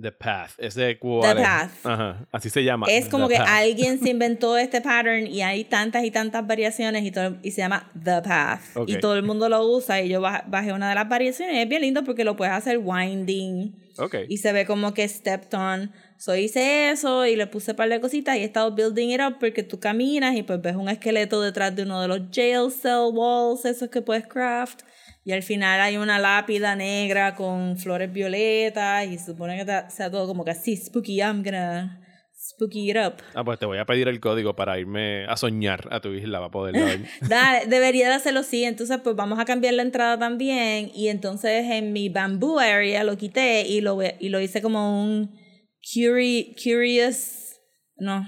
The 0.00 0.12
Path. 0.12 0.52
Es 0.58 0.74
de 0.76 0.98
cuál 0.98 1.34
The 1.36 1.42
es? 1.42 1.46
Path. 1.48 1.70
Ajá. 1.86 2.26
Así 2.30 2.48
se 2.50 2.62
llama. 2.62 2.86
Es 2.88 3.08
como 3.08 3.26
The 3.28 3.34
que 3.34 3.40
Path. 3.40 3.48
alguien 3.48 3.98
se 3.98 4.10
inventó 4.10 4.56
este 4.56 4.80
pattern 4.80 5.26
y 5.26 5.42
hay 5.42 5.64
tantas 5.64 6.04
y 6.04 6.10
tantas 6.10 6.46
variaciones 6.46 7.04
y, 7.04 7.10
todo, 7.10 7.36
y 7.42 7.50
se 7.50 7.58
llama 7.62 7.90
The 8.02 8.22
Path. 8.22 8.60
Ok. 8.76 8.88
Y 8.88 8.98
todo 9.00 9.14
el 9.16 9.22
mundo 9.24 9.48
lo 9.48 9.66
usa 9.66 10.00
y 10.00 10.08
yo 10.08 10.20
baj- 10.20 10.44
bajé 10.46 10.72
una 10.72 10.88
de 10.88 10.94
las 10.94 11.08
variaciones. 11.08 11.56
Es 11.62 11.68
bien 11.68 11.82
lindo 11.82 12.04
porque 12.04 12.24
lo 12.24 12.36
puedes 12.36 12.54
hacer 12.54 12.78
winding 12.82 13.74
Ok. 13.98 14.14
y 14.28 14.36
se 14.38 14.52
ve 14.52 14.64
como 14.64 14.94
que 14.94 15.06
stepped 15.08 15.52
on. 15.58 15.92
So 16.16 16.36
hice 16.36 16.90
eso 16.90 17.24
y 17.26 17.34
le 17.34 17.46
puse 17.46 17.70
un 17.72 17.76
par 17.78 17.88
de 17.88 17.98
cositas 18.00 18.36
y 18.36 18.40
he 18.40 18.44
estado 18.44 18.70
building 18.74 19.08
it 19.10 19.20
up 19.26 19.38
porque 19.40 19.62
tú 19.62 19.80
caminas 19.80 20.36
y 20.36 20.42
pues 20.42 20.60
ves 20.60 20.76
un 20.76 20.88
esqueleto 20.90 21.40
detrás 21.40 21.74
de 21.74 21.82
uno 21.82 22.00
de 22.02 22.08
los 22.08 22.20
jail 22.30 22.70
cell 22.70 23.10
walls, 23.12 23.64
esos 23.64 23.88
que 23.88 24.02
puedes 24.02 24.26
craft. 24.26 24.82
Y 25.24 25.32
al 25.32 25.42
final 25.42 25.80
hay 25.80 25.96
una 25.98 26.18
lápida 26.18 26.74
negra 26.76 27.34
con 27.36 27.76
flores 27.76 28.12
violetas 28.12 29.06
y 29.06 29.18
se 29.18 29.26
supone 29.26 29.56
que 29.64 29.90
sea 29.90 30.10
todo 30.10 30.26
como 30.26 30.44
que 30.44 30.52
así 30.52 30.76
spooky. 30.76 31.18
I'm 31.20 31.42
gonna 31.42 32.00
spooky 32.34 32.90
it 32.90 32.96
up. 32.96 33.14
Ah, 33.34 33.44
pues 33.44 33.58
te 33.58 33.66
voy 33.66 33.76
a 33.78 33.84
pedir 33.84 34.08
el 34.08 34.18
código 34.18 34.56
para 34.56 34.78
irme 34.78 35.26
a 35.26 35.36
soñar 35.36 35.86
a 35.92 36.00
tu 36.00 36.08
isla 36.14 36.38
para 36.38 36.50
poderlo 36.50 36.84
ver. 36.86 37.00
Dale, 37.28 37.66
debería 37.66 38.08
de 38.08 38.14
hacerlo 38.14 38.40
así. 38.40 38.64
Entonces, 38.64 38.98
pues 39.04 39.14
vamos 39.14 39.38
a 39.38 39.44
cambiar 39.44 39.74
la 39.74 39.82
entrada 39.82 40.18
también. 40.18 40.90
Y 40.94 41.08
entonces 41.08 41.66
en 41.70 41.92
mi 41.92 42.08
bamboo 42.08 42.58
area 42.58 43.04
lo 43.04 43.16
quité 43.18 43.66
y 43.68 43.82
lo, 43.82 43.98
y 44.02 44.30
lo 44.30 44.40
hice 44.40 44.62
como 44.62 45.02
un 45.04 45.38
curi- 45.82 46.54
curious, 46.62 47.56
no, 47.98 48.26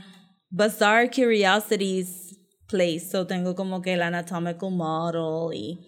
bizarre 0.51 1.09
curiosities 1.11 2.39
place. 2.69 3.01
So 3.11 3.27
tengo 3.27 3.55
como 3.55 3.81
que 3.83 3.95
el 3.95 4.03
anatomical 4.03 4.71
model 4.71 5.55
y 5.59 5.79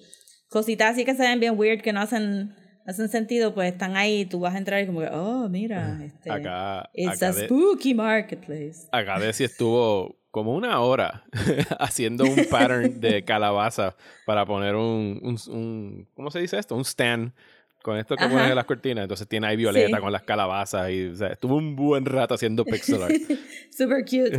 cositas 0.54 0.92
así 0.92 1.04
que 1.04 1.14
se 1.14 1.22
ven 1.22 1.38
bien 1.40 1.58
weird 1.58 1.82
que 1.82 1.92
no 1.92 2.00
hacen, 2.00 2.54
hacen 2.86 3.08
sentido. 3.08 3.52
Pues 3.52 3.72
están 3.72 3.96
ahí. 3.96 4.24
Tú 4.24 4.40
vas 4.40 4.54
a 4.54 4.58
entrar 4.58 4.82
y 4.82 4.86
como 4.86 5.00
que, 5.00 5.08
oh, 5.12 5.48
mira, 5.50 6.00
este. 6.02 6.30
Acá, 6.30 6.88
It's 6.94 7.20
acá 7.22 7.28
a 7.28 7.32
de- 7.32 7.44
spooky 7.46 7.92
marketplace. 7.94 8.88
Acá 8.92 9.18
Desi 9.18 9.44
estuvo 9.44 10.16
como 10.30 10.54
una 10.54 10.80
hora 10.80 11.24
haciendo 11.78 12.24
un 12.24 12.46
pattern 12.50 12.98
de 13.00 13.22
calabaza 13.30 13.94
para 14.26 14.46
poner 14.46 14.74
un, 14.76 15.20
un, 15.22 15.38
un- 15.54 16.08
¿cómo 16.14 16.30
se 16.30 16.40
dice 16.40 16.58
esto? 16.58 16.74
Un 16.74 16.84
stand 16.84 17.32
con 17.82 17.98
esto 17.98 18.16
que 18.16 18.24
Ajá. 18.24 18.32
pones 18.32 18.48
en 18.48 18.56
las 18.56 18.64
cortinas. 18.64 19.02
Entonces 19.02 19.28
tiene 19.28 19.46
ahí 19.46 19.56
violeta 19.56 19.96
Sí. 19.98 20.02
con 20.02 20.10
las 20.10 20.22
calabazas 20.22 20.90
y 20.90 21.06
o 21.08 21.14
sea, 21.16 21.28
estuvo 21.28 21.56
un 21.56 21.76
buen 21.76 22.04
rato 22.06 22.34
haciendo 22.34 22.64
pixel 22.64 23.02
art. 23.02 23.14
Super 23.76 24.04
cute. 24.04 24.38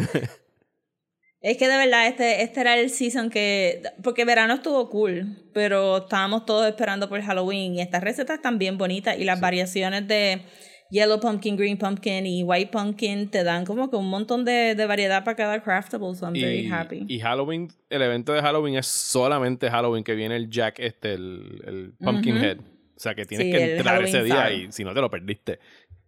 Es 1.45 1.57
que 1.57 1.67
de 1.67 1.77
verdad 1.77 2.07
este, 2.07 2.41
este 2.41 2.61
era 2.61 2.75
el 2.75 2.89
season 2.89 3.29
que... 3.29 3.83
Porque 4.03 4.25
verano 4.25 4.55
estuvo 4.55 4.89
cool, 4.89 5.37
pero 5.53 5.97
estábamos 5.97 6.43
todos 6.47 6.67
esperando 6.67 7.07
por 7.07 7.21
Halloween 7.21 7.75
y 7.75 7.81
estas 7.81 8.03
recetas 8.03 8.37
están 8.37 8.57
bien 8.57 8.79
bonitas 8.79 9.15
y 9.19 9.25
las 9.25 9.39
variaciones 9.39 10.07
de 10.07 10.41
Yellow 10.89 11.19
Pumpkin, 11.19 11.55
Green 11.55 11.77
Pumpkin 11.77 12.25
y 12.25 12.41
White 12.41 12.71
Pumpkin 12.71 13.29
te 13.29 13.43
dan 13.43 13.63
como 13.63 13.91
que 13.91 13.95
un 13.95 14.09
montón 14.09 14.43
de, 14.43 14.73
de 14.73 14.85
variedad 14.87 15.23
para 15.23 15.35
cada 15.35 15.61
craftable, 15.61 16.15
so 16.15 16.25
I'm 16.25 16.33
very 16.33 16.67
happy. 16.67 17.05
y 17.07 17.19
Halloween, 17.19 17.67
el 17.91 18.01
evento 18.01 18.33
de 18.33 18.41
Halloween 18.41 18.77
es 18.77 18.87
solamente 18.87 19.69
Halloween 19.69 20.03
que 20.03 20.15
viene 20.15 20.35
el 20.35 20.49
Jack, 20.49 20.79
este, 20.79 21.13
el, 21.13 21.61
el 21.67 21.93
Pumpkinhead. 21.99 22.57
O 22.59 22.99
sea 22.99 23.13
que 23.13 23.25
tienes 23.25 23.47
Sí, 23.47 23.51
que 23.51 23.75
entrar 23.75 24.01
ese 24.03 24.23
día 24.23 24.51
y 24.51 24.71
si 24.71 24.83
no 24.83 24.93
te 24.95 25.01
lo 25.01 25.11
perdiste. 25.11 25.59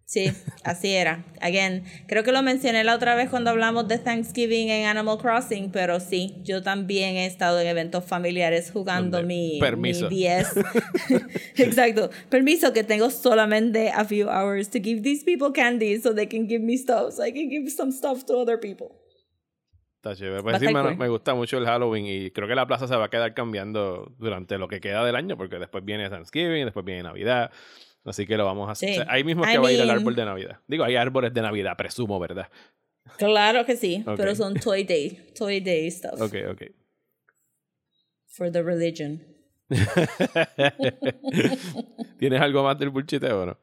Sí, 0.08 0.32
así 0.64 0.94
era. 0.94 1.22
Again, 1.42 1.84
creo 2.06 2.24
que 2.24 2.32
lo 2.32 2.40
mencioné 2.40 2.82
la 2.82 2.94
otra 2.94 3.14
vez 3.14 3.28
cuando 3.28 3.50
hablamos 3.50 3.88
de 3.88 3.98
Thanksgiving 3.98 4.70
en 4.70 4.86
Animal 4.86 5.18
Crossing, 5.18 5.70
pero 5.70 6.00
sí, 6.00 6.36
yo 6.44 6.62
también 6.62 7.16
he 7.16 7.26
estado 7.26 7.60
en 7.60 7.66
eventos 7.66 8.06
familiares 8.06 8.70
jugando 8.72 9.22
mi, 9.22 9.58
permiso. 9.60 10.08
mi 10.08 10.16
10. 10.16 10.54
Exacto. 11.56 12.08
Permiso 12.30 12.72
que 12.72 12.84
tengo 12.84 13.10
solamente 13.10 13.90
a 13.90 14.02
few 14.06 14.30
hours 14.30 14.70
to 14.70 14.78
give 14.82 15.02
these 15.02 15.22
people 15.22 15.52
candy 15.52 16.00
so 16.00 16.14
they 16.14 16.26
can 16.26 16.48
give 16.48 16.64
me 16.64 16.78
stuff, 16.78 17.12
so 17.12 17.22
I 17.22 17.30
can 17.30 17.50
give 17.50 17.70
some 17.70 17.92
stuff 17.92 18.24
to 18.24 18.38
other 18.38 18.58
people. 18.58 18.88
Está 19.96 20.16
chévere. 20.16 20.42
Pues 20.42 20.58
sí, 20.58 20.68
me 20.72 21.08
gusta 21.10 21.34
mucho 21.34 21.58
el 21.58 21.66
Halloween 21.66 22.06
y 22.06 22.30
creo 22.30 22.48
que 22.48 22.54
la 22.54 22.66
plaza 22.66 22.88
se 22.88 22.96
va 22.96 23.04
a 23.04 23.10
quedar 23.10 23.34
cambiando 23.34 24.14
durante 24.16 24.56
lo 24.56 24.68
que 24.68 24.80
queda 24.80 25.04
del 25.04 25.16
año 25.16 25.36
porque 25.36 25.58
después 25.58 25.84
viene 25.84 26.08
Thanksgiving, 26.08 26.64
después 26.64 26.86
viene 26.86 27.02
Navidad. 27.02 27.50
Así 28.04 28.26
que 28.26 28.36
lo 28.36 28.44
vamos 28.44 28.68
a 28.68 28.72
hacer. 28.72 28.88
Sí. 28.94 29.00
o 29.00 29.04
sea, 29.04 29.12
ahí 29.12 29.22
mismo 29.24 29.44
es 29.44 29.50
I 29.50 29.52
que 29.52 29.58
va 29.58 29.68
a 29.68 29.72
ir 29.72 29.80
el 29.80 29.90
árbol 29.90 30.16
de 30.16 30.24
Navidad. 30.24 30.58
Digo, 30.66 30.84
hay 30.84 30.96
árboles 30.96 31.32
de 31.34 31.42
Navidad, 31.42 31.76
presumo, 31.76 32.18
¿verdad? 32.18 32.48
Claro 33.16 33.64
que 33.64 33.76
sí, 33.76 34.04
pero 34.16 34.34
son 34.34 34.54
Toy 34.54 34.84
Day, 34.84 35.30
Toy 35.36 35.60
Day 35.60 35.90
stuff 35.90 36.20
Ok, 36.20 36.34
ok. 36.50 36.62
for 38.26 38.50
the 38.52 38.62
religion. 38.62 39.22
¿Tienes 42.18 42.40
algo 42.40 42.62
más 42.62 42.78
del 42.78 42.90
bulchiteo 42.90 43.42
o 43.42 43.46
no? 43.46 43.58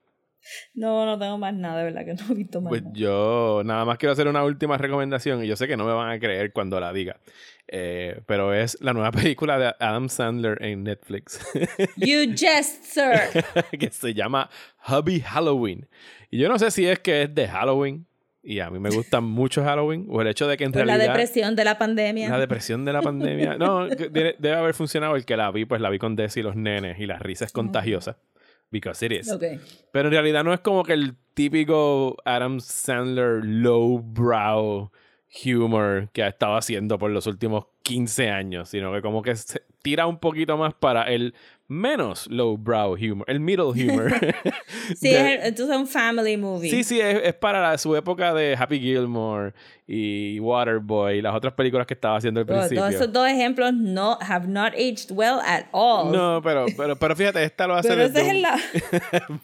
No, 0.74 1.06
no 1.06 1.18
tengo 1.18 1.38
más 1.38 1.54
nada, 1.54 1.80
de 1.80 1.84
verdad 1.86 2.06
que 2.06 2.14
no 2.14 2.32
he 2.32 2.34
visto 2.36 2.62
más 2.62 2.70
Pues 2.70 2.84
nada. 2.84 2.94
yo 2.96 3.62
nada 3.66 3.86
más 3.86 3.98
quiero 3.98 4.14
hacer 4.14 4.28
una 4.28 4.44
última 4.44 4.78
recomendación 4.78 5.44
y 5.44 5.48
yo 5.48 5.56
sé 5.56 5.68
que 5.68 5.78
no 5.78 5.86
me 5.86 5.94
van 5.94 6.12
a 6.12 6.20
creer 6.20 6.52
cuando 6.54 6.80
la 6.80 6.94
diga. 6.94 7.18
Eh, 7.68 8.22
pero 8.28 8.54
es 8.54 8.78
la 8.82 8.94
nueva 8.94 9.12
película 9.12 9.58
de 9.58 9.74
Adam 9.80 10.08
Sandler 10.08 10.62
en 10.64 10.84
Netflix 10.84 11.40
You 11.98 12.32
jest, 12.36 12.84
sir. 12.84 13.44
que 13.80 13.90
se 13.90 14.14
llama 14.14 14.50
Hubby 14.88 15.22
Halloween. 15.22 15.88
Y 16.30 16.38
yo 16.38 16.48
no 16.50 16.60
sé 16.60 16.70
si 16.72 16.86
es 16.88 17.00
que 17.00 17.24
es 17.24 17.34
de 17.34 17.48
Halloween 17.48 18.06
y 18.44 18.60
a 18.60 18.70
mí 18.70 18.78
me 18.78 18.92
gusta 18.92 19.22
mucho 19.22 19.64
Halloween 19.64 20.06
o 20.08 20.22
el 20.22 20.28
hecho 20.28 20.48
de 20.48 20.56
que 20.56 20.66
en 20.66 20.72
la 20.72 20.84
realidad 20.84 21.08
depresión 21.08 21.56
de 21.56 21.66
la 21.66 21.80
pandemia. 21.80 22.30
la 22.30 22.38
depresión 22.38 22.86
de 22.86 22.94
la 22.94 23.02
pandemia. 23.02 23.58
No, 23.58 23.88
debe 23.88 24.54
haber 24.54 24.76
funcionado 24.76 25.16
el 25.16 25.26
que 25.26 25.36
la 25.36 25.50
vi, 25.50 25.66
pues 25.66 25.82
la 25.82 25.90
vi 25.90 25.98
con 25.98 26.16
Desi 26.16 26.42
y 26.42 26.44
los 26.44 26.56
nenes 26.56 27.00
y 27.00 27.08
la 27.08 27.18
risa 27.18 27.46
es 27.46 27.52
contagiosa. 27.52 28.18
Because 28.76 29.06
it 29.06 29.14
is. 29.14 29.34
Pero 29.94 30.10
en 30.10 30.12
realidad 30.12 30.44
no 30.44 30.54
es 30.54 30.60
como 30.60 30.84
que 30.84 30.92
el 30.92 31.16
típico 31.34 32.18
Adam 32.26 32.60
Sandler 32.60 33.46
lowbrow 33.46 34.92
humor 35.46 36.10
que 36.12 36.24
ha 36.24 36.28
estado 36.28 36.58
haciendo 36.58 36.98
por 36.98 37.10
los 37.10 37.26
últimos 37.26 37.68
15 37.84 38.30
años, 38.30 38.68
sino 38.68 38.92
que 38.92 39.02
como 39.02 39.22
que 39.22 39.34
se 39.38 39.62
tira 39.82 40.08
un 40.08 40.20
poquito 40.20 40.58
más 40.58 40.74
para 40.74 41.04
el 41.04 41.36
menos 41.68 42.28
lowbrow 42.28 42.94
humor, 42.96 43.26
el 43.28 43.40
middle 43.40 43.66
humor. 43.66 44.12
Sí, 44.96 45.10
De- 45.10 45.16
es, 45.16 45.40
el- 45.42 45.48
entonces 45.48 45.76
es 45.76 45.82
un 45.82 45.88
family 45.88 46.38
movie. 46.38 46.70
Sí, 46.70 46.84
sí, 46.84 47.00
es, 47.02 47.20
es 47.24 47.34
para 47.34 47.60
la- 47.62 47.78
su 47.78 47.96
época 47.96 48.34
de 48.36 48.56
Happy 48.58 48.80
Gilmore 48.80 49.54
y 49.88 50.40
Waterboy 50.40 51.18
y 51.18 51.22
las 51.22 51.34
otras 51.36 51.54
películas 51.54 51.86
que 51.88 51.94
estaba 51.96 52.18
haciendo 52.18 52.40
al 52.40 52.46
principio. 52.46 52.80
todos 52.82 52.94
esos 52.94 53.12
dos 53.14 53.28
ejemplos 53.28 53.74
no 53.74 54.18
have 54.22 54.48
not 54.48 54.74
aged 54.74 55.12
well 55.12 55.40
at 55.46 55.66
all. 55.72 56.12
No, 56.12 56.40
pero, 56.44 56.66
pero, 56.78 56.96
pero 56.96 57.16
fíjate, 57.16 57.44
esta 57.44 57.66
lo 57.68 57.76
hace 57.76 57.90
Pero 57.90 58.04
ese 58.04 58.22
es 58.22 58.28
un- 58.34 58.42
la... 58.44 58.60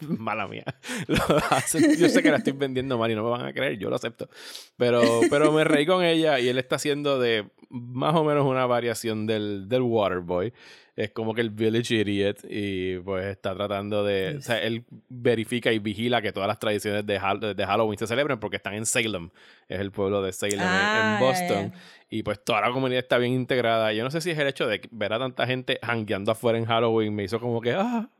Mala 0.18 0.46
mía. 0.46 0.64
Lo 1.08 1.16
hace- 1.50 1.96
Yo 1.96 2.08
sé 2.08 2.22
que 2.22 2.30
la 2.30 2.36
estoy 2.38 2.52
vendiendo 2.52 2.96
mal 2.98 3.10
y 3.10 3.14
no 3.16 3.24
me 3.24 3.30
van 3.30 3.46
a 3.46 3.52
creer, 3.52 3.78
yo 3.78 3.90
lo 3.90 3.96
acepto. 3.96 4.28
Pero, 4.76 5.02
pero 5.30 5.50
me 5.52 5.64
reí 5.64 5.86
con 5.86 6.04
ella 6.04 6.38
y 6.38 6.48
él 6.48 6.58
está 6.58 6.76
haciendo 6.76 7.18
de 7.18 7.46
más 7.72 8.14
o 8.14 8.22
menos 8.22 8.46
una 8.46 8.66
variación 8.66 9.26
del, 9.26 9.68
del 9.68 9.82
Waterboy. 9.82 10.52
Es 10.94 11.10
como 11.10 11.32
que 11.32 11.40
el 11.40 11.48
Village 11.48 11.94
Idiot 11.94 12.40
y 12.50 12.98
pues 12.98 13.24
está 13.24 13.54
tratando 13.54 14.04
de... 14.04 14.36
O 14.36 14.42
sea, 14.42 14.58
él 14.62 14.84
verifica 15.08 15.72
y 15.72 15.78
vigila 15.78 16.20
que 16.20 16.32
todas 16.32 16.46
las 16.46 16.58
tradiciones 16.58 17.06
de, 17.06 17.18
de 17.54 17.66
Halloween 17.66 17.98
se 17.98 18.06
celebren 18.06 18.38
porque 18.38 18.56
están 18.56 18.74
en 18.74 18.84
Salem. 18.84 19.30
Es 19.68 19.80
el 19.80 19.90
pueblo 19.90 20.20
de 20.20 20.34
Salem 20.34 20.60
en- 20.60 20.66
Ah, 20.68 21.16
en 21.18 21.26
Boston. 21.26 21.72
ya. 21.72 21.78
Y 22.10 22.22
pues 22.22 22.44
toda 22.44 22.60
la 22.60 22.70
comunidad 22.72 22.98
está 22.98 23.16
bien 23.16 23.32
integrada. 23.32 23.90
Yo 23.94 24.04
no 24.04 24.10
sé 24.10 24.20
si 24.20 24.32
es 24.32 24.38
el 24.38 24.46
hecho 24.46 24.66
de 24.66 24.82
ver 24.90 25.14
a 25.14 25.18
tanta 25.18 25.46
gente 25.46 25.78
hangueando 25.80 26.30
afuera 26.30 26.58
en 26.58 26.66
Halloween 26.66 27.14
me 27.14 27.24
hizo 27.24 27.40
como 27.40 27.62
que, 27.62 27.72
ah, 27.78 28.10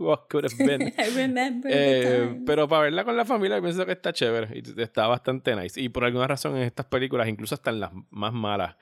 what 0.00 0.22
could 0.28 0.46
have 0.52 0.66
been. 0.66 0.82
I 0.98 1.14
remember 1.14 1.70
Eh, 1.72 2.40
pero 2.44 2.66
para 2.66 2.82
verla 2.82 3.04
con 3.04 3.16
la 3.16 3.24
familia 3.24 3.60
pienso 3.62 3.86
que 3.86 3.92
está 3.92 4.12
chévere 4.12 4.48
y 4.64 4.80
está 4.82 5.06
bastante 5.06 5.54
nice. 5.54 5.80
Y 5.80 5.90
por 5.90 6.02
alguna 6.04 6.26
razón 6.26 6.56
en 6.56 6.64
estas 6.64 6.86
películas, 6.86 7.28
incluso 7.28 7.54
hasta 7.54 7.70
en 7.70 7.78
las 7.78 7.92
más 8.10 8.32
malas, 8.32 8.74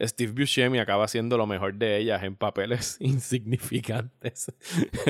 Steve 0.00 0.32
Buscemi 0.32 0.78
acaba 0.78 1.06
siendo 1.08 1.36
lo 1.36 1.46
mejor 1.46 1.74
de 1.74 1.98
ellas 1.98 2.22
en 2.22 2.36
papeles 2.36 2.96
insignificantes. 3.00 4.52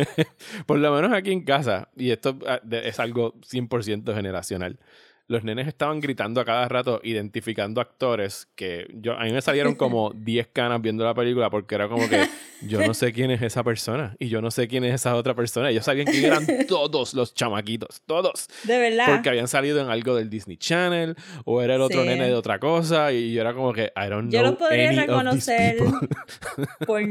por 0.66 0.78
lo 0.78 0.92
menos 0.92 1.12
aquí 1.12 1.32
en 1.32 1.44
casa, 1.44 1.88
y 1.96 2.10
esto 2.10 2.38
ah, 2.46 2.60
es 2.70 2.98
algo 3.00 3.34
100% 3.40 4.14
generacional. 4.14 4.78
Los 5.30 5.44
nenes 5.44 5.68
estaban 5.68 6.00
gritando 6.00 6.40
a 6.40 6.44
cada 6.44 6.68
rato, 6.68 7.00
identificando 7.04 7.80
actores 7.80 8.48
que 8.56 8.88
yo, 8.94 9.12
a 9.12 9.22
mí 9.22 9.30
me 9.30 9.40
salieron 9.40 9.76
como 9.76 10.10
10 10.16 10.48
canas 10.48 10.82
viendo 10.82 11.04
la 11.04 11.14
película 11.14 11.48
porque 11.50 11.76
era 11.76 11.86
como 11.88 12.08
que 12.08 12.26
yo 12.62 12.84
no 12.84 12.94
sé 12.94 13.12
quién 13.12 13.30
es 13.30 13.40
esa 13.40 13.62
persona 13.62 14.16
y 14.18 14.28
yo 14.28 14.42
no 14.42 14.50
sé 14.50 14.66
quién 14.66 14.82
es 14.82 14.92
esa 14.92 15.14
otra 15.14 15.34
persona. 15.34 15.70
Ellos 15.70 15.84
sabían 15.84 16.06
quién 16.08 16.24
eran 16.24 16.44
todos 16.68 17.14
los 17.14 17.32
chamaquitos, 17.32 18.02
todos. 18.06 18.48
De 18.64 18.76
verdad. 18.76 19.06
Porque 19.06 19.28
habían 19.28 19.46
salido 19.46 19.80
en 19.80 19.88
algo 19.88 20.16
del 20.16 20.28
Disney 20.30 20.56
Channel 20.56 21.14
o 21.44 21.62
era 21.62 21.76
el 21.76 21.80
otro 21.80 22.02
Sí. 22.02 22.08
nene 22.08 22.26
de 22.26 22.34
otra 22.34 22.58
cosa 22.58 23.12
y 23.12 23.32
yo 23.32 23.40
era 23.42 23.54
como 23.54 23.72
que 23.72 23.92
I 23.94 24.08
don't 24.08 24.32
Yo 24.32 24.40
know 24.40 24.50
lo 24.50 24.58
podría 24.58 24.88
any 24.88 24.98
reconocer 24.98 25.76
por 26.86 27.02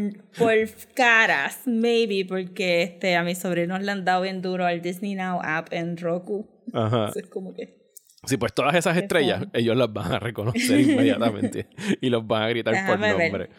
caras, 0.93 1.61
maybe, 1.65 2.25
porque 2.27 2.83
este, 2.83 3.15
a 3.15 3.23
mis 3.23 3.37
sobrinos 3.37 3.81
le 3.81 3.91
han 3.91 4.03
dado 4.03 4.23
bien 4.23 4.41
duro 4.41 4.65
al 4.65 4.81
Disney 4.81 5.15
Now 5.15 5.39
app 5.41 5.71
en 5.71 5.95
Roku. 5.95 6.49
Ajá. 6.73 7.07
Entonces, 7.07 7.27
como 7.27 7.53
que... 7.53 7.78
Sí, 8.25 8.37
pues 8.37 8.53
todas 8.53 8.75
esas 8.75 8.93
Qué 8.95 9.01
estrellas, 9.01 9.39
fun. 9.39 9.49
ellos 9.53 9.77
las 9.77 9.91
van 9.93 10.11
a 10.13 10.19
reconocer 10.19 10.79
inmediatamente 10.81 11.67
y 12.01 12.09
los 12.09 12.25
van 12.27 12.43
a 12.43 12.49
gritar 12.49 12.73
por 12.73 12.99
Déjame 12.99 13.13
ver. 13.13 13.31
nombre. 13.31 13.49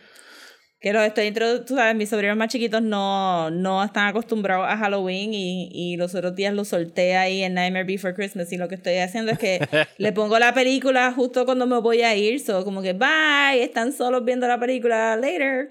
Que 0.82 0.94
los 0.94 1.02
estoy 1.02 1.26
introduciendo, 1.26 1.66
tú 1.66 1.74
sabes, 1.76 1.94
mis 1.94 2.08
sobrinos 2.08 2.38
más 2.38 2.48
chiquitos 2.48 2.80
no, 2.80 3.50
no 3.50 3.84
están 3.84 4.06
acostumbrados 4.08 4.66
a 4.66 4.78
Halloween 4.78 5.34
y, 5.34 5.68
y 5.72 5.96
los 5.98 6.14
otros 6.14 6.34
días 6.34 6.54
los 6.54 6.68
solté 6.68 7.16
ahí 7.16 7.42
en 7.42 7.52
Nightmare 7.52 7.84
Before 7.84 8.14
Christmas 8.14 8.50
y 8.52 8.56
lo 8.56 8.66
que 8.66 8.76
estoy 8.76 8.96
haciendo 8.96 9.30
es 9.32 9.38
que 9.38 9.60
le 9.98 10.12
pongo 10.12 10.38
la 10.38 10.54
película 10.54 11.12
justo 11.12 11.44
cuando 11.44 11.66
me 11.66 11.78
voy 11.80 12.00
a 12.00 12.16
ir, 12.16 12.40
so 12.40 12.64
como 12.64 12.80
que 12.80 12.94
bye, 12.94 13.62
están 13.62 13.92
solos 13.92 14.24
viendo 14.24 14.48
la 14.48 14.58
película 14.58 15.16
later. 15.16 15.70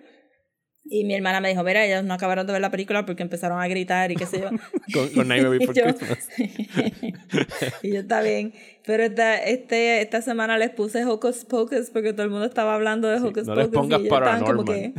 Y 0.92 1.04
mi 1.04 1.14
hermana 1.14 1.40
me 1.40 1.50
dijo, 1.50 1.62
mira, 1.64 1.86
ellos 1.86 2.04
no 2.04 2.16
acabaron 2.16 2.48
de 2.48 2.54
ver 2.54 2.62
la 2.64 2.72
película 2.72 3.06
porque 3.06 3.22
empezaron 3.22 3.62
a 3.62 3.68
gritar 3.68 4.12
y 4.12 4.16
qué 4.16 4.26
sé 4.26 4.40
yo. 4.42 4.50
con, 4.94 5.08
con 5.10 5.28
Nightmare 5.28 5.58
Before 5.60 5.80
yo- 5.80 5.96
Christmas. 5.96 6.28
y 7.84 7.94
yo 7.94 8.00
está 8.00 8.22
bien. 8.22 8.54
Pero 8.86 9.04
esta, 9.04 9.38
este, 9.38 10.02
esta 10.02 10.22
semana 10.22 10.58
les 10.58 10.72
puse 10.72 11.06
Hocus 11.06 11.46
Pocus 11.46 11.92
porque 11.92 12.12
todo 12.14 12.24
el 12.24 12.32
mundo 12.32 12.46
estaba 12.46 12.74
hablando 12.74 13.08
de 13.08 13.18
Hocus 13.18 13.46
no 13.46 13.54
les 13.56 13.68
Pocus. 13.68 13.80
pongas 13.82 14.02
Paranormal. 14.02 14.66
que- 14.66 14.94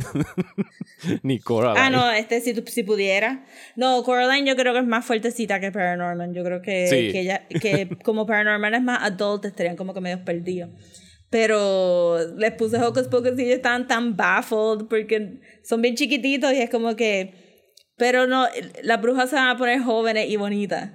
Ni 1.23 1.39
Coraline. 1.39 1.79
Ah, 1.79 1.89
no, 1.89 2.09
este 2.11 2.39
si, 2.39 2.53
si 2.67 2.83
pudiera. 2.83 3.43
No, 3.75 4.01
Coraline 4.03 4.47
yo 4.47 4.55
creo 4.55 4.71
que 4.73 4.79
es 4.79 4.85
más 4.85 5.03
fuertecita 5.05 5.59
que 5.59 5.71
Paranormal. 5.73 6.33
Yo 6.33 6.43
creo 6.43 6.61
que, 6.61 6.87
Sí. 6.87 7.11
que, 7.11 7.19
ella, 7.21 7.47
que 7.49 7.89
como 8.03 8.25
Paranormal 8.25 8.73
es 8.75 8.81
más 8.83 9.03
adult, 9.03 9.43
estarían 9.45 9.75
como 9.75 9.93
que 9.93 9.99
medio 9.99 10.23
perdidos. 10.23 10.69
Pero 11.31 12.17
les 12.35 12.51
puse 12.51 12.77
Hocus 12.77 13.07
Pocus 13.07 13.39
y 13.39 13.43
ellos 13.43 13.55
estaban 13.55 13.87
tan 13.87 14.17
baffled 14.17 14.87
porque 14.89 15.39
son 15.63 15.81
bien 15.81 15.95
chiquititos 15.95 16.53
y 16.53 16.57
es 16.57 16.69
como 16.69 16.95
que... 16.95 17.33
Pero 17.97 18.27
no, 18.27 18.47
las 18.83 19.01
brujas 19.01 19.29
se 19.29 19.37
van 19.37 19.47
a 19.47 19.57
poner 19.57 19.79
jóvenes 19.81 20.29
y 20.29 20.35
bonitas. 20.35 20.91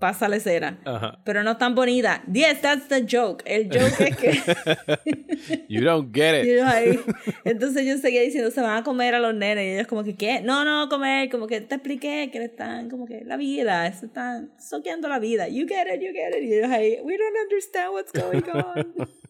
Pasa 0.00 0.26
la 0.26 0.36
escena. 0.36 0.80
Ajá. 0.86 1.20
Pero 1.26 1.42
no 1.42 1.58
tan 1.58 1.74
bonitas. 1.74 2.20
Yes, 2.32 2.62
that's 2.62 2.88
the 2.88 3.04
joke. 3.06 3.42
El 3.44 3.68
joke 3.68 4.00
es 4.00 4.16
que... 4.16 5.64
You 5.68 5.84
don't 5.84 6.14
get 6.14 6.42
it. 6.42 7.04
Entonces 7.44 7.84
yo 7.86 7.98
seguía 7.98 8.22
diciendo, 8.22 8.50
se 8.50 8.62
van 8.62 8.78
a 8.78 8.84
comer 8.84 9.14
a 9.14 9.18
los 9.18 9.34
nenes. 9.34 9.64
Y 9.66 9.68
ellos 9.74 9.86
como 9.86 10.02
que, 10.02 10.14
¿qué? 10.16 10.40
No, 10.40 10.64
no, 10.64 10.88
comer. 10.88 11.28
Como 11.28 11.46
que 11.46 11.60
te 11.60 11.74
expliqué 11.74 12.30
que 12.32 12.38
le 12.38 12.46
están, 12.46 12.88
como 12.88 13.04
que, 13.04 13.22
la 13.26 13.36
vida. 13.36 13.92
Se 13.92 14.06
están 14.06 14.50
soqueando 14.58 15.08
la 15.08 15.18
vida. 15.18 15.48
You 15.48 15.66
get 15.68 15.86
it, 15.94 16.00
you 16.00 16.12
get 16.14 16.34
it. 16.38 16.42
Y 16.42 16.54
ellos 16.54 16.70
ahí, 16.70 16.98
we 17.02 17.18
don't 17.18 17.36
understand 17.42 17.92
what's 17.92 18.12
going 18.12 18.44
on. 18.54 19.08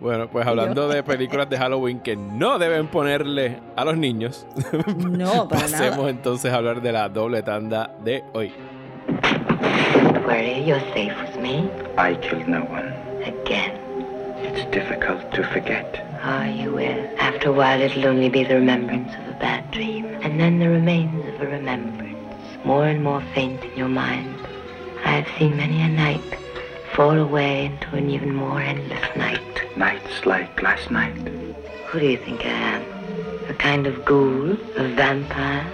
Bueno, 0.00 0.28
pues 0.28 0.46
hablando 0.46 0.88
de 0.88 1.02
películas 1.02 1.48
de 1.50 1.58
Halloween 1.58 2.00
que 2.00 2.16
no 2.16 2.58
deben 2.58 2.86
ponerle 2.88 3.58
a 3.76 3.84
los 3.84 3.96
niños, 3.96 4.46
No, 4.96 5.48
para 5.48 5.62
pasemos 5.62 5.98
nada. 5.98 6.10
entonces 6.10 6.52
a 6.52 6.56
hablar 6.56 6.80
de 6.80 6.92
la 6.92 7.08
doble 7.08 7.42
tanda 7.42 7.90
de 8.04 8.24
hoy. 8.32 8.52
Worry, 10.26 10.62
you're 10.64 10.80
safe 10.94 11.14
with 11.22 11.40
me. 11.40 11.68
I 11.96 12.14
killed 12.16 12.46
no 12.48 12.60
one. 12.64 12.92
Again. 13.24 13.72
It's 14.42 14.70
difficult 14.70 15.30
to 15.32 15.42
forget. 15.44 16.04
Ah, 16.22 16.44
you 16.46 16.72
will. 16.72 17.08
After 17.18 17.48
a 17.48 17.52
while, 17.52 17.80
it'll 17.80 18.06
only 18.06 18.28
be 18.28 18.44
the 18.44 18.54
remembrance 18.54 19.10
of 19.14 19.34
a 19.34 19.38
bad 19.40 19.70
dream. 19.70 20.04
And 20.22 20.38
then 20.38 20.58
the 20.58 20.68
remains 20.68 21.24
of 21.34 21.40
a 21.40 21.46
remembrance. 21.46 22.16
More 22.64 22.86
and 22.86 23.02
more 23.02 23.22
faint 23.34 23.62
in 23.64 23.76
your 23.76 23.88
mind. 23.88 24.34
I 25.04 25.12
have 25.22 25.26
seen 25.38 25.56
many 25.56 25.80
a 25.82 25.88
night 25.88 26.20
fall 26.98 27.20
away 27.20 27.66
into 27.66 27.94
an 27.94 28.10
even 28.10 28.34
more 28.34 28.60
endless 28.60 29.06
night. 29.14 29.40
Nights 29.76 30.26
like 30.26 30.60
last 30.60 30.90
night. 30.90 31.14
Who 31.86 32.00
do 32.00 32.06
you 32.06 32.16
think 32.16 32.44
I 32.44 32.48
am? 32.74 32.82
A 33.48 33.54
kind 33.54 33.86
of 33.86 34.04
ghoul? 34.04 34.58
A 34.76 34.82
vampire? 34.98 35.64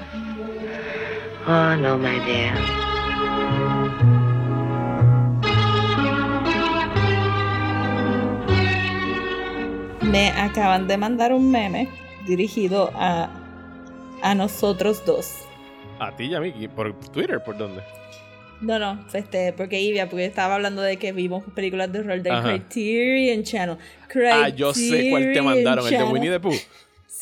Oh, 1.46 1.76
no, 1.76 1.96
my 1.96 2.18
dear. 2.26 2.52
Me 10.02 10.28
acaban 10.36 10.86
de 10.86 10.98
mandar 10.98 11.32
un 11.32 11.50
meme 11.50 11.88
dirigido 12.26 12.90
a, 12.94 13.30
a 14.22 14.34
nosotros 14.34 15.02
dos. 15.06 15.46
A 16.00 16.14
ti 16.14 16.24
y 16.24 16.34
a 16.34 16.40
mí, 16.40 16.52
por 16.68 16.92
Twitter, 17.12 17.42
¿por 17.42 17.56
dónde? 17.56 17.82
No, 18.60 18.78
no, 18.78 19.04
este, 19.12 19.52
porque 19.52 19.80
Ivia, 19.80 20.08
porque 20.08 20.24
estaba 20.24 20.54
hablando 20.54 20.80
de 20.82 20.96
que 20.96 21.12
vimos 21.12 21.44
películas 21.54 21.92
de 21.92 22.00
horror 22.00 22.22
del. 22.22 22.42
Criterion 22.42 23.42
Channel. 23.42 23.78
Ah, 24.32 24.48
yo 24.48 24.72
sé 24.72 25.10
cuál 25.10 25.22
te 25.22 25.28
Criterion 25.32 25.44
mandaron, 25.44 25.84
el 25.84 25.90
de 25.90 25.96
Channel. 25.96 26.12
Winnie 26.12 26.30
the 26.30 26.40
Pooh. 26.40 26.54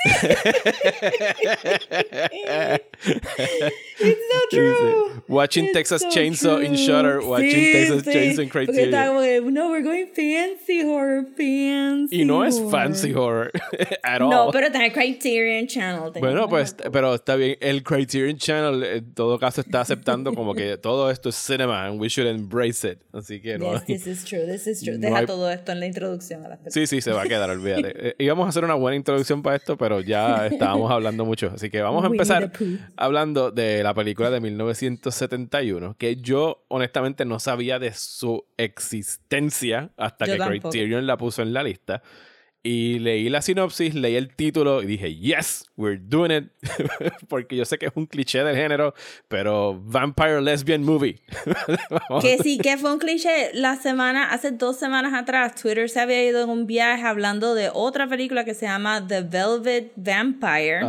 It's 3.05 4.33
so 4.33 4.41
true. 4.51 5.23
Watching 5.29 5.65
It's 5.67 5.75
Texas 5.75 6.03
so 6.03 6.09
Chainsaw 6.11 6.65
in 6.65 6.75
true. 6.75 6.87
Shutter, 6.87 7.21
watching 7.21 7.51
Sí, 7.51 7.73
Texas 7.73 8.03
sí, 8.05 8.13
Chainsaw 8.13 8.43
in 8.43 8.49
Porque 8.51 8.83
estaba 8.83 9.19
Criterion. 9.19 9.45
como 9.45 9.51
no, 9.51 9.71
we're 9.71 9.83
going 9.83 10.07
fancy 10.15 10.83
horror, 10.83 11.27
fancy 11.37 12.21
Y 12.21 12.25
no 12.25 12.45
es 12.45 12.57
horror. 12.59 12.71
fancy 12.71 13.13
horror 13.15 13.51
at 14.03 14.23
all. 14.23 14.31
No, 14.31 14.51
pero 14.51 14.67
está 14.69 14.85
en 14.85 14.93
Criterion 14.93 15.67
Channel. 15.67 16.13
Bueno, 16.21 16.49
pues, 16.49 16.75
pero 16.93 17.15
está 17.15 17.37
bien. 17.37 17.57
El 17.61 17.83
Criterion 17.83 18.37
Channel, 18.39 18.83
en 18.83 19.15
todo 19.15 19.39
caso, 19.39 19.61
está 19.61 19.81
aceptando 19.83 20.35
como 20.35 20.55
que 20.55 20.77
todo 20.79 21.11
esto 21.11 21.29
es 21.29 21.37
cinema 21.37 21.87
and 21.87 22.01
we 22.01 22.09
should 22.09 22.29
embrace 22.29 22.85
it. 22.89 22.99
Así 23.13 23.41
que 23.41 23.59
no. 23.59 23.73
Yes, 23.75 23.85
this 23.87 24.07
is 24.07 24.25
true, 24.25 24.47
this 24.47 24.67
is 24.67 24.81
true. 24.83 24.95
no 24.95 25.01
Deja 25.01 25.19
hay- 25.19 25.27
todo 25.27 25.51
esto 25.51 25.73
en 25.73 25.81
la 25.81 25.87
introducción 25.87 26.45
a 26.45 26.49
las 26.49 26.59
películas. 26.59 26.75
Sí, 26.75 26.87
sí, 26.87 27.01
se 27.01 27.13
va 27.13 27.23
a 27.23 27.27
quedar, 27.27 27.51
olvídate. 27.51 28.09
Eh, 28.09 28.15
íbamos 28.19 28.47
a 28.47 28.49
hacer 28.49 28.65
una 28.65 28.75
buena 28.75 28.97
introducción 28.97 29.43
para 29.43 29.57
esto, 29.57 29.72
pero 29.77 30.01
ya 30.01 30.47
estábamos 30.47 30.91
hablando 30.93 31.25
mucho. 31.25 31.53
Así 31.55 31.71
que 31.71 31.83
vamos 31.83 32.05
a 32.05 32.09
empezar 32.09 32.51
hablando 32.97 33.51
de 33.51 33.83
la 33.83 33.95
película 33.95 34.31
de 34.31 34.41
1971, 34.41 35.97
que 35.99 36.17
yo 36.17 36.65
honestamente 36.69 37.25
no 37.25 37.39
sabía 37.39 37.79
de 37.79 37.93
su 37.93 38.45
existencia 38.57 39.91
hasta 39.97 40.27
Yo 40.27 40.33
que 40.33 40.39
tampoco. 40.39 40.71
Criterion 40.71 41.07
la 41.07 41.17
puso 41.17 41.43
en 41.43 41.53
la 41.53 41.63
lista. 41.63 42.03
Y 42.65 43.01
leí 43.01 43.29
la 43.29 43.43
sinopsis, 43.43 43.93
leí 43.95 44.15
el 44.15 44.37
título 44.37 44.83
y 44.83 44.87
dije, 44.87 45.17
yes, 45.17 45.65
we're 45.77 46.01
doing 46.01 46.31
it. 46.31 46.45
Porque 47.29 47.57
yo 47.57 47.65
sé 47.65 47.77
que 47.77 47.87
es 47.87 47.93
un 47.97 48.07
cliché 48.07 48.45
del 48.45 48.55
género, 48.55 48.95
pero 49.27 49.81
Vampire 49.83 50.41
Lesbian 50.41 50.85
Movie. 50.85 51.21
Que 52.21 52.39
sí, 52.39 52.59
que 52.59 52.77
fue 52.77 52.93
un 52.93 52.99
cliché. 52.99 53.51
La 53.55 53.77
semana, 53.77 54.31
hace 54.31 54.53
dos 54.53 54.79
semanas 54.79 55.13
atrás, 55.15 55.55
Twitter 55.61 55.89
se 55.89 55.99
había 55.99 56.25
ido 56.25 56.45
en 56.45 56.51
un 56.51 56.67
viaje 56.67 57.03
hablando 57.03 57.55
de 57.55 57.71
otra 57.73 58.07
película 58.07 58.45
que 58.45 58.55
se 58.55 58.67
llama 58.67 59.05
The 59.07 59.23
Velvet 59.23 59.93
Vampire, 59.97 60.81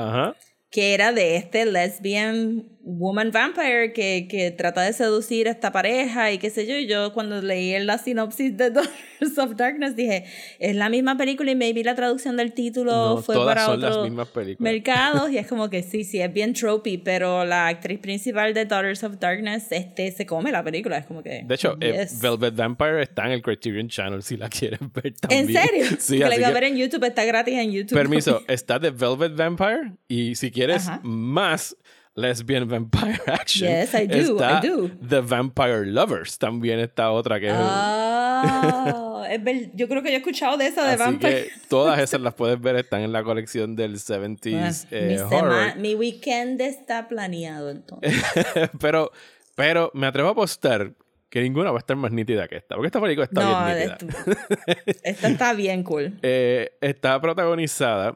que 0.69 0.93
era 0.93 1.11
de 1.11 1.37
este 1.37 1.65
lesbian 1.65 2.67
woman 2.85 3.31
vampire 3.31 3.93
que, 3.93 4.27
que 4.29 4.51
trata 4.51 4.81
de 4.81 4.91
seducir 4.91 5.47
a 5.47 5.51
esta 5.51 5.71
pareja 5.71 6.31
y 6.33 6.37
qué 6.37 6.49
sé 6.49 6.67
yo. 6.67 6.75
Y 6.75 6.85
yo 6.85 7.13
cuando 7.13 7.41
leí 7.41 7.79
la 7.79 7.97
sinopsis 7.97 8.57
de 8.57 8.69
Daughters 8.71 9.37
of 9.37 9.55
Darkness 9.55 9.95
dije, 9.95 10.25
es 10.59 10.75
la 10.75 10.89
misma 10.89 11.15
película 11.17 11.51
y 11.51 11.55
maybe 11.55 11.83
la 11.83 11.95
traducción 11.95 12.35
del 12.35 12.51
título 12.53 12.91
No, 12.91 13.17
fue 13.21 13.35
todas 13.35 13.55
para 13.55 13.65
son 13.65 13.81
las 13.81 13.95
otro 13.95 14.25
películas. 14.25 14.59
mercados 14.73 15.31
y 15.31 15.37
es 15.37 15.47
como 15.53 15.69
que 15.69 15.81
sí, 15.81 16.03
sí, 16.03 16.19
es 16.19 16.31
bien 16.31 16.53
tropey, 16.53 16.97
pero 16.97 17.45
la 17.45 17.67
actriz 17.67 17.99
principal 17.99 18.53
de 18.53 18.65
Daughters 18.65 19.03
of 19.05 19.17
Darkness 19.17 19.71
este, 19.71 20.11
se 20.11 20.25
come 20.25 20.51
la 20.51 20.63
película, 20.63 20.97
es 20.97 21.05
como 21.05 21.23
que... 21.23 21.43
De 21.45 21.55
hecho, 21.55 21.77
eh. 21.79 22.05
Velvet 22.21 22.55
Vampire 22.55 23.01
está 23.01 23.25
en 23.25 23.31
el 23.31 23.41
Criterion 23.41 23.87
Channel 23.87 24.21
si 24.21 24.35
la 24.35 24.49
quieren 24.49 24.91
ver 24.93 25.13
también. 25.13 25.49
¿En 25.49 25.53
serio? 25.53 25.85
Sí, 25.99 26.17
la 26.17 26.35
iba 26.35 26.47
a 26.47 26.51
ver 26.51 26.65
en 26.65 26.75
YouTube, 26.75 27.05
está 27.05 27.23
gratis 27.23 27.53
en 27.53 27.71
YouTube. 27.71 27.97
Permiso, 27.97 28.41
está 28.47 28.77
The 28.79 28.89
Velvet 28.91 29.35
Vampire 29.35 29.93
y 30.07 30.35
si 30.35 30.51
quieres 30.51 30.87
Ajá. 30.87 30.99
más 31.03 31.77
lesbian 32.15 32.67
vampire 32.69 33.19
action, 33.27 33.69
Yes, 33.69 33.93
I 33.93 34.05
do, 34.07 34.37
está 34.37 34.59
I 34.63 34.67
do. 34.67 34.89
The 35.07 35.21
Vampire 35.21 35.85
Lovers. 35.85 36.37
También 36.37 36.79
está 36.79 37.11
otra 37.11 37.39
que 37.39 37.47
es. 37.47 37.53
Ah, 37.55 39.25
es 39.29 39.43
ver- 39.43 39.71
yo 39.73 39.87
creo 39.87 40.01
que 40.03 40.09
yo 40.09 40.15
he 40.15 40.19
escuchado 40.19 40.57
de 40.57 40.67
esa 40.67 40.83
de 40.85 40.93
Así 40.93 41.03
Vampire. 41.03 41.45
que 41.45 41.51
todas 41.69 41.99
esas 41.99 42.21
las 42.21 42.33
puedes 42.33 42.59
ver, 42.61 42.75
están 42.75 43.01
en 43.01 43.11
la 43.11 43.23
colección 43.23 43.75
del 43.75 43.95
70s 43.95 44.87
Bueno, 44.89 45.07
mi, 45.07 45.13
eh, 45.13 45.17
sema- 45.17 45.37
horror. 45.41 45.75
mi 45.77 45.95
weekend 45.95 46.61
está 46.61 47.07
planeado 47.07 47.69
entonces. 47.71 48.13
pero, 48.79 49.11
pero 49.55 49.91
me 49.93 50.07
atrevo 50.07 50.29
a 50.29 50.31
apostar 50.33 50.93
que 51.29 51.41
ninguna 51.41 51.71
va 51.71 51.77
a 51.77 51.79
estar 51.79 51.95
más 51.97 52.11
nítida 52.11 52.47
que 52.47 52.57
esta, 52.57 52.75
porque 52.75 52.87
esta 52.87 53.01
película 53.01 53.25
está 53.25 53.41
no, 53.43 53.65
bien 53.75 53.89
nítida. 53.89 54.37
esta 55.03 55.27
está 55.29 55.53
bien 55.53 55.81
cool. 55.83 56.19
Eh, 56.21 56.77
está 56.79 57.19
protagonizada 57.19 58.15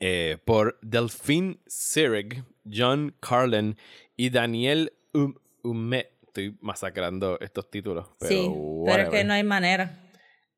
eh, 0.00 0.36
por 0.44 0.78
Delphine 0.82 1.56
Seyrig, 1.66 2.44
John 2.72 3.14
Carlin 3.20 3.76
y 4.16 4.30
Daniel 4.30 4.92
Um- 5.12 5.34
Umet. 5.62 6.12
Estoy 6.26 6.56
masacrando 6.60 7.38
estos 7.40 7.70
títulos, 7.70 8.08
pero 8.18 8.28
sí, 8.28 8.50
pero 8.84 9.02
es 9.04 9.08
que 9.08 9.24
no 9.24 9.32
hay 9.32 9.42
manera. 9.42 10.02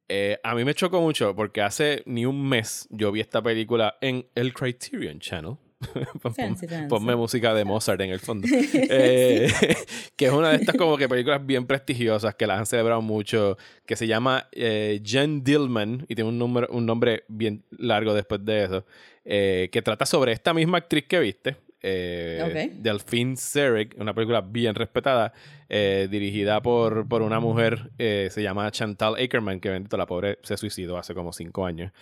Eh, 0.08 0.38
a 0.42 0.54
mí 0.54 0.64
me 0.64 0.74
chocó 0.74 1.00
mucho 1.00 1.36
porque 1.36 1.60
hace 1.62 2.02
ni 2.06 2.24
un 2.26 2.48
mes 2.48 2.88
yo 2.90 3.12
vi 3.12 3.20
esta 3.20 3.42
película 3.42 3.96
en 4.00 4.26
el 4.34 4.52
Criterion 4.54 5.20
Channel. 5.20 5.56
Pon- 6.22 6.34
Fancy, 6.34 6.66
fancy. 6.66 6.88
Ponme 6.88 7.14
música 7.14 7.54
de 7.54 7.64
Mozart 7.64 8.00
en 8.00 8.10
el 8.10 8.18
fondo. 8.18 8.48
Eh, 8.74 9.48
que 10.16 10.26
es 10.26 10.32
una 10.32 10.48
de 10.50 10.56
estas 10.56 10.76
como 10.76 10.96
que 10.96 11.08
películas 11.08 11.44
bien 11.46 11.66
prestigiosas 11.66 12.34
que 12.34 12.46
las 12.48 12.58
han 12.58 12.66
celebrado 12.66 13.00
mucho, 13.02 13.56
que 13.86 13.94
se 13.94 14.06
llama 14.08 14.48
eh, 14.52 15.00
Jen 15.04 15.44
Dillman 15.44 16.06
y 16.08 16.14
tiene 16.16 16.30
un, 16.30 16.38
número, 16.38 16.66
un 16.72 16.86
nombre 16.86 17.22
bien 17.28 17.62
largo 17.70 18.14
después 18.14 18.44
de 18.44 18.64
eso, 18.64 18.86
eh, 19.24 19.68
que 19.70 19.82
trata 19.82 20.06
sobre 20.06 20.32
esta 20.32 20.52
misma 20.54 20.78
actriz 20.78 21.04
que 21.06 21.20
viste. 21.20 21.56
Eh. 21.82 22.72
Delphine 22.74 23.36
Seyrig, 23.36 23.94
una 23.98 24.14
película 24.14 24.40
bien 24.40 24.74
respetada, 24.74 25.32
eh, 25.68 26.08
dirigida 26.10 26.60
por, 26.60 27.06
por 27.08 27.22
una 27.22 27.40
mujer, 27.40 27.90
eh, 27.98 28.28
se 28.30 28.42
llama 28.42 28.70
Chantal 28.70 29.14
Ackerman, 29.14 29.60
que 29.60 29.70
bendito, 29.70 29.96
la 29.96 30.06
pobre 30.06 30.38
se 30.42 30.56
suicidó 30.56 30.98
hace 30.98 31.14
como 31.14 31.32
cinco 31.32 31.64
años. 31.64 31.92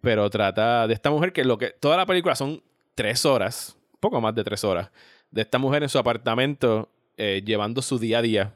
Pero 0.00 0.30
trata 0.30 0.86
de 0.86 0.94
esta 0.94 1.10
mujer 1.10 1.32
que 1.32 1.44
lo 1.44 1.58
que 1.58 1.70
toda 1.70 1.96
la 1.96 2.06
película 2.06 2.34
son 2.34 2.62
tres 2.94 3.24
horas, 3.26 3.76
poco 4.00 4.20
más 4.20 4.34
de 4.34 4.44
tres 4.44 4.64
horas, 4.64 4.90
de 5.30 5.42
esta 5.42 5.58
mujer 5.58 5.82
en 5.82 5.88
su 5.88 5.98
apartamento 5.98 6.90
llevando 7.16 7.82
su 7.82 7.98
día 7.98 8.18
a 8.18 8.22
día. 8.22 8.54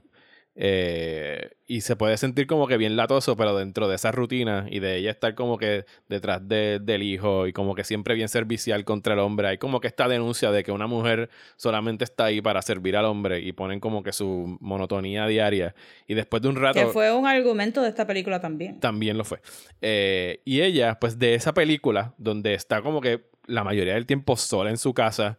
Eh, 0.55 1.51
y 1.67 1.81
se 1.81 1.97
puede 1.97 2.17
sentir 2.19 2.47
como 2.47 2.67
que 2.67 2.77
bien 2.77 2.97
latoso, 2.97 3.37
pero 3.37 3.57
dentro 3.57 3.89
de 3.89 3.97
esa 3.97 4.13
rutina 4.13 4.67
y 4.71 4.81
de 4.81 4.97
ella 4.97 5.11
estar 5.11 5.35
como 5.35 5.57
que 5.57 5.87
detrás 6.09 6.47
de- 6.47 6.79
del 6.81 7.03
hijo 7.03 7.47
y 7.47 7.53
como 7.55 7.75
que 7.75 7.85
siempre 7.85 8.15
bien 8.15 8.29
servicial 8.29 8.85
contra 8.85 9.15
el 9.15 9.21
hombre. 9.21 9.49
Hay 9.49 9.59
como 9.59 9.81
que 9.81 9.89
esta 9.89 10.09
denuncia 10.09 10.51
de 10.51 10.63
que 10.63 10.71
una 10.73 10.87
mujer 10.87 11.31
solamente 11.57 12.05
está 12.05 12.27
ahí 12.27 12.43
para 12.43 12.61
servir 12.61 12.97
al 12.97 13.07
hombre 13.07 13.41
y 13.41 13.53
ponen 13.53 13.81
como 13.81 14.03
que 14.03 14.13
su 14.13 14.59
monotonía 14.61 15.27
diaria. 15.27 15.75
Y 16.07 16.15
después 16.15 16.43
de 16.43 16.49
un 16.49 16.57
rato 16.57 16.79
Que 16.81 16.87
fue 16.87 17.11
un 17.13 17.27
argumento 17.27 17.81
de 17.81 17.89
esta 17.89 18.07
película 18.07 18.41
también. 18.41 18.79
también 18.81 19.17
lo 19.17 19.25
fue. 19.25 19.41
Eh, 19.81 20.41
y 20.45 20.61
ella, 20.61 20.99
pues 21.01 21.19
de 21.19 21.35
esa 21.35 21.55
película, 21.55 22.15
donde 22.19 22.53
está 22.55 22.83
como 22.83 23.01
que 23.01 23.23
la 23.47 23.65
mayoría 23.65 23.95
del 23.95 24.07
tiempo 24.07 24.37
sola 24.37 24.69
en 24.71 24.77
su 24.79 24.93
casa, 24.95 25.39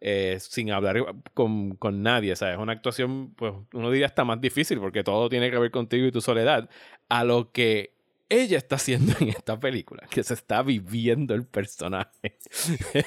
eh, 0.00 0.38
sin 0.40 0.70
hablar 0.70 1.14
con, 1.34 1.76
con 1.76 2.02
nadie, 2.02 2.36
¿sabes? 2.36 2.56
Es 2.56 2.60
una 2.60 2.72
actuación, 2.72 3.34
pues 3.34 3.52
uno 3.72 3.90
diría 3.90 4.06
hasta 4.06 4.24
más 4.24 4.40
difícil 4.40 4.78
porque 4.78 5.02
todo 5.02 5.28
tiene 5.28 5.50
que 5.50 5.58
ver 5.58 5.70
contigo 5.70 6.06
y 6.06 6.12
tu 6.12 6.20
soledad, 6.20 6.68
a 7.08 7.24
lo 7.24 7.52
que 7.52 7.94
ella 8.28 8.58
está 8.58 8.76
haciendo 8.76 9.14
en 9.20 9.28
esta 9.28 9.58
película, 9.58 10.06
que 10.10 10.22
se 10.22 10.34
está 10.34 10.62
viviendo 10.62 11.34
el 11.34 11.46
personaje. 11.46 12.38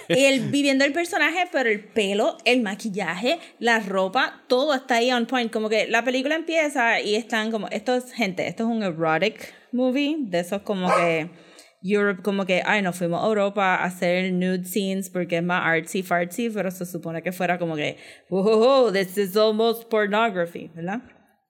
El 0.07 0.39
viviendo 0.51 0.85
el 0.85 0.93
personaje, 0.93 1.47
pero 1.51 1.69
el 1.69 1.83
pelo, 1.83 2.37
el 2.45 2.61
maquillaje, 2.61 3.39
la 3.59 3.79
ropa, 3.79 4.43
todo 4.47 4.73
está 4.73 4.95
ahí 4.95 5.11
on 5.11 5.25
point. 5.25 5.51
Como 5.51 5.69
que 5.69 5.87
la 5.87 6.03
película 6.03 6.35
empieza 6.35 7.01
y 7.01 7.15
están 7.15 7.51
como, 7.51 7.67
esto 7.69 7.95
es 7.95 8.11
gente, 8.13 8.47
esto 8.47 8.63
es 8.63 8.69
un 8.69 8.83
erotic 8.83 9.53
movie, 9.71 10.17
de 10.19 10.39
esos 10.39 10.61
como 10.61 10.87
que 10.95 11.29
Europe, 11.83 12.21
como 12.23 12.45
que, 12.45 12.61
ay, 12.65 12.81
nos 12.81 12.95
fuimos 12.95 13.23
a 13.23 13.27
Europa 13.27 13.75
a 13.75 13.85
hacer 13.85 14.33
nude 14.33 14.65
scenes 14.65 15.09
porque 15.09 15.37
es 15.37 15.43
más 15.43 15.61
artsy 15.65 16.03
fartsy, 16.03 16.49
pero 16.49 16.71
se 16.71 16.85
supone 16.85 17.21
que 17.21 17.31
fuera 17.31 17.57
como 17.59 17.75
que, 17.75 17.97
wow, 18.29 18.91
this 18.91 19.17
is 19.17 19.37
almost 19.37 19.89
pornography, 19.89 20.71
¿verdad? 20.73 21.01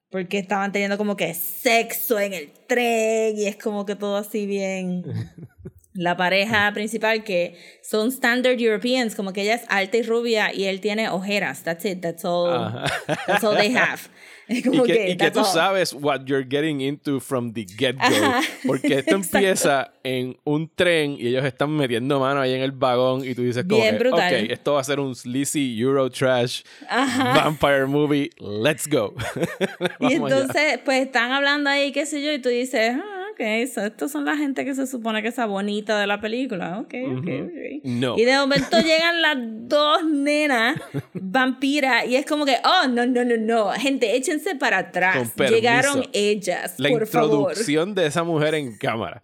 Porque 0.10 0.40
estaban 0.40 0.72
teniendo 0.72 0.98
como 0.98 1.16
que 1.16 1.34
sexo 1.34 2.20
en 2.20 2.34
el 2.34 2.52
tren 2.68 3.38
y 3.38 3.48
es 3.48 3.58
como 3.58 3.86
que 3.86 3.96
todo 3.96 4.18
así 4.18 4.46
bien 4.46 5.04
la 5.94 6.16
pareja 6.16 6.72
principal 6.74 7.24
que 7.24 7.58
son 7.82 8.10
standard 8.10 8.60
Europeans, 8.60 9.16
como 9.16 9.34
que 9.34 9.42
ella 9.42 9.56
es 9.56 9.66
alta 9.68 9.98
y 9.98 10.04
rubia 10.04 10.54
y 10.54 10.66
él 10.66 10.80
tiene 10.80 11.10
ojeras. 11.10 11.64
That's 11.64 11.86
it, 11.86 12.02
that's 12.02 12.24
all, 12.24 12.54
Ajá. 12.54 12.86
that's 13.26 13.44
all 13.44 13.56
they 13.56 13.74
have. 13.76 14.02
Es 14.48 14.58
Y 14.60 14.62
como 14.64 14.84
que, 14.84 14.94
que, 14.94 15.10
y 15.12 15.18
que 15.18 15.32
tú 15.32 15.40
all. 15.40 15.46
sabes 15.46 15.94
what 15.94 16.22
you're 16.26 16.46
getting 16.50 16.82
into 16.82 17.20
from 17.20 17.54
the 17.54 17.66
get-go. 17.66 18.00
Porque 18.66 19.00
esto 19.00 19.16
empieza 19.16 19.92
en 20.04 20.38
un 20.46 20.70
tren 20.74 21.18
y 21.20 21.28
ellos 21.28 21.44
están 21.46 21.70
metiendo 21.76 22.20
mano 22.20 22.40
ahí 22.42 22.54
en 22.54 22.62
el 22.62 22.72
vagón 22.72 23.26
y 23.28 23.36
tú 23.36 23.42
dices 23.44 23.66
como 23.68 23.82
Bien 23.82 23.98
que, 23.98 24.04
brutal. 24.04 24.34
ok, 24.46 24.52
esto 24.52 24.74
va 24.74 24.82
a 24.82 24.84
ser 24.84 25.00
un 25.00 25.16
sleazy 25.16 25.78
Euro 25.80 26.10
trash 26.10 26.62
Ajá. 26.90 27.34
vampire 27.36 27.86
movie, 27.88 28.30
let's 28.40 28.88
go. 28.88 29.14
Y 30.00 30.18
Vamos 30.18 30.32
allá. 30.32 30.40
entonces, 30.42 30.80
pues 30.86 31.02
están 31.06 31.32
hablando 31.32 31.70
ahí, 31.70 31.92
qué 31.92 32.06
sé 32.06 32.22
yo, 32.24 32.32
y 32.32 32.40
tú 32.40 32.50
dices, 32.50 32.96
ah, 32.96 33.17
ok, 33.38 33.68
so, 33.72 33.86
estos 33.86 34.12
son 34.12 34.26
la 34.26 34.36
gente 34.36 34.66
que 34.66 34.74
se 34.74 34.88
supone 34.88 35.22
que 35.22 35.28
es 35.30 35.38
bonita 35.48 36.00
de 36.00 36.08
la 36.08 36.20
película. 36.20 36.80
Ok, 36.80 36.94
ok, 37.06 37.18
Ujú. 37.18 37.46
ok. 37.46 37.84
No. 37.84 38.18
Y 38.18 38.26
de 38.26 38.38
momento 38.38 38.80
llegan 38.80 39.22
las 39.22 39.38
dos 39.40 40.04
nenas 40.06 40.80
vampiras 41.14 42.06
y 42.08 42.16
es 42.16 42.26
como 42.26 42.46
que, 42.46 42.56
oh, 42.64 42.88
no, 42.88 43.06
no, 43.06 43.24
no, 43.24 43.38
no, 43.38 43.72
gente, 43.72 44.16
échense 44.16 44.56
para 44.56 44.80
atrás. 44.80 45.34
Llegaron 45.36 46.06
ellas, 46.14 46.76
La 46.78 46.90
por 46.90 47.08
favor. 47.08 47.52
introducción 47.52 47.94
de 47.96 48.08
esa 48.08 48.24
mujer 48.24 48.56
en 48.56 48.78
cámara. 48.78 49.22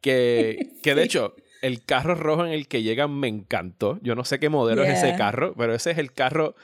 Que, 0.00 0.70
que 0.82 0.94
de 0.94 1.02
hecho, 1.02 1.34
el 1.62 1.84
carro 1.84 2.14
rojo 2.14 2.46
en 2.46 2.52
el 2.52 2.68
que 2.68 2.82
llegan 2.82 3.12
me 3.18 3.28
encantó. 3.28 3.98
Yo 4.02 4.14
no 4.14 4.24
sé 4.24 4.38
qué 4.38 4.48
modelo 4.48 4.84
es 4.84 5.02
ese 5.02 5.16
carro, 5.16 5.54
pero 5.56 5.74
ese 5.74 5.90
es 5.90 5.98
el 5.98 6.12
carro 6.12 6.54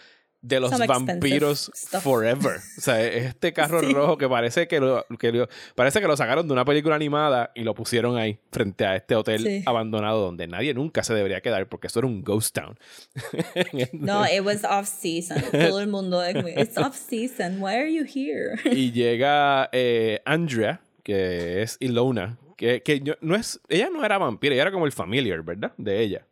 de 0.42 0.58
los 0.60 0.70
Some 0.72 0.86
vampiros 0.88 1.70
forever. 2.02 2.56
O 2.76 2.80
sea, 2.80 3.00
es 3.00 3.26
este 3.26 3.52
carro 3.52 3.80
Sí. 3.82 3.92
rojo 3.92 4.18
que 4.18 4.28
parece 4.28 4.66
que 4.68 4.80
lo, 4.80 5.06
que 5.18 5.30
lo- 5.32 5.48
parece 5.76 6.00
que 6.00 6.08
lo 6.08 6.16
sacaron 6.16 6.46
de 6.48 6.52
una 6.52 6.64
película 6.64 6.96
animada 6.96 7.52
y 7.54 7.62
lo 7.62 7.74
pusieron 7.74 8.16
ahí 8.16 8.38
frente 8.50 8.84
a 8.84 8.96
este 8.96 9.14
hotel 9.14 9.42
Sí. 9.44 9.62
abandonado 9.66 10.20
donde 10.20 10.48
nadie 10.48 10.74
nunca 10.74 11.02
se 11.04 11.14
debería 11.14 11.40
quedar 11.40 11.68
porque 11.68 11.86
eso 11.86 12.00
era 12.00 12.08
un 12.08 12.22
ghost 12.22 12.54
town. 12.56 12.76
No, 13.92 14.24
it 14.26 14.40
was 14.44 14.64
off 14.64 14.86
season. 14.88 15.42
Todo 15.52 15.80
el 15.80 15.88
mundo, 15.88 16.22
it's 16.28 16.76
off 16.76 16.96
season. 16.96 17.62
Why 17.62 17.74
are 17.76 17.92
you 17.92 18.04
here? 18.04 18.54
y 18.64 18.92
llega 18.92 19.68
eh, 19.72 20.20
Andrea, 20.24 20.80
que 21.02 21.62
es 21.62 21.76
Ilona, 21.80 22.38
que, 22.56 22.82
que 22.82 23.00
yo- 23.00 23.14
no 23.20 23.36
es, 23.36 23.60
ella 23.68 23.88
no 23.92 24.04
era 24.04 24.18
vampira, 24.18 24.54
ella 24.54 24.62
era 24.62 24.72
como 24.72 24.86
el 24.86 24.92
familiar, 24.92 25.42
¿verdad? 25.42 25.72
De 25.76 26.00
ella. 26.00 26.26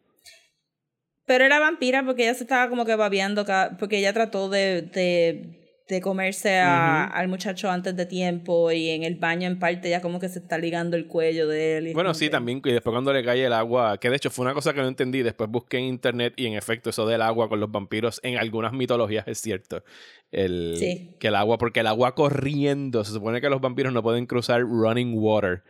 Pero 1.30 1.44
era 1.44 1.60
vampira 1.60 2.04
porque 2.04 2.24
ella 2.24 2.34
se 2.34 2.42
estaba 2.42 2.68
como 2.68 2.84
que 2.84 2.96
babeando, 2.96 3.44
porque 3.78 3.98
ella 3.98 4.12
trató 4.12 4.48
de, 4.48 4.82
de, 4.82 5.60
de 5.88 6.00
comerse 6.00 6.58
a- 6.58 7.04
al 7.04 7.28
muchacho 7.28 7.70
antes 7.70 7.94
de 7.94 8.04
tiempo 8.04 8.72
y 8.72 8.90
en 8.90 9.04
el 9.04 9.14
baño 9.14 9.46
en 9.46 9.60
parte 9.60 9.88
ya 9.90 10.02
como 10.02 10.18
que 10.18 10.28
se 10.28 10.40
está 10.40 10.58
ligando 10.58 10.96
el 10.96 11.06
cuello 11.06 11.46
de 11.46 11.76
él. 11.78 11.86
y 11.88 11.92
Bueno, 11.94 12.14
sí, 12.14 12.24
que- 12.24 12.30
también, 12.30 12.60
y 12.64 12.72
después 12.72 12.92
cuando 12.92 13.12
le 13.12 13.22
cae 13.22 13.44
el 13.44 13.52
agua, 13.52 13.98
que 13.98 14.10
de 14.10 14.16
hecho 14.16 14.28
fue 14.30 14.44
una 14.44 14.54
cosa 14.54 14.72
que 14.74 14.80
no 14.80 14.88
entendí, 14.88 15.22
después 15.22 15.48
busqué 15.48 15.78
en 15.78 15.84
internet 15.84 16.34
y 16.36 16.46
en 16.46 16.54
efecto 16.54 16.90
eso 16.90 17.06
del 17.06 17.22
agua 17.22 17.48
con 17.48 17.60
los 17.60 17.70
vampiros 17.70 18.18
en 18.24 18.36
algunas 18.36 18.72
mitologías 18.72 19.28
es 19.28 19.38
cierto. 19.40 19.84
El, 20.32 20.74
Sí. 20.78 21.10
Que 21.20 21.28
el 21.28 21.36
agua, 21.36 21.58
porque 21.58 21.78
el 21.78 21.86
agua 21.86 22.16
corriendo, 22.16 23.04
se 23.04 23.12
supone 23.12 23.40
que 23.40 23.48
los 23.50 23.60
vampiros 23.60 23.92
no 23.92 24.02
pueden 24.02 24.26
cruzar 24.26 24.62
running 24.62 25.12
water. 25.16 25.62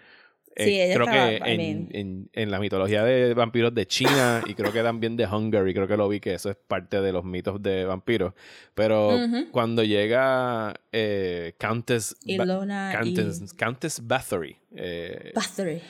Eh, 0.57 0.65
Sí, 0.65 0.81
ella 0.81 0.95
creo 0.95 1.07
estaba- 1.07 1.29
que 1.29 1.37
I 1.55 1.57
mean- 1.57 1.89
en- 1.93 2.31
en 2.33 2.51
la 2.51 2.59
mitología 2.59 3.05
de 3.05 3.33
vampiros 3.35 3.73
de 3.73 3.87
China 3.87 4.43
y 4.47 4.55
creo 4.55 4.73
que 4.73 4.83
también 4.83 5.17
de 5.17 5.25
Hungary, 5.27 5.73
creo 5.73 5.87
que 5.87 5.97
lo 5.97 6.09
vi 6.09 6.19
que 6.21 6.35
eso 6.35 6.51
es 6.51 6.57
parte 6.57 7.01
de 7.01 7.13
los 7.13 7.25
mitos 7.25 7.63
de 7.63 7.85
vampiros. 7.85 8.35
Pero 8.75 9.11
Ujú. 9.15 9.51
cuando 9.53 9.85
llega 9.85 10.75
eh, 10.93 11.55
Countess, 11.59 12.17
Ilona 12.25 12.93
y- 13.05 13.15
Countess, 13.15 13.55
Countess 13.55 14.01
Bathory, 14.07 14.57
eh, 14.75 15.33
Bathory. 15.35 15.81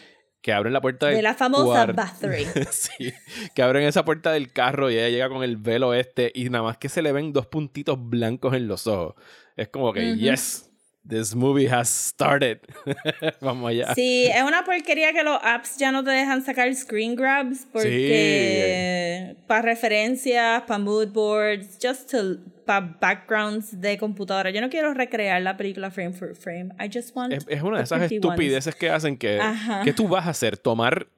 que 0.42 0.52
abren 0.52 0.72
la 0.74 0.80
puerta 0.82 1.06
del 1.06 1.16
De 1.16 1.22
la 1.22 1.34
famosa 1.34 1.86
Bathory. 1.86 2.44
sí, 2.70 3.12
que 3.54 3.62
abren 3.62 3.84
esa 3.84 4.04
puerta 4.04 4.30
del 4.32 4.52
carro 4.52 4.90
y 4.90 4.94
ella 4.96 5.08
llega 5.08 5.28
con 5.30 5.42
el 5.42 5.56
velo 5.56 5.94
este 5.94 6.30
y 6.34 6.48
nada 6.50 6.64
más 6.64 6.76
que 6.78 6.88
se 6.90 7.00
le 7.02 7.12
ven 7.12 7.32
dos 7.32 7.46
puntitos 7.46 7.96
blancos 7.98 8.54
en 8.54 8.68
los 8.68 8.86
ojos. 8.86 9.14
Es 9.56 9.68
como 9.68 9.92
que, 9.92 10.12
Ujú. 10.12 10.20
yes, 10.20 10.69
this 11.06 11.34
movie 11.34 11.66
has 11.66 11.88
started. 11.88 12.60
Vamos 13.40 13.70
allá. 13.70 13.94
Sí, 13.94 14.26
es 14.26 14.42
una 14.42 14.64
porquería 14.64 15.12
que 15.12 15.22
los 15.24 15.38
apps 15.42 15.76
ya 15.78 15.90
no 15.92 16.04
te 16.04 16.10
dejan 16.10 16.44
sacar 16.44 16.72
screen 16.74 17.14
grabs 17.16 17.66
porque 17.72 19.36
para 19.46 19.62
referencias, 19.62 20.62
para 20.62 20.78
mood 20.78 21.08
boards, 21.08 21.78
just 21.82 22.10
to 22.10 22.38
para 22.64 22.80
backgrounds 23.00 23.80
de 23.80 23.98
computadora. 23.98 24.50
Yo 24.50 24.60
no 24.60 24.68
quiero 24.70 24.94
recrear 24.94 25.40
la 25.42 25.56
película 25.56 25.90
frame 25.90 26.12
for 26.12 26.34
frame. 26.36 26.70
I 26.78 26.88
just 26.92 27.14
want 27.16 27.32
Es, 27.32 27.44
es 27.48 27.62
una 27.62 27.78
de 27.78 27.84
esas 27.84 27.98
ones. 27.98 28.12
estupideces 28.12 28.74
que 28.76 28.90
hacen 28.90 29.16
que, 29.16 29.40
Ajá. 29.40 29.82
que 29.82 29.92
tú 29.92 30.06
vas 30.06 30.26
a 30.26 30.30
hacer, 30.30 30.56
tomar 30.56 31.08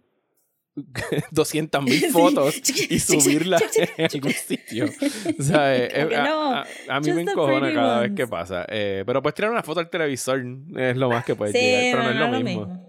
200 1.33 1.83
mil 1.83 2.07
fotos 2.11 2.55
y 2.89 2.99
subirlas 2.99 3.63
en 3.97 4.07
algún 4.13 4.33
sitio. 4.33 4.87
O 5.39 5.43
sea, 5.43 5.77
eh, 5.77 5.89
que 6.09 6.17
a, 6.17 6.25
no, 6.25 6.55
a- 6.55 6.67
a 6.89 7.01
mí 7.01 7.13
me 7.13 7.23
encojona 7.23 7.73
cada 7.75 8.01
vez 8.01 8.11
ones. 8.11 8.17
que 8.17 8.27
pasa. 8.27 8.65
Eh, 8.69 9.03
pero 9.07 9.21
puedes 9.23 9.35
tirar 9.35 9.51
una 9.51 9.63
foto 9.63 9.81
al 9.81 9.91
televisor, 9.91 10.43
es 10.77 10.97
lo 10.97 11.11
más 11.11 11.25
que 11.25 11.35
puedes 11.35 11.53
Sí, 11.55 11.61
llegar, 11.61 12.01
pero 12.03 12.15
no, 12.15 12.25
es 12.27 12.33
lo 12.33 12.41
mismo. 12.41 12.89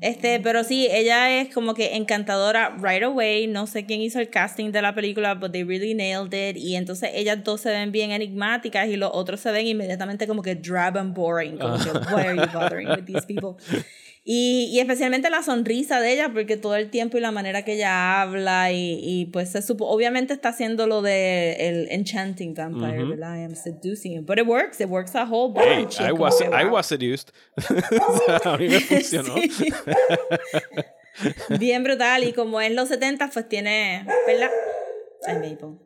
Este, 0.00 0.40
pero 0.40 0.64
sí, 0.64 0.88
ella 0.90 1.40
es 1.40 1.54
como 1.54 1.74
que 1.74 1.94
encantadora 1.94 2.76
right 2.82 3.04
away. 3.04 3.46
No 3.46 3.68
sé 3.68 3.86
quién 3.86 4.00
hizo 4.00 4.18
el 4.18 4.30
casting 4.30 4.72
de 4.72 4.82
la 4.82 4.94
película, 4.96 5.34
but 5.36 5.52
they 5.52 5.62
really 5.62 5.94
nailed 5.94 6.34
it. 6.34 6.56
Y 6.56 6.74
entonces 6.74 7.10
ellas 7.14 7.38
dos 7.44 7.60
se 7.60 7.70
ven 7.70 7.92
bien 7.92 8.10
enigmáticas 8.10 8.88
y 8.88 8.96
los 8.96 9.10
otros 9.14 9.38
se 9.38 9.52
ven 9.52 9.64
inmediatamente 9.68 10.26
como 10.26 10.42
que 10.42 10.56
drab 10.56 10.98
and 10.98 11.14
boring. 11.14 11.56
Como 11.56 11.76
que, 11.78 11.90
why 12.12 12.22
are 12.26 12.36
you 12.36 12.46
bothering 12.52 12.88
with 12.88 13.04
these 13.04 13.24
people? 13.26 13.56
Y, 14.24 14.70
y 14.72 14.78
especialmente 14.78 15.30
la 15.30 15.42
sonrisa 15.42 16.00
de 16.00 16.12
ella, 16.12 16.30
porque 16.32 16.56
todo 16.56 16.76
el 16.76 16.90
tiempo 16.90 17.18
y 17.18 17.20
la 17.20 17.32
manera 17.32 17.64
que 17.64 17.72
ella 17.74 18.22
habla 18.22 18.70
y, 18.70 19.00
y 19.02 19.26
pues 19.26 19.50
se 19.50 19.62
supo, 19.62 19.88
obviamente 19.88 20.32
está 20.32 20.50
haciendo 20.50 20.86
lo 20.86 21.02
de 21.02 21.54
el 21.58 21.88
enchanting 21.90 22.54
vampire, 22.54 23.00
Ujú. 23.02 23.10
¿verdad? 23.10 23.40
I 23.40 23.44
am 23.44 23.56
seducing 23.56 24.12
him. 24.12 24.24
But 24.24 24.38
it 24.38 24.46
works, 24.46 24.80
it 24.80 24.86
works 24.88 25.16
a 25.16 25.24
whole 25.28 25.52
Hey, 25.56 25.82
bunch. 25.82 26.00
I 26.00 26.04
Es 26.04 26.10
como 26.10 26.22
was, 26.22 26.36
que, 26.36 26.44
I 26.46 26.64
wow. 26.64 26.74
was 26.74 26.86
seduced. 26.86 27.30
A 28.44 28.56
mí 28.58 28.68
me 28.68 28.80
funcionó. 28.80 29.34
Bien 31.58 31.82
brutal. 31.82 32.24
Y 32.24 32.32
como 32.32 32.60
es 32.60 32.72
los 32.72 32.88
70, 32.88 33.28
pues 33.30 33.48
tiene. 33.48 34.06
¿Verdad? 34.26 34.50
Ay, 35.26 35.34
Maple. 35.34 35.78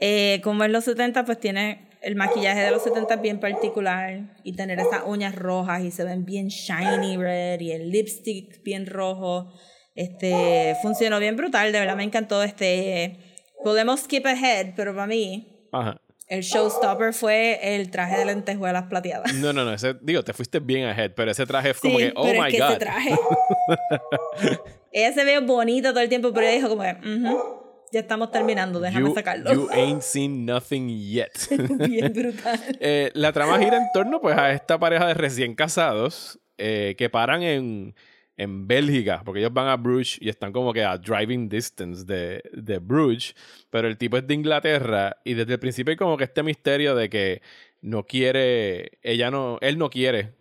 Eh, 0.00 0.40
como 0.42 0.64
es 0.64 0.70
los 0.70 0.84
70, 0.84 1.24
pues 1.24 1.38
tiene 1.38 1.88
el 2.04 2.16
maquillaje 2.16 2.60
de 2.60 2.70
los 2.70 2.82
70 2.82 3.16
bien 3.16 3.40
particular. 3.40 4.36
Y 4.44 4.52
tener 4.54 4.78
esas 4.78 5.02
uñas 5.06 5.34
rojas 5.34 5.82
y 5.82 5.90
se 5.90 6.04
ven 6.04 6.24
bien 6.24 6.48
shiny 6.48 7.16
red. 7.16 7.60
Y 7.60 7.72
el 7.72 7.90
lipstick 7.90 8.62
bien 8.62 8.86
rojo. 8.86 9.52
Este 9.94 10.76
funcionó 10.82 11.18
bien 11.20 11.36
brutal, 11.36 11.70
de 11.72 11.80
verdad 11.80 11.96
me 11.96 12.04
encantó. 12.04 12.42
Este 12.42 13.18
podemos 13.62 14.00
skip 14.00 14.26
ahead, 14.26 14.74
pero 14.76 14.92
para 14.94 15.06
mí, 15.06 15.68
Ajá. 15.72 16.00
el 16.28 16.42
showstopper 16.42 17.14
fue 17.14 17.76
el 17.76 17.90
traje 17.90 18.18
de 18.18 18.24
lentejuelas 18.24 18.84
plateadas. 18.88 19.32
No, 19.34 19.52
no, 19.52 19.64
no. 19.64 19.72
Ese, 19.72 19.94
digo, 20.02 20.22
te 20.24 20.32
fuiste 20.32 20.58
bien 20.58 20.84
ahead, 20.88 21.12
pero 21.14 21.30
ese 21.30 21.46
traje 21.46 21.72
fue 21.74 21.90
como 21.90 21.98
Sí, 22.00 22.06
que, 22.06 22.12
oh 22.16 22.24
pero 22.24 22.42
my 22.42 22.48
es 22.48 22.54
que 22.54 22.60
god. 22.60 22.70
ese 22.70 22.78
traje. 22.80 23.14
ella 24.92 25.12
se 25.12 25.24
ve 25.24 25.38
bonita 25.40 25.90
todo 25.90 26.00
el 26.02 26.08
tiempo, 26.08 26.32
pero 26.32 26.46
ella 26.46 26.56
dijo 26.56 26.68
como 26.68 26.82
que, 26.82 26.92
"Ujú, 27.08 27.63
ya 27.94 28.00
estamos 28.00 28.30
terminando, 28.30 28.80
déjame 28.80 29.08
You, 29.08 29.14
sacarlo. 29.14 29.52
you 29.52 29.68
ain't 29.72 30.02
seen 30.02 30.44
nothing 30.44 30.88
yet. 30.88 31.32
Bien 31.88 32.12
brutal. 32.14 32.60
Eh, 32.80 33.10
la 33.14 33.32
trama 33.32 33.58
gira 33.58 33.76
en 33.78 33.86
torno 33.94 34.20
pues 34.20 34.36
a 34.36 34.52
esta 34.52 34.78
pareja 34.78 35.06
de 35.06 35.14
recién 35.14 35.54
casados 35.54 36.38
eh, 36.58 36.94
que 36.98 37.08
paran 37.08 37.42
en, 37.42 37.94
en 38.36 38.66
Bélgica, 38.66 39.22
porque 39.24 39.40
ellos 39.40 39.52
van 39.52 39.68
a 39.68 39.76
Bruges 39.76 40.18
y 40.20 40.28
están 40.28 40.52
como 40.52 40.72
que 40.72 40.82
a 40.84 40.98
driving 40.98 41.48
distance 41.48 42.04
de, 42.04 42.42
de 42.52 42.78
Bruges, 42.78 43.34
pero 43.70 43.86
el 43.88 43.96
tipo 43.96 44.16
es 44.16 44.26
de 44.26 44.34
Inglaterra 44.34 45.16
y 45.24 45.34
desde 45.34 45.54
el 45.54 45.60
principio 45.60 45.92
hay 45.92 45.96
como 45.96 46.16
que 46.16 46.24
este 46.24 46.42
misterio 46.42 46.94
de 46.94 47.08
que 47.08 47.42
no 47.80 48.04
quiere, 48.04 48.92
ella 49.02 49.30
no, 49.30 49.58
él 49.60 49.78
no 49.78 49.88
quiere 49.88 50.32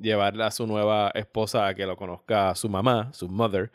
llevarla 0.00 0.46
a 0.46 0.50
su 0.50 0.66
nueva 0.66 1.10
esposa 1.14 1.66
a 1.66 1.74
que 1.74 1.86
lo 1.86 1.96
conozca 1.96 2.54
su 2.54 2.68
mamá, 2.68 3.10
su 3.12 3.28
mother. 3.28 3.70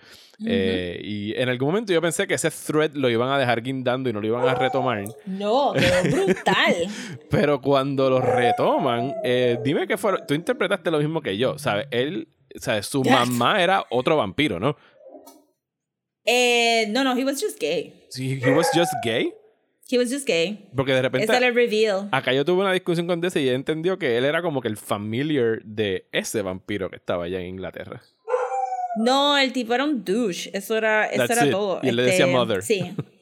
Eh, 0.46 1.00
y 1.04 1.34
en 1.40 1.50
algún 1.50 1.70
momento 1.70 1.94
yo 1.94 2.02
pensé 2.02 2.28
que 2.28 2.36
ese 2.36 2.52
thread 2.52 2.94
lo 2.94 3.10
iban 3.10 3.30
a 3.30 3.40
dejar 3.40 3.62
guindando 3.62 4.10
y 4.10 4.14
no 4.14 4.22
lo 4.22 4.28
iban 4.28 4.48
a 4.48 4.56
retomar. 4.56 5.04
No, 5.26 5.74
quedó 5.74 6.04
brutal. 6.26 6.76
Pero 7.30 7.62
cuando 7.62 8.10
lo 8.10 8.22
retoman, 8.22 9.16
eh, 9.24 9.58
dime 9.64 9.88
qué 9.88 9.98
fue. 9.98 10.22
Tú 10.28 10.34
interpretaste 10.34 10.92
lo 10.92 11.00
mismo 11.00 11.22
que 11.22 11.38
yo, 11.38 11.58
¿sabes? 11.58 11.88
Él, 11.92 12.28
¿sabes? 12.56 12.86
Su 12.86 13.04
mamá 13.04 13.62
era 13.62 13.86
otro 13.90 14.18
vampiro, 14.18 14.60
¿no? 14.60 14.76
eh, 16.26 16.88
no, 16.90 17.04
no, 17.04 17.16
he 17.16 17.24
was 17.24 17.40
just 17.42 17.58
gay. 17.60 17.94
He 18.16 18.52
was 18.52 18.68
just 18.74 18.92
gay. 19.04 19.34
He 19.90 19.98
was 19.98 20.10
just 20.12 20.28
gay. 20.28 20.68
Porque 20.76 20.94
de 20.94 21.02
repente. 21.02 21.26
Ese 21.26 21.38
era 21.38 21.48
el 21.48 21.56
reveal. 21.56 22.10
Acá 22.12 22.34
yo 22.34 22.44
tuve 22.44 22.62
una 22.62 22.74
discusión 22.74 23.08
con 23.08 23.22
Desi 23.22 23.40
y 23.40 23.48
él 23.48 23.56
entendió 23.56 23.98
que 23.98 24.18
él 24.18 24.26
era 24.26 24.42
como 24.42 24.62
que 24.62 24.68
el 24.68 24.78
familiar 24.78 25.62
de 25.64 26.08
ese 26.12 26.42
vampiro 26.42 26.90
que 26.90 26.98
estaba 26.98 27.26
allá 27.26 27.40
en 27.40 27.48
Inglaterra. 27.48 28.02
No, 28.98 29.38
el 29.38 29.54
tipo 29.54 29.74
era 29.74 29.84
un 29.86 30.04
douche. 30.04 30.50
Eso 30.54 30.76
era, 30.76 31.06
eso 31.06 31.18
That's 31.20 31.38
era 31.38 31.46
it. 31.46 31.52
todo. 31.52 31.80
Y 31.84 31.90
él 31.90 31.96
le 31.96 32.04
decía 32.04 32.28
mother. 32.28 32.62
Sí. 32.64 32.96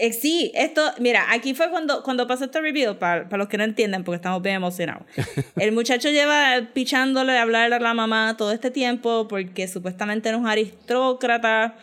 Eh, 0.00 0.14
sí, 0.14 0.50
esto, 0.54 0.82
mira, 1.00 1.26
aquí 1.30 1.52
fue 1.52 1.68
cuando, 1.68 2.02
cuando 2.02 2.26
pasó 2.26 2.46
este 2.46 2.62
reveal, 2.62 2.96
para, 2.96 3.28
para 3.28 3.36
los 3.42 3.48
que 3.48 3.58
no 3.58 3.64
entienden, 3.64 4.04
porque 4.04 4.16
estamos 4.16 4.40
bien 4.40 4.56
emocionados. 4.56 5.04
El 5.56 5.72
muchacho 5.72 6.08
lleva 6.08 6.70
pichándole 6.72 7.36
a 7.36 7.42
hablarle 7.42 7.76
a 7.76 7.78
la 7.78 7.92
mamá 7.92 8.34
todo 8.38 8.52
este 8.52 8.70
tiempo 8.70 9.28
porque 9.28 9.68
supuestamente 9.68 10.30
era 10.30 10.38
un 10.38 10.46
aristócrata, 10.46 11.76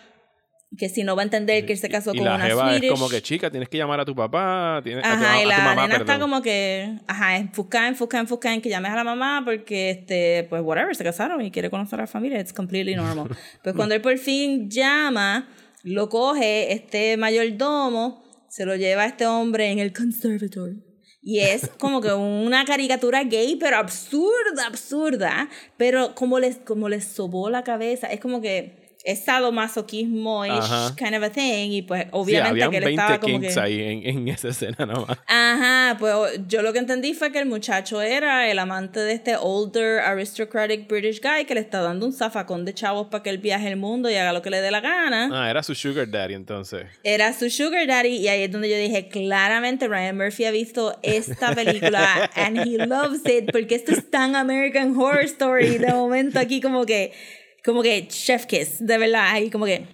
que 0.77 0.87
si 0.87 1.03
no 1.03 1.15
va 1.15 1.23
a 1.23 1.25
entender 1.25 1.65
que 1.65 1.73
él 1.73 1.79
se 1.79 1.89
casó 1.89 2.13
Y 2.13 2.17
con 2.17 2.25
la 2.25 2.35
una 2.35 2.45
jeva 2.45 2.69
Swedish. 2.69 2.91
es 2.91 2.91
como 2.91 3.09
que, 3.09 3.21
chica, 3.21 3.49
tienes 3.49 3.69
que 3.69 3.77
llamar 3.77 3.99
a 3.99 4.05
tu 4.05 4.15
papá, 4.15 4.81
tienes, 4.83 5.03
a 5.03 5.09
tu, 5.09 5.15
Ajá, 5.15 5.33
a 5.33 5.39
y 5.39 5.43
tu 5.43 5.49
la 5.49 5.57
mamá, 5.57 5.87
nena 5.87 5.97
está 5.97 6.19
como 6.19 6.41
que, 6.41 6.99
ajá, 7.07 7.37
enfoca, 7.37 7.87
enfoca, 7.87 8.19
enfoca 8.19 8.53
en 8.53 8.61
que 8.61 8.69
llames 8.69 8.91
a 8.91 8.95
la 8.95 9.03
mamá 9.03 9.41
porque, 9.43 9.89
este, 9.89 10.45
pues, 10.49 10.61
whatever, 10.61 10.95
se 10.95 11.03
casaron 11.03 11.41
y 11.41 11.49
quiere 11.49 11.69
conocer 11.71 11.99
a 11.99 12.03
la 12.03 12.07
familia, 12.07 12.39
it's 12.39 12.53
completely 12.53 12.95
normal. 12.95 13.29
pues 13.63 13.75
cuando 13.75 13.95
él 13.95 14.01
por 14.01 14.17
fin 14.19 14.69
llama, 14.69 15.49
lo 15.83 16.07
coge 16.09 16.71
este 16.71 17.17
mayordomo, 17.17 18.23
se 18.47 18.65
lo 18.65 18.75
lleva 18.75 19.03
a 19.03 19.07
este 19.07 19.25
hombre 19.25 19.71
en 19.71 19.79
el 19.79 19.91
conservatory. 19.91 20.83
Y 21.21 21.39
es 21.39 21.69
como 21.79 21.99
que 22.01 22.13
una 22.13 22.63
caricatura 22.63 23.23
gay, 23.23 23.57
pero 23.59 23.77
absurda, 23.77 24.65
absurda. 24.65 25.49
Pero 25.77 26.15
como 26.15 26.39
les, 26.39 26.57
como 26.57 26.89
les 26.89 27.05
sobó 27.05 27.49
la 27.49 27.63
cabeza, 27.63 28.07
es 28.07 28.19
como 28.19 28.41
que 28.41 28.78
es 29.03 29.23
sadomasoquismo 29.23 30.43
Ajá. 30.43 30.93
kind 30.95 31.15
of 31.15 31.23
a 31.23 31.29
thing. 31.29 31.71
Y 31.71 31.81
pues 31.83 32.03
Sí, 32.03 32.09
obviamente 32.11 32.49
habían 32.49 32.71
que 32.71 32.77
él 32.77 32.83
20 32.85 33.01
estaba 33.01 33.19
como 33.19 33.39
que... 33.39 33.59
ahí 33.59 33.81
en, 33.81 34.05
en 34.05 34.27
esa 34.27 34.49
escena 34.49 34.85
nada 34.85 35.05
más. 35.05 35.17
Ajá, 35.27 35.97
pues 35.99 36.41
yo 36.47 36.61
lo 36.61 36.73
que 36.73 36.79
entendí 36.79 37.13
fue 37.13 37.31
que 37.31 37.39
el 37.39 37.45
muchacho 37.45 38.01
era 38.01 38.49
el 38.49 38.59
amante 38.59 38.99
de 38.99 39.13
este 39.13 39.35
older 39.37 39.99
aristocratic 39.99 40.87
British 40.87 41.21
guy 41.21 41.45
que 41.45 41.53
le 41.55 41.61
está 41.61 41.81
dando 41.81 42.05
un 42.05 42.13
zafacón 42.13 42.65
de 42.65 42.73
chavos 42.73 43.07
para 43.07 43.23
que 43.23 43.29
él 43.29 43.37
viaje 43.37 43.67
el 43.67 43.77
mundo 43.77 44.09
y 44.09 44.15
haga 44.15 44.33
lo 44.33 44.41
que 44.41 44.49
le 44.49 44.61
dé 44.61 44.71
la 44.71 44.81
gana. 44.81 45.29
Ah, 45.31 45.49
era 45.49 45.63
su 45.63 45.75
sugar 45.75 46.09
daddy 46.09 46.33
entonces. 46.33 46.85
Era 47.03 47.33
su 47.33 47.49
sugar 47.49 47.87
daddy 47.87 48.17
y 48.17 48.27
ahí 48.27 48.43
es 48.43 48.51
donde 48.51 48.69
yo 48.69 48.77
dije, 48.77 49.07
claramente 49.07 49.87
Ryan 49.87 50.17
Murphy 50.17 50.45
ha 50.45 50.51
visto 50.51 50.97
esta 51.03 51.55
película 51.55 52.29
and 52.35 52.57
he 52.57 52.77
loves 52.85 53.21
it 53.25 53.51
porque 53.51 53.75
esto 53.75 53.91
es 53.91 54.09
tan 54.09 54.35
American 54.35 54.95
Horror 54.95 55.23
Story 55.23 55.77
de 55.77 55.93
momento 55.93 56.39
aquí 56.39 56.61
como 56.61 56.85
que, 56.85 57.13
como 57.63 57.81
que 57.83 58.07
chef 58.07 58.45
kiss, 58.45 58.77
de 58.85 58.97
verdad, 58.97 59.27
ahí 59.31 59.49
como 59.49 59.65
que 59.65 59.85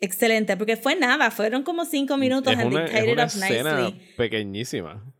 excelente, 0.00 0.56
porque 0.56 0.76
fue 0.76 0.96
nada, 0.96 1.30
fueron 1.30 1.62
como 1.62 1.84
cinco 1.84 2.16
minutos 2.16 2.52
es 2.52 2.58
and 2.58 2.72
una, 2.72 2.84
they 2.84 2.94
es 2.94 3.00
tied 3.00 3.08
it 3.08 3.12
una 3.14 3.22
up 3.24 3.28
escena 3.28 3.80
nicely. 3.80 4.14
pequeñísima. 4.16 5.13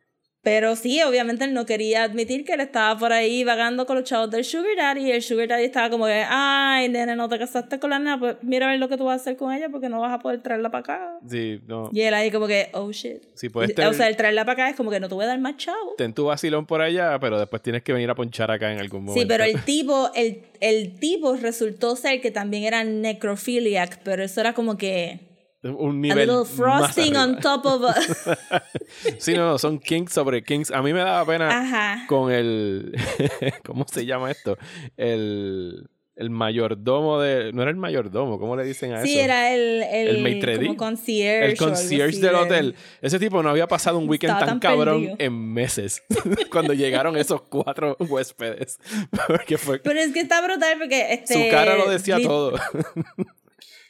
Pero 0.44 0.76
sí, 0.76 1.02
obviamente 1.02 1.44
él 1.44 1.54
no 1.54 1.64
quería 1.64 2.04
admitir 2.04 2.44
que 2.44 2.52
él 2.52 2.60
estaba 2.60 2.98
por 2.98 3.12
ahí 3.14 3.42
vagando 3.44 3.86
con 3.86 3.96
los 3.96 4.04
chavos 4.04 4.30
del 4.30 4.44
Sugar 4.44 4.76
Daddy 4.76 5.06
y 5.08 5.10
el 5.10 5.22
Sugar 5.22 5.48
Daddy 5.48 5.64
estaba 5.64 5.88
como 5.88 6.04
que, 6.04 6.22
ay, 6.28 6.88
nene, 6.90 7.16
no 7.16 7.30
te 7.30 7.38
casaste 7.38 7.78
con 7.78 7.88
la 7.88 7.98
nena, 7.98 8.20
pues 8.20 8.36
mira 8.42 8.66
a 8.66 8.70
ver 8.70 8.78
lo 8.78 8.88
que 8.90 8.98
tú 8.98 9.06
vas 9.06 9.18
a 9.18 9.22
hacer 9.22 9.36
con 9.38 9.52
ella 9.54 9.70
porque 9.70 9.88
no 9.88 10.00
vas 10.00 10.12
a 10.12 10.18
poder 10.18 10.42
traerla 10.42 10.70
para 10.70 10.80
acá. 10.80 11.18
Sí, 11.26 11.60
no. 11.66 11.88
Y 11.94 12.02
él 12.02 12.12
ahí 12.12 12.30
como 12.30 12.46
que, 12.46 12.68
oh 12.74 12.92
shit. 12.92 13.22
Sí, 13.34 13.48
puedes 13.48 13.74
tener- 13.74 13.90
O 13.90 13.94
sea, 13.94 14.06
el 14.06 14.16
traerla 14.16 14.44
para 14.44 14.52
acá 14.52 14.68
es 14.70 14.76
como 14.76 14.90
que 14.90 15.00
no 15.00 15.08
te 15.08 15.14
voy 15.14 15.24
a 15.24 15.28
dar 15.28 15.38
más 15.40 15.56
chavo. 15.56 15.94
Ten 15.96 16.12
tu 16.12 16.26
vacilón 16.26 16.66
por 16.66 16.82
allá, 16.82 17.18
pero 17.18 17.38
después 17.38 17.62
tienes 17.62 17.82
que 17.82 17.94
venir 17.94 18.10
a 18.10 18.14
ponchar 18.14 18.50
acá 18.50 18.70
en 18.70 18.78
algún 18.80 19.04
momento. 19.04 19.20
Sí, 19.22 19.26
pero 19.26 19.44
el 19.44 19.62
tipo, 19.64 20.10
el, 20.14 20.42
el 20.60 20.94
tipo 21.00 21.34
resultó 21.36 21.96
ser 21.96 22.20
que 22.20 22.30
también 22.30 22.64
era 22.64 22.84
necrophiliac, 22.84 24.00
pero 24.04 24.22
eso 24.22 24.42
era 24.42 24.52
como 24.52 24.76
que 24.76 25.20
Un 25.64 25.96
a 25.96 25.98
nivel 26.00 26.28
little 26.28 26.40
más 26.40 26.48
frosting 26.50 27.16
on 27.16 27.36
arriba. 27.36 27.40
top 27.40 27.64
of 27.66 27.84
a... 27.84 27.94
Sí, 29.18 29.32
no, 29.34 29.46
no, 29.46 29.58
son 29.58 29.78
kinks 29.78 30.12
sobre 30.12 30.42
kinks. 30.44 30.70
A 30.70 30.82
mí 30.82 30.92
me 30.92 31.00
daba 31.00 31.24
pena 31.24 31.48
Ajá. 31.48 32.06
con 32.06 32.30
el... 32.30 32.94
¿Cómo 33.64 33.86
se 33.90 34.04
llama 34.04 34.30
esto? 34.30 34.58
El, 34.98 35.88
el 36.16 36.30
mayordomo 36.30 37.18
de... 37.20 37.52
No 37.54 37.62
era 37.62 37.70
el 37.70 37.76
mayordomo, 37.78 38.38
¿cómo 38.38 38.56
le 38.56 38.64
dicen 38.64 38.92
a 38.92 39.00
Sí, 39.02 39.14
eso? 39.14 39.24
era 39.24 39.54
el, 39.54 39.82
el, 39.84 40.26
El 40.26 40.58
como 40.66 40.76
concierge. 40.76 41.46
el 41.52 41.56
concierge 41.56 42.18
del 42.18 42.32
de- 42.32 42.36
hotel. 42.36 42.74
Ese 43.00 43.18
tipo 43.18 43.42
no 43.42 43.48
había 43.48 43.66
pasado 43.66 43.98
un 43.98 44.06
weekend 44.08 44.38
tan 44.38 44.46
tan 44.46 44.58
cabrón 44.60 45.00
perdido. 45.00 45.16
en 45.18 45.52
meses. 45.54 46.02
cuando 46.52 46.74
llegaron 46.74 47.16
esos 47.16 47.40
cuatro 47.42 47.96
huéspedes. 48.00 48.78
Porque 49.26 49.56
fue... 49.56 49.78
Pero 49.78 49.98
es 49.98 50.12
que 50.12 50.20
está 50.20 50.40
brutal 50.46 50.76
porque 50.78 51.14
este, 51.14 51.34
Su 51.46 51.50
cara 51.50 51.76
lo 51.78 51.90
decía 51.90 52.18
todo. 52.22 52.52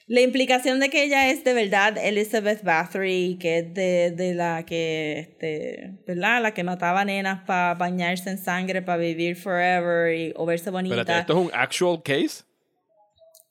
La 0.07 0.21
implicación 0.21 0.81
de 0.81 0.91
que 0.91 1.03
ella 1.05 1.31
es 1.31 1.45
de 1.45 1.55
verdad 1.55 1.97
Elizabeth 1.97 2.63
Bathory, 2.63 3.39
que 3.41 3.59
es 3.59 3.75
de, 3.75 4.11
de 4.11 4.35
la 4.35 4.67
que, 4.67 5.19
este, 5.19 5.95
¿verdad? 6.07 6.43
La 6.43 6.53
que 6.53 6.63
mataba 6.63 7.05
nenas 7.07 7.45
para 7.47 7.75
bañarse 7.75 8.29
en 8.29 8.37
sangre, 8.39 8.83
para 8.83 8.99
vivir 8.99 9.35
forever 9.35 10.15
y, 10.15 10.33
o 10.37 10.45
verse 10.45 10.69
bonita. 10.71 10.97
Espérate, 10.97 11.21
¿esto 11.21 11.33
es 11.33 11.47
un 11.47 11.51
actual 11.55 12.03
case? 12.03 12.45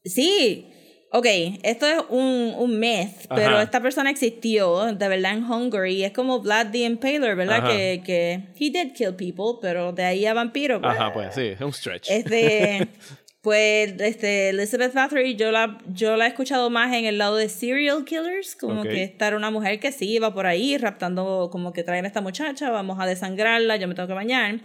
Sí. 0.06 0.70
Ok, 1.16 1.28
esto 1.62 1.86
es 1.86 2.02
un, 2.10 2.54
un 2.58 2.80
myth, 2.80 3.26
Ajá. 3.30 3.36
pero 3.36 3.62
esta 3.62 3.80
persona 3.82 4.10
existió 4.10 4.94
de 4.94 5.08
verdad 5.08 5.34
en 5.34 5.44
Hungary. 5.44 6.04
Es 6.04 6.12
como 6.12 6.40
Vlad 6.40 6.72
the 6.72 6.80
Impaler, 6.80 7.36
¿verdad? 7.36 7.60
Ajá. 7.60 7.70
Que, 7.70 8.02
que 8.04 8.34
he 8.60 8.72
did 8.72 8.94
kill 8.96 9.16
people, 9.16 9.60
pero 9.62 9.92
de 9.92 10.04
ahí 10.04 10.26
a 10.26 10.34
vampiro. 10.34 10.82
pues, 10.82 10.92
Ajá, 11.00 11.14
pues 11.14 11.36
sí, 11.36 11.48
es 11.48 11.62
un 11.62 11.72
stretch. 11.72 12.10
Este, 12.10 12.88
pues, 13.44 13.96
este, 14.00 14.50
Elizabeth 14.50 14.94
Bathory, 14.94 15.36
yo 15.36 15.52
la, 15.52 15.78
yo 15.90 16.16
la 16.16 16.26
he 16.26 16.30
escuchado 16.30 16.70
más 16.70 16.94
en 16.96 17.04
el 17.04 17.18
lado 17.18 17.36
de 17.36 17.50
serial 17.50 18.06
killers, 18.06 18.56
como 18.56 18.84
que 18.84 19.04
esta 19.04 19.28
era 19.28 19.36
una 19.36 19.52
mujer 19.52 19.82
que 19.82 19.92
sí 19.92 20.14
iba 20.14 20.34
por 20.34 20.46
ahí 20.46 20.78
raptando, 20.78 21.50
como 21.52 21.74
que 21.74 21.84
traen 21.84 22.06
a 22.06 22.08
esta 22.08 22.22
muchacha, 22.22 22.72
vamos 22.72 23.02
a 23.02 23.06
desangrarla, 23.06 23.76
yo 23.76 23.90
me 23.90 23.96
tengo 23.96 24.08
que 24.08 24.14
bañar. 24.14 24.62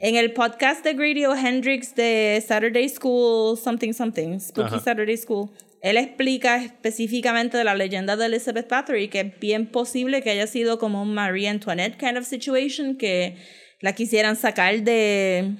En 0.00 0.16
el 0.16 0.32
podcast 0.32 0.82
de 0.82 0.94
Grady 0.94 1.26
O. 1.26 1.36
Hendrix 1.36 1.94
de 1.94 2.42
Saturday 2.44 2.88
School, 2.88 3.56
something, 3.56 3.92
something, 3.92 4.40
Spooky 4.40 4.66
Ajá. 4.66 4.80
Saturday 4.80 5.16
School, 5.16 5.50
él 5.80 5.96
explica 5.96 6.56
específicamente 6.56 7.56
de 7.56 7.62
la 7.62 7.76
leyenda 7.76 8.16
de 8.16 8.26
Elizabeth 8.26 8.68
Bathory, 8.68 9.06
que 9.06 9.20
es 9.20 9.38
bien 9.38 9.66
posible 9.66 10.22
que 10.22 10.30
haya 10.30 10.48
sido 10.48 10.80
como 10.80 11.02
un 11.02 11.14
Marie 11.14 11.48
Antoinette 11.48 11.96
kind 11.96 12.16
of 12.16 12.26
situation, 12.26 12.96
que 12.96 13.36
la 13.80 13.92
quisieran 13.92 14.34
sacar 14.34 14.82
de, 14.82 15.54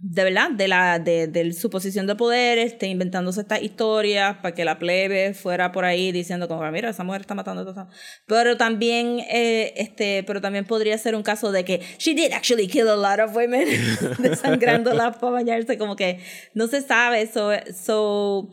de 0.00 0.24
verdad, 0.24 0.50
de 0.50 0.68
la 0.68 0.98
de, 0.98 1.26
de 1.26 1.52
su 1.52 1.70
posición 1.70 2.06
de 2.06 2.14
poder, 2.14 2.58
este, 2.58 2.86
inventándose 2.86 3.40
estas 3.40 3.62
historias 3.62 4.36
para 4.36 4.54
que 4.54 4.64
la 4.64 4.78
plebe 4.78 5.34
fuera 5.34 5.72
por 5.72 5.84
ahí 5.84 6.12
diciendo 6.12 6.48
como, 6.48 6.70
mira, 6.70 6.90
esa 6.90 7.04
mujer 7.04 7.22
está 7.22 7.34
matando 7.34 7.62
a. 7.62 7.88
Pero 8.26 8.56
también, 8.56 9.20
eh, 9.30 9.72
este, 9.76 10.22
pero 10.24 10.40
también 10.40 10.64
podría 10.64 10.98
ser 10.98 11.14
un 11.14 11.22
caso 11.22 11.52
de 11.52 11.64
que 11.64 11.80
she 11.98 12.14
did 12.14 12.32
actually 12.32 12.68
kill 12.68 12.88
a 12.88 12.96
lot 12.96 13.20
of 13.20 13.34
women, 13.34 13.66
desangrándolas 14.18 15.16
para 15.16 15.32
bañarse, 15.32 15.78
como 15.78 15.96
que 15.96 16.20
no 16.54 16.66
se 16.66 16.82
sabe. 16.82 17.26
So, 17.26 17.50
so 17.74 18.50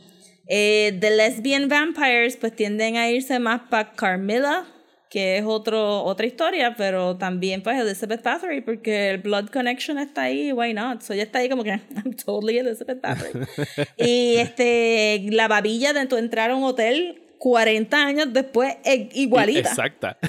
eh, 0.47 0.97
the 0.99 1.09
lesbian 1.09 1.69
vampires 1.69 2.37
pues 2.37 2.55
tienden 2.55 2.97
a 2.97 3.09
irse 3.09 3.39
más 3.39 3.61
para 3.69 3.93
Carmilla, 3.93 4.65
que 5.13 5.37
es 5.37 5.43
otro, 5.45 6.03
otra 6.05 6.25
historia, 6.25 6.73
pero 6.75 7.15
también 7.17 7.61
pues 7.61 7.79
Elizabeth 7.79 8.23
Bathory, 8.23 8.61
porque 8.61 9.11
el 9.11 9.19
blood 9.19 9.49
connection 9.49 9.99
está 9.99 10.23
ahí, 10.23 10.51
why 10.51 10.73
not? 10.73 11.01
So 11.03 11.13
ella 11.13 11.21
está 11.21 11.37
ahí 11.37 11.49
como 11.49 11.63
que, 11.63 11.69
I'm 12.03 12.13
totally 12.15 12.57
Elizabeth 12.57 12.99
Bathory. 12.99 13.45
y 13.97 14.37
este, 14.37 15.23
la 15.29 15.47
babilla 15.47 15.93
de 15.93 16.07
tu 16.07 16.17
entrar 16.17 16.49
a 16.49 16.55
un 16.55 16.63
hotel, 16.63 17.21
40 17.37 17.95
años 17.95 18.33
después 18.33 18.75
e- 18.83 19.09
igualita. 19.13 19.69
Exacta. 19.69 20.17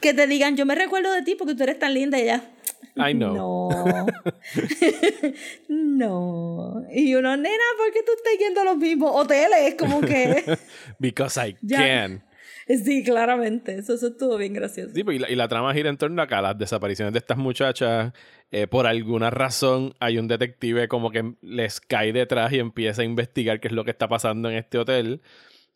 Que 0.00 0.12
te 0.14 0.26
digan, 0.28 0.56
yo 0.56 0.64
me 0.66 0.74
recuerdo 0.76 1.12
de 1.12 1.22
ti 1.22 1.34
porque 1.36 1.54
tú 1.54 1.62
eres 1.64 1.78
tan 1.80 1.94
linda 1.94 2.18
y 2.18 2.22
ella. 2.22 2.42
I 2.96 3.12
know. 3.12 3.34
No. 3.36 4.06
no. 5.68 6.82
Y 6.92 7.14
uno, 7.14 7.36
nena, 7.36 7.64
¿por 7.76 7.92
qué 7.92 8.00
tú 8.04 8.10
estás 8.16 8.32
yendo 8.40 8.60
a 8.60 8.64
los 8.64 8.76
mismos 8.76 9.12
hoteles? 9.14 9.74
Como 9.78 10.00
que. 10.00 10.58
Because 10.98 11.40
I 11.48 11.56
Ya. 11.62 11.78
can. 11.78 12.27
sí, 12.84 13.02
claramente. 13.02 13.76
Eso, 13.78 13.94
eso 13.94 14.08
estuvo 14.08 14.36
bien 14.36 14.52
gracioso. 14.52 14.92
Sí, 14.94 15.02
pues, 15.02 15.16
y 15.16 15.18
la, 15.20 15.30
y 15.30 15.34
la 15.34 15.48
trama 15.48 15.72
gira 15.72 15.88
en 15.88 15.96
torno 15.96 16.20
a 16.20 16.26
que 16.26 16.34
las 16.34 16.58
desapariciones 16.58 17.12
de 17.12 17.18
estas 17.18 17.38
muchachas, 17.38 18.12
eh, 18.50 18.66
por 18.66 18.86
alguna 18.86 19.30
razón, 19.30 19.94
hay 20.00 20.18
un 20.18 20.28
detective 20.28 20.88
como 20.88 21.10
que 21.10 21.34
les 21.40 21.80
cae 21.80 22.12
detrás 22.12 22.52
y 22.52 22.58
empieza 22.58 23.02
a 23.02 23.04
investigar 23.04 23.60
qué 23.60 23.68
es 23.68 23.74
lo 23.74 23.84
que 23.84 23.90
está 23.90 24.08
pasando 24.08 24.50
en 24.50 24.56
este 24.56 24.78
hotel. 24.78 25.22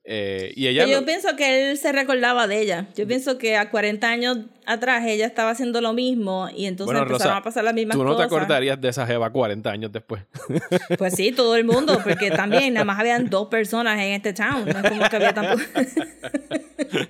Eh, 0.05 0.53
y 0.57 0.67
ella... 0.67 0.85
Que 0.85 0.91
yo 0.91 1.05
pienso 1.05 1.37
que 1.37 1.71
él 1.71 1.79
se 1.79 1.93
recordaba 1.93 2.49
de 2.49 2.61
ella. 2.61 2.89
Yo 2.97 3.07
pienso 3.07 3.39
que 3.39 3.57
a 3.57 3.71
40 3.71 4.09
años 4.09 4.39
atrás 4.67 5.05
ella 5.07 5.27
estaba 5.27 5.51
haciendo 5.51 5.81
lo 5.81 5.93
mismo 5.93 6.49
y 6.57 6.67
entonces 6.67 6.87
Bueno, 6.93 7.03
empezaron 7.07 7.35
Rosa, 7.35 7.37
a 7.39 7.43
pasar 7.43 7.63
las 7.65 7.75
mismas 7.75 7.97
Tú 7.97 8.03
no 8.03 8.11
te 8.17 8.25
cosas. 8.25 8.27
acordarías 8.27 8.81
de 8.81 8.89
esa 8.89 9.07
jeva 9.07 9.31
40 9.31 9.71
años 9.71 9.93
después. 9.93 10.23
Pues 10.99 11.15
sí, 11.15 11.31
todo 11.33 11.55
el 11.57 11.65
mundo, 11.65 12.01
porque 12.03 12.31
también 12.31 12.75
nada 12.75 12.85
más 12.85 12.99
habían 12.99 13.31
dos 13.31 13.47
personas 13.49 13.99
en 14.01 14.13
este 14.13 14.33
town. 14.33 14.65
No 14.67 14.79
es 14.81 14.91
como 14.91 15.09
que 15.09 15.17
había 15.17 15.33
tampoco. 15.35 15.63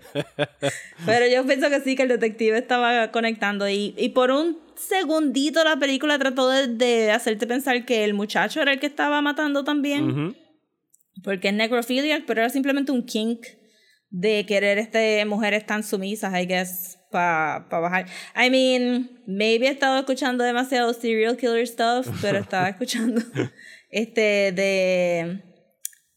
Pero 1.06 1.26
yo 1.26 1.44
pienso 1.46 1.68
que 1.70 1.80
sí, 1.80 1.96
que 1.96 2.02
el 2.02 2.08
detective 2.08 2.58
estaba 2.58 3.10
conectando. 3.10 3.68
Y, 3.68 3.94
y 3.96 4.10
por 4.10 4.30
un 4.30 4.58
segundito 4.76 5.64
la 5.64 5.76
película 5.76 6.18
trató 6.18 6.48
de, 6.48 6.68
de 6.68 7.10
hacerte 7.10 7.46
pensar 7.46 7.84
que 7.84 8.04
el 8.04 8.14
muchacho 8.14 8.60
era 8.60 8.72
el 8.72 8.80
que 8.80 8.86
estaba 8.86 9.20
matando 9.20 9.64
también. 9.64 10.10
Ujú. 10.10 10.34
Porque 11.22 11.48
es 11.48 11.54
necrophiliac, 11.54 12.24
pero 12.26 12.40
era 12.40 12.50
simplemente 12.50 12.92
un 12.92 13.04
kink 13.04 13.46
de 14.10 14.44
querer 14.46 14.78
este 14.78 15.24
mujeres 15.24 15.64
tan 15.64 15.82
sumisas, 15.82 16.32
I 16.34 16.46
guess, 16.46 16.98
para 17.10 17.68
pa 17.68 17.80
bajar. 17.80 18.06
I 18.36 18.50
mean, 18.50 19.22
maybe 19.26 19.66
he 19.66 19.70
estado 19.70 19.98
escuchando 19.98 20.44
demasiado 20.44 20.92
serial 20.92 21.36
killer 21.36 21.66
stuff, 21.66 22.08
pero 22.20 22.38
estaba 22.38 22.68
escuchando 22.70 23.22
este 23.90 24.52
de, 24.52 25.42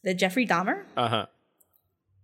de 0.01 0.15
Jeffrey 0.17 0.45
Dahmer. 0.45 0.85
Ajá. 0.95 1.29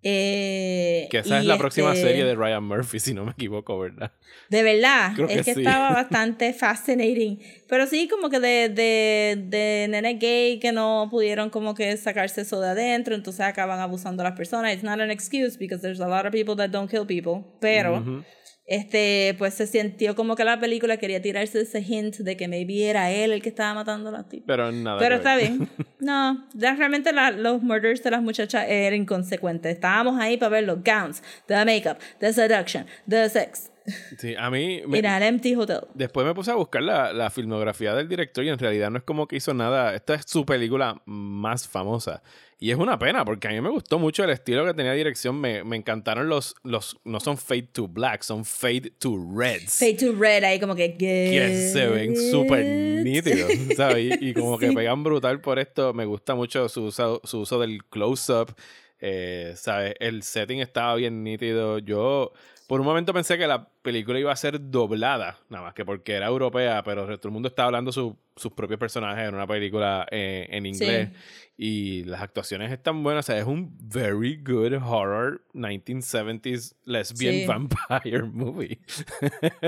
Eh, 0.04 1.08
Que 1.12 1.20
esa 1.20 1.40
es 1.40 1.46
la 1.46 1.58
próxima 1.58 1.94
este- 1.94 2.08
serie 2.08 2.26
de 2.26 2.36
Ryan 2.36 2.64
Murphy, 2.64 3.00
si 3.00 3.14
no 3.14 3.26
me 3.26 3.32
equivoco, 3.32 3.80
¿verdad? 3.80 4.12
De 4.50 4.64
verdad, 4.64 5.12
Creo 5.16 5.28
es 5.28 5.38
que 5.38 5.44
que, 5.44 5.54
sí. 5.56 5.60
estaba 5.62 5.92
bastante 5.94 6.54
fascinating. 6.54 7.40
Pero 7.70 7.86
sí, 7.88 8.08
como 8.08 8.30
que 8.30 8.40
de, 8.40 8.70
de, 8.70 9.38
de 9.48 9.88
nene 9.90 10.16
gay 10.16 10.60
que 10.60 10.72
no 10.72 11.08
pudieron 11.10 11.50
como 11.50 11.74
que 11.76 11.96
sacarse 11.98 12.42
eso 12.42 12.60
de 12.60 12.70
adentro, 12.70 13.16
entonces 13.16 13.42
acaban 13.42 13.80
abusando 13.80 14.24
a 14.24 14.30
las 14.30 14.38
personas. 14.38 14.74
It's 14.74 14.84
not 14.84 15.00
an 15.00 15.12
excuse 15.12 15.58
because 15.58 15.82
there's 15.82 16.02
a 16.02 16.08
lot 16.08 16.26
of 16.26 16.32
people 16.32 16.56
that 16.56 16.70
don't 16.70 16.90
kill 16.90 17.06
people. 17.06 17.44
Pero, 17.60 17.98
Ujú. 18.00 18.24
Este, 18.66 19.36
pues 19.38 19.54
se 19.56 19.68
sintió 19.68 20.16
como 20.16 20.36
que 20.36 20.44
la 20.46 20.60
película 20.60 20.98
quería 20.98 21.22
tirarse 21.22 21.62
ese 21.62 21.82
hint 21.82 22.18
de 22.18 22.38
que 22.38 22.48
maybe 22.48 22.90
era 22.90 23.12
él 23.12 23.32
el 23.34 23.42
que 23.42 23.50
estaba 23.50 23.74
matando 23.74 24.10
a 24.10 24.12
las 24.14 24.30
tipas. 24.30 24.46
Pero 24.48 24.72
nada. 24.72 25.00
Pero 25.00 25.16
está 25.16 25.36
ver. 25.36 25.50
bien. 25.52 25.70
No, 26.00 26.48
realmente 26.56 27.14
la- 27.14 27.30
los 27.30 27.62
murders 27.62 28.02
de 28.02 28.10
las 28.10 28.24
muchachas 28.24 28.66
eran 28.68 29.02
inconsecuentes. 29.02 29.74
Estábamos 29.74 30.20
ahí 30.20 30.36
para 30.38 30.50
ver 30.50 30.64
los 30.64 30.80
gowns, 30.84 31.22
the 31.46 31.64
makeup, 31.64 31.98
the 32.20 32.34
seduction, 32.34 32.88
the 33.08 33.30
sex. 33.30 33.70
Sí, 34.18 34.34
a 34.38 34.50
mí... 34.50 34.82
me- 34.88 34.98
Era 35.00 35.18
el 35.18 35.24
empty 35.24 35.56
hotel. 35.56 35.82
Después 35.94 36.26
me 36.26 36.34
puse 36.34 36.50
a 36.50 36.56
buscar 36.56 36.82
la, 36.82 37.14
la 37.14 37.30
filmografía 37.30 37.94
del 37.94 38.08
director 38.08 38.44
y 38.44 38.50
en 38.50 38.58
realidad 38.58 38.90
no 38.90 38.98
es 38.98 39.04
como 39.04 39.28
que 39.28 39.36
hizo 39.36 39.54
nada. 39.54 39.94
Esta 39.94 40.16
es 40.16 40.24
su 40.28 40.44
película 40.46 41.02
más 41.06 41.68
famosa. 41.68 42.24
Y 42.64 42.70
es 42.70 42.78
una 42.78 43.00
pena 43.00 43.26
porque 43.26 43.48
a 43.48 43.52
mí 43.52 43.60
me 43.60 43.72
gustó 43.72 43.98
mucho 43.98 44.24
el 44.24 44.30
estilo 44.30 44.64
que 44.68 44.76
tenía 44.76 44.94
dirección. 44.94 45.36
Me, 45.42 45.64
me 45.64 45.76
encantaron 45.78 46.30
los, 46.30 46.54
los... 46.62 46.96
No 47.04 47.20
son 47.20 47.40
Fade 47.40 47.70
to 47.74 47.88
Black, 47.88 48.22
son 48.22 48.46
Fade 48.46 48.92
to 49.00 49.18
Reds. 49.36 49.80
Fade 49.80 49.96
to 49.96 50.12
red 50.14 50.44
ahí 50.44 50.60
como 50.60 50.76
que... 50.76 50.96
que 50.96 51.70
se 51.74 51.88
ven 51.88 52.16
súper 52.16 52.64
nítidos, 53.04 53.52
¿sabes? 53.76 54.16
Y, 54.22 54.30
y 54.30 54.34
como 54.36 54.60
que 54.60 54.72
pegan 54.74 55.04
brutal 55.04 55.42
por 55.42 55.58
esto. 55.58 55.92
Me 55.96 56.06
gusta 56.06 56.36
mucho 56.36 56.70
su 56.70 56.84
uso, 56.84 57.20
su 57.24 57.40
uso 57.40 57.60
del 57.60 57.84
close-up. 57.86 58.54
eh, 59.00 59.54
¿Sabes? 59.56 59.96
El 60.00 60.22
setting 60.22 60.60
estaba 60.60 60.94
bien 60.94 61.24
nítido. 61.24 61.80
Yo, 61.80 62.32
por 62.72 62.80
un 62.80 62.86
momento 62.88 63.14
pensé 63.14 63.38
que 63.38 63.48
la 63.48 63.68
película 63.82 64.18
iba 64.18 64.32
a 64.32 64.36
ser 64.38 64.58
doblada, 64.72 65.38
nada 65.50 65.66
más 65.66 65.74
que 65.74 65.84
porque 65.84 66.14
era 66.14 66.28
europea, 66.28 66.82
pero 66.84 67.04
todo 67.18 67.28
el 67.28 67.34
mundo 67.34 67.50
estaba 67.50 67.66
hablando 67.66 67.92
su- 67.92 68.18
sus 68.38 68.54
propios 68.54 68.80
personajes 68.80 69.28
en 69.28 69.36
una 69.36 69.46
película 69.46 70.08
eh, 70.10 70.48
en 70.50 70.66
inglés. 70.66 71.10
Y 71.58 72.06
las 72.06 72.22
actuaciones 72.22 72.72
están 72.72 73.04
buenas. 73.04 73.26
O 73.26 73.28
sea, 73.28 73.38
es 73.38 73.46
un 73.46 73.78
very 73.78 74.38
good 74.42 74.72
horror 74.82 75.44
1970s 75.54 76.76
lesbian 76.86 77.34
Sí. 77.34 77.46
vampire 77.46 78.24
movie. 78.24 78.80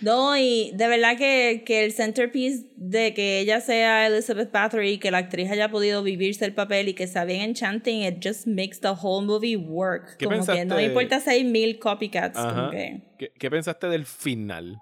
No, 0.00 0.36
y 0.36 0.70
de 0.74 0.86
verdad 0.86 1.16
que, 1.16 1.64
que 1.66 1.84
el 1.84 1.92
centerpiece 1.92 2.66
de 2.76 3.14
que 3.14 3.40
ella 3.40 3.60
sea 3.60 4.06
Elizabeth 4.06 4.52
Bathory, 4.52 4.98
que 4.98 5.10
la 5.10 5.18
actriz 5.18 5.50
haya 5.50 5.70
podido 5.70 6.02
vivirse 6.02 6.44
el 6.44 6.54
papel 6.54 6.88
y 6.88 6.94
que 6.94 7.06
sea 7.06 7.24
bien 7.24 7.42
enchanting, 7.42 8.02
it 8.02 8.24
just 8.24 8.46
makes 8.46 8.78
the 8.80 8.88
whole 8.90 9.26
movie 9.26 9.56
work. 9.56 10.16
¿Qué 10.16 10.26
como 10.26 10.46
que 10.46 10.64
no 10.64 10.80
importa 10.80 11.20
si 11.20 11.30
hay 11.30 11.44
mil 11.44 11.78
copycats. 11.78 12.38
como 12.38 12.70
que... 12.70 13.02
¿Qué, 13.18 13.32
qué 13.36 13.50
pensaste 13.50 13.88
del 13.88 14.06
final? 14.06 14.80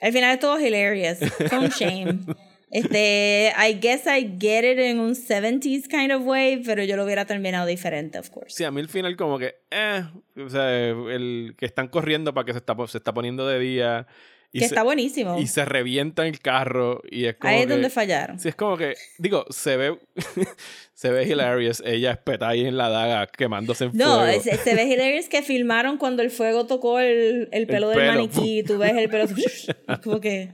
Al 0.00 0.12
final 0.12 0.34
estuvo 0.34 0.58
hilarious. 0.58 1.18
Un 1.52 1.68
shame. 1.68 2.18
Este, 2.70 3.52
I 3.58 3.74
guess 3.80 4.02
I 4.06 4.36
get 4.38 4.64
it 4.64 4.78
en 4.78 5.00
un 5.00 5.14
70s 5.14 5.88
kind 5.88 6.12
of 6.12 6.24
way, 6.24 6.62
pero 6.64 6.84
yo 6.84 6.96
lo 6.96 7.04
hubiera 7.04 7.24
terminado 7.24 7.66
diferente, 7.66 8.18
of 8.18 8.30
course. 8.30 8.54
Sí, 8.56 8.64
a 8.64 8.70
mí 8.70 8.80
el 8.80 8.88
final 8.88 9.16
como 9.16 9.38
que, 9.38 9.56
eh, 9.70 10.04
o 10.36 10.48
sea, 10.48 10.70
el 10.88 11.54
que 11.58 11.66
están 11.66 11.88
corriendo 11.88 12.32
para 12.32 12.44
que 12.44 12.52
se 12.52 12.58
está, 12.58 12.76
se 12.86 12.98
está 12.98 13.12
poniendo 13.12 13.46
de 13.48 13.58
día 13.58 14.06
y, 14.52 14.58
que 14.60 14.64
se, 14.66 14.74
está 14.74 14.82
buenísimo. 14.84 15.38
y 15.40 15.46
se 15.48 15.64
revienta 15.64 16.26
el 16.26 16.38
carro 16.40 17.02
y 17.10 17.24
es 17.26 17.36
como 17.36 17.52
Ahí 17.52 17.60
es 17.60 17.66
que- 17.66 17.72
donde 17.72 17.90
fallaron. 17.90 18.38
Sí, 18.38 18.48
es 18.48 18.54
como 18.54 18.76
que, 18.76 18.94
digo, 19.18 19.46
se 19.50 19.76
ve, 19.76 19.98
se 20.94 21.10
ve 21.10 21.24
hilarious, 21.24 21.82
ella 21.84 22.12
espeta 22.12 22.48
ahí 22.48 22.64
en 22.66 22.76
la 22.76 22.88
daga 22.88 23.26
quemándose 23.26 23.84
en 23.86 23.90
No, 23.94 24.20
fuego. 24.20 24.42
se, 24.42 24.56
se 24.56 24.74
ve 24.74 24.84
hilarious 24.84 25.28
que 25.28 25.42
filmaron 25.42 25.98
cuando 25.98 26.22
el 26.22 26.30
fuego 26.30 26.66
tocó 26.66 27.00
el, 27.00 27.48
el 27.52 27.66
pelo 27.66 27.88
del 27.88 27.98
pelo. 27.98 28.12
maniquí 28.14 28.60
y 28.60 28.62
tú 28.62 28.78
ves 28.78 28.92
el 28.96 29.08
pelo. 29.08 29.26
como 30.04 30.20
que. 30.20 30.50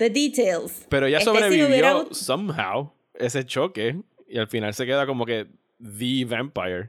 The 0.00 0.08
details. 0.08 0.86
Pero 0.88 1.06
ella 1.06 1.18
Este, 1.18 1.30
si 1.30 1.36
sobrevivió 1.36 1.66
hubiera- 1.68 2.04
somehow 2.12 2.90
ese 3.14 3.44
choque 3.44 4.00
y 4.26 4.38
al 4.38 4.48
final 4.48 4.72
se 4.72 4.86
queda 4.86 5.04
como 5.06 5.26
que 5.26 5.46
the 5.78 6.24
vampire. 6.24 6.88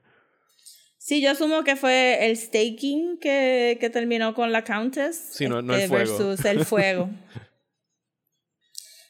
Sí, 0.98 1.22
yo 1.22 1.32
asumo 1.32 1.66
que 1.66 1.76
fue 1.76 2.26
el 2.26 2.38
staking 2.38 3.18
que, 3.20 3.78
que 3.82 3.90
terminó 3.90 4.34
con 4.34 4.54
la 4.54 4.64
Countess. 4.64 5.18
Sí, 5.34 5.50
no- 5.50 5.62
no 5.62 5.74
el 5.74 5.82
este, 5.82 5.90
fuego. 5.90 6.18
Versus 6.28 6.46
el 6.46 6.66
fuego. 6.66 7.10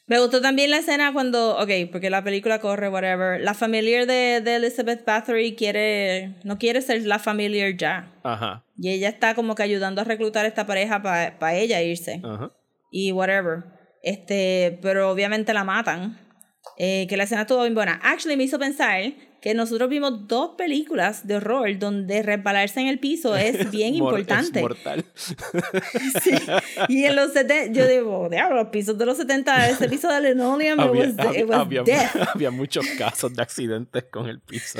Me 0.08 0.18
gustó 0.18 0.40
también 0.40 0.70
la 0.70 0.78
escena 0.78 1.12
cuando, 1.12 1.56
ok, 1.58 1.70
porque 1.92 2.10
la 2.10 2.24
película 2.24 2.58
corre, 2.60 2.88
whatever. 2.88 3.40
La 3.40 3.54
familiar 3.54 4.06
de, 4.06 4.40
de 4.42 4.56
Elizabeth 4.56 5.04
Bathory 5.06 5.54
quiere, 5.54 6.34
no 6.42 6.58
quiere 6.58 6.82
ser 6.82 7.06
la 7.06 7.18
familiar 7.20 7.76
ya. 7.76 8.12
Ajá, 8.24 8.64
Y 8.76 8.90
ella 8.90 9.08
está 9.08 9.34
como 9.36 9.54
que 9.54 9.62
ayudando 9.62 10.00
a 10.00 10.04
reclutar 10.04 10.44
a 10.44 10.48
esta 10.48 10.66
pareja 10.66 11.00
para 11.02 11.54
ella 11.54 11.80
irse. 11.82 12.20
ajá. 12.24 12.52
y 12.90 13.12
whatever. 13.12 13.62
Este, 14.02 14.78
pero 14.82 15.10
obviamente 15.10 15.52
la 15.54 15.64
matan. 15.64 16.18
Eh, 16.78 17.06
que 17.08 17.16
la 17.16 17.24
escena 17.24 17.42
estuvo 17.42 17.60
bien 17.62 17.74
buena. 17.74 18.00
Actually, 18.02 18.36
me 18.36 18.44
hizo 18.44 18.58
pensar 18.58 19.02
que 19.42 19.52
nosotros 19.54 19.90
vimos 19.90 20.28
dos 20.28 20.52
películas 20.56 21.26
de 21.26 21.36
horror 21.36 21.76
donde 21.78 22.22
resbalarse 22.22 22.80
en 22.80 22.86
el 22.86 23.00
piso 23.00 23.36
es 23.36 23.68
bien 23.72 23.94
importante. 23.96 24.58
Es 24.60 24.62
mortal. 24.62 25.04
Sí. 26.22 26.30
Y 26.88 27.04
en 27.04 27.16
los 27.16 27.32
70, 27.32 27.72
yo 27.72 27.86
digo, 27.88 28.28
diablo, 28.30 28.62
los 28.62 28.68
pisos 28.68 28.96
de 28.96 29.04
los 29.06 29.16
70, 29.16 29.68
ese 29.70 29.88
piso 29.88 30.08
de 30.08 30.20
linoleum, 30.30 30.78
it 30.80 30.86
había, 30.86 31.02
was, 31.08 31.18
había- 31.18 31.40
it 31.40 31.48
was 31.48 31.58
había- 31.58 31.82
death. 31.82 32.16
había 32.34 32.50
muchos 32.52 32.86
casos 32.96 33.34
de 33.34 33.42
accidentes 33.42 34.04
con 34.04 34.28
el 34.28 34.40
piso. 34.40 34.78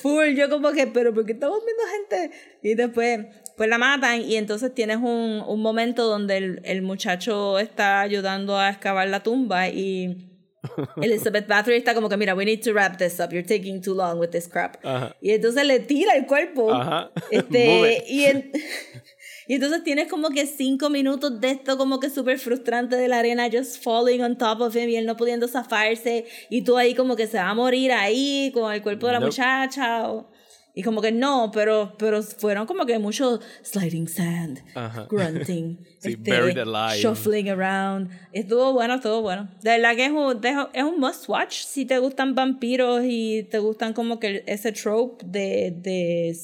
Full, 0.00 0.34
yo 0.36 0.50
como 0.50 0.72
que, 0.72 0.88
pero 0.88 1.14
¿por 1.14 1.24
qué 1.24 1.32
estamos 1.32 1.60
viendo 1.64 1.82
gente? 2.18 2.36
Y 2.62 2.74
después, 2.74 3.26
pues 3.56 3.68
la 3.68 3.78
matan 3.78 4.20
y 4.22 4.36
entonces 4.36 4.74
tienes 4.74 4.96
un, 4.98 5.42
un 5.46 5.60
momento 5.62 6.06
donde 6.06 6.36
el, 6.38 6.60
el 6.64 6.82
muchacho 6.82 7.58
está 7.58 8.00
ayudando 8.00 8.58
a 8.58 8.70
excavar 8.70 9.08
la 9.08 9.22
tumba 9.22 9.68
y 9.68 10.30
Elizabeth 11.02 11.46
Bathory 11.46 11.76
está 11.76 11.94
como 11.94 12.08
que, 12.08 12.16
mira, 12.16 12.34
we 12.34 12.44
need 12.44 12.62
to 12.62 12.72
wrap 12.72 12.96
this 12.96 13.20
up, 13.20 13.30
you're 13.32 13.46
taking 13.46 13.80
too 13.82 13.94
long 13.94 14.18
with 14.18 14.30
this 14.30 14.48
crap. 14.48 14.76
Ajá. 14.84 15.14
Y 15.20 15.30
entonces 15.32 15.64
le 15.66 15.78
tira 15.80 16.14
el 16.16 16.26
cuerpo. 16.26 16.72
Ajá. 16.72 17.10
Este, 17.30 18.04
y, 18.08 18.24
en- 18.24 18.50
y 19.46 19.54
entonces 19.54 19.84
tienes 19.84 20.08
como 20.08 20.30
que 20.30 20.46
cinco 20.46 20.88
minutos 20.88 21.38
de 21.40 21.50
esto 21.50 21.76
como 21.76 22.00
que 22.00 22.08
súper 22.08 22.38
frustrante 22.38 22.96
de 22.96 23.08
la 23.08 23.18
arena 23.18 23.48
just 23.52 23.82
falling 23.84 24.22
on 24.22 24.38
top 24.38 24.62
of 24.62 24.74
him 24.74 24.88
y 24.88 24.96
él 24.96 25.04
no 25.04 25.16
pudiendo 25.16 25.46
zafarse 25.48 26.24
y 26.48 26.62
tú 26.62 26.78
ahí 26.78 26.94
como 26.94 27.14
que 27.14 27.26
se 27.26 27.36
va 27.36 27.50
a 27.50 27.54
morir 27.54 27.92
ahí 27.92 28.50
con 28.54 28.72
el 28.72 28.80
cuerpo 28.82 29.06
de 29.06 29.12
la 29.12 29.18
Nope. 29.20 29.26
muchacha. 29.28 30.10
o- 30.10 30.30
Y 30.76 30.82
como 30.82 31.00
que 31.00 31.12
no, 31.12 31.52
pero, 31.54 31.94
pero 31.98 32.20
fueron 32.22 32.66
como 32.66 32.84
que 32.84 32.98
mucho 32.98 33.38
sliding 33.62 34.08
sand, 34.08 34.60
Ajá. 34.74 35.06
grunting, 35.08 35.78
Sí, 36.00 36.14
este, 36.14 36.30
buried 36.40 36.58
alive. 36.58 37.00
shuffling 37.00 37.48
around. 37.48 38.10
Estuvo 38.32 38.72
bueno, 38.72 38.94
estuvo 38.94 39.22
bueno. 39.22 39.48
De 39.62 39.70
verdad 39.70 39.94
que 39.94 40.06
es 40.06 40.10
un, 40.10 40.40
es 40.72 40.82
un 40.82 40.98
must 40.98 41.28
watch 41.28 41.62
si 41.62 41.84
te 41.86 41.98
gustan 41.98 42.34
vampiros 42.34 43.02
y 43.04 43.44
te 43.44 43.60
gustan 43.60 43.92
como 43.92 44.18
que 44.18 44.42
ese 44.48 44.72
trope 44.72 45.24
de, 45.28 45.70
de 45.76 46.36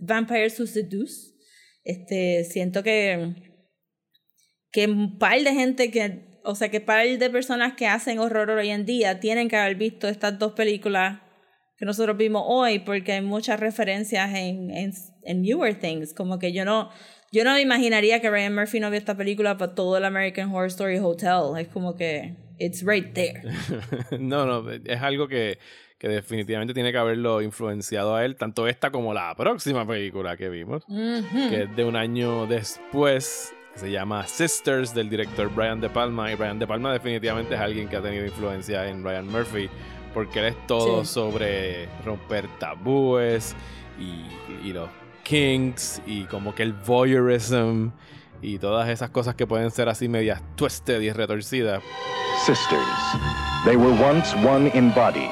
vampires 0.00 0.58
who 0.58 0.66
seduce. 0.66 1.34
Este, 1.84 2.44
siento 2.44 2.82
que, 2.82 3.34
que 4.72 4.86
un 4.86 5.18
par 5.18 5.38
de 5.42 5.52
gente 5.52 5.90
que, 5.90 6.40
o 6.42 6.54
sea, 6.54 6.70
que 6.70 6.80
par 6.80 7.06
de 7.06 7.28
personas 7.28 7.74
que 7.74 7.86
hacen 7.86 8.18
horror 8.18 8.48
hoy 8.48 8.70
en 8.70 8.86
día 8.86 9.20
tienen 9.20 9.48
que 9.50 9.56
haber 9.56 9.76
visto 9.76 10.08
estas 10.08 10.38
dos 10.38 10.52
películas 10.54 11.20
que 11.76 11.84
nosotros 11.84 12.16
vimos 12.16 12.42
hoy 12.46 12.78
porque 12.78 13.12
hay 13.12 13.22
muchas 13.22 13.60
referencias 13.60 14.34
en, 14.34 14.70
en, 14.70 14.92
en 15.22 15.42
Newer 15.42 15.74
Things. 15.78 16.14
Como 16.14 16.38
que 16.38 16.52
yo 16.52 16.64
no, 16.64 16.90
yo 17.32 17.44
no 17.44 17.58
imaginaría 17.58 18.20
que 18.20 18.30
Ryan 18.30 18.54
Murphy 18.54 18.80
no 18.80 18.90
vio 18.90 18.98
esta 18.98 19.16
película 19.16 19.56
para 19.56 19.74
todo 19.74 19.96
el 19.96 20.04
American 20.04 20.50
Horror 20.50 20.68
Story 20.68 20.98
Hotel. 20.98 21.58
Es 21.58 21.68
como 21.68 21.96
que, 21.96 22.36
it's 22.58 22.84
right 22.86 23.12
there. 23.12 23.42
no, 24.18 24.46
no, 24.46 24.70
es 24.70 25.02
algo 25.02 25.26
que, 25.26 25.58
que 25.98 26.08
definitivamente 26.08 26.74
tiene 26.74 26.92
que 26.92 26.98
haberlo 26.98 27.42
influenciado 27.42 28.14
a 28.14 28.24
él, 28.24 28.36
tanto 28.36 28.68
esta 28.68 28.90
como 28.90 29.14
la 29.14 29.34
próxima 29.34 29.86
película 29.86 30.36
que 30.36 30.48
vimos, 30.48 30.84
que 30.86 31.62
es 31.62 31.76
de 31.76 31.84
un 31.84 31.96
año 31.96 32.46
después, 32.46 33.52
que 33.72 33.78
se 33.80 33.90
llama 33.90 34.26
Sisters, 34.26 34.94
del 34.94 35.08
director 35.08 35.52
Brian 35.52 35.80
De 35.80 35.88
Palma. 35.88 36.30
Y 36.30 36.36
Brian 36.36 36.58
De 36.58 36.66
Palma 36.66 36.92
definitivamente 36.92 37.54
es 37.54 37.60
alguien 37.60 37.88
que 37.88 37.96
ha 37.96 38.02
tenido 38.02 38.24
influencia 38.24 38.88
en 38.88 39.02
Ryan 39.02 39.26
Murphy, 39.26 39.68
porque 40.14 40.38
él 40.38 40.44
es 40.46 40.66
todo 40.66 41.04
Sí. 41.04 41.12
sobre 41.12 41.88
romper 42.04 42.46
tabúes 42.58 43.54
y, 43.98 44.24
y 44.68 44.72
los 44.72 44.88
kinks 45.24 46.00
y 46.06 46.24
como 46.24 46.54
que 46.54 46.62
el 46.62 46.72
voyeurism 46.72 47.88
y 48.40 48.58
todas 48.58 48.88
esas 48.88 49.10
cosas 49.10 49.34
que 49.34 49.46
pueden 49.46 49.70
ser 49.70 49.88
así 49.88 50.08
medias 50.08 50.40
twisted 50.56 51.00
y 51.00 51.10
retorcidas. 51.10 51.82
Sisters. 52.46 52.80
They 53.64 53.76
were 53.76 53.92
once 54.04 54.34
one 54.46 54.70
in 54.74 54.92
body, 54.94 55.28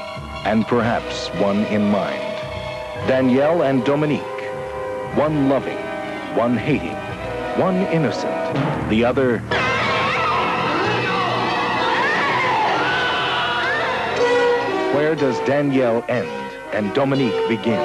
and 0.47 0.67
perhaps 0.67 1.31
one 1.41 1.67
in 1.71 1.91
mind. 1.91 2.23
Danielle 3.07 3.63
and 3.63 3.85
Dominique. 3.85 4.23
One 5.17 5.51
loving, 5.51 5.77
one 6.35 6.57
hating, 6.57 6.97
one 7.59 7.87
innocent, 7.93 8.33
the 8.89 9.05
other. 9.05 9.43
Where 15.13 15.27
does 15.27 15.39
Danielle 15.47 16.03
end 16.09 16.27
and 16.73 16.95
Dominique 16.95 17.37
begin? 17.47 17.79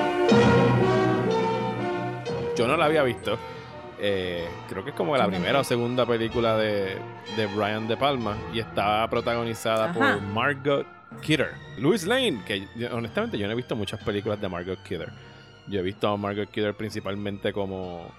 Yo 2.56 2.66
no 2.66 2.78
la 2.78 2.86
había 2.86 3.04
visto. 3.04 3.38
Eh, 4.00 4.48
creo 4.70 4.86
que 4.86 4.92
es 4.92 4.96
como 4.96 5.18
la 5.18 5.28
primera 5.28 5.60
o 5.60 5.64
segunda 5.66 6.06
película 6.06 6.56
de, 6.56 6.98
de 7.36 7.48
Brian 7.48 7.86
De 7.86 7.98
Palma 7.98 8.38
y 8.54 8.60
está 8.60 9.06
protagonizada 9.10 9.90
Ajá. 9.90 9.94
por 9.94 10.22
Margot 10.22 10.86
Kidder. 11.22 11.52
Louis 11.78 12.06
Lane, 12.06 12.44
que 12.46 12.66
honestamente 12.94 13.38
yo 13.38 13.46
no 13.48 13.52
he 13.52 13.58
visto 13.58 13.76
muchas 13.76 14.02
películas 14.02 14.40
de 14.40 14.48
Margot 14.48 14.82
Kidder. 14.84 15.12
Yo 15.68 15.82
he 15.82 15.84
visto 15.84 16.08
a 16.08 16.16
Margot 16.16 16.50
Kidder 16.50 16.76
principalmente 16.76 17.52
como, 17.52 18.10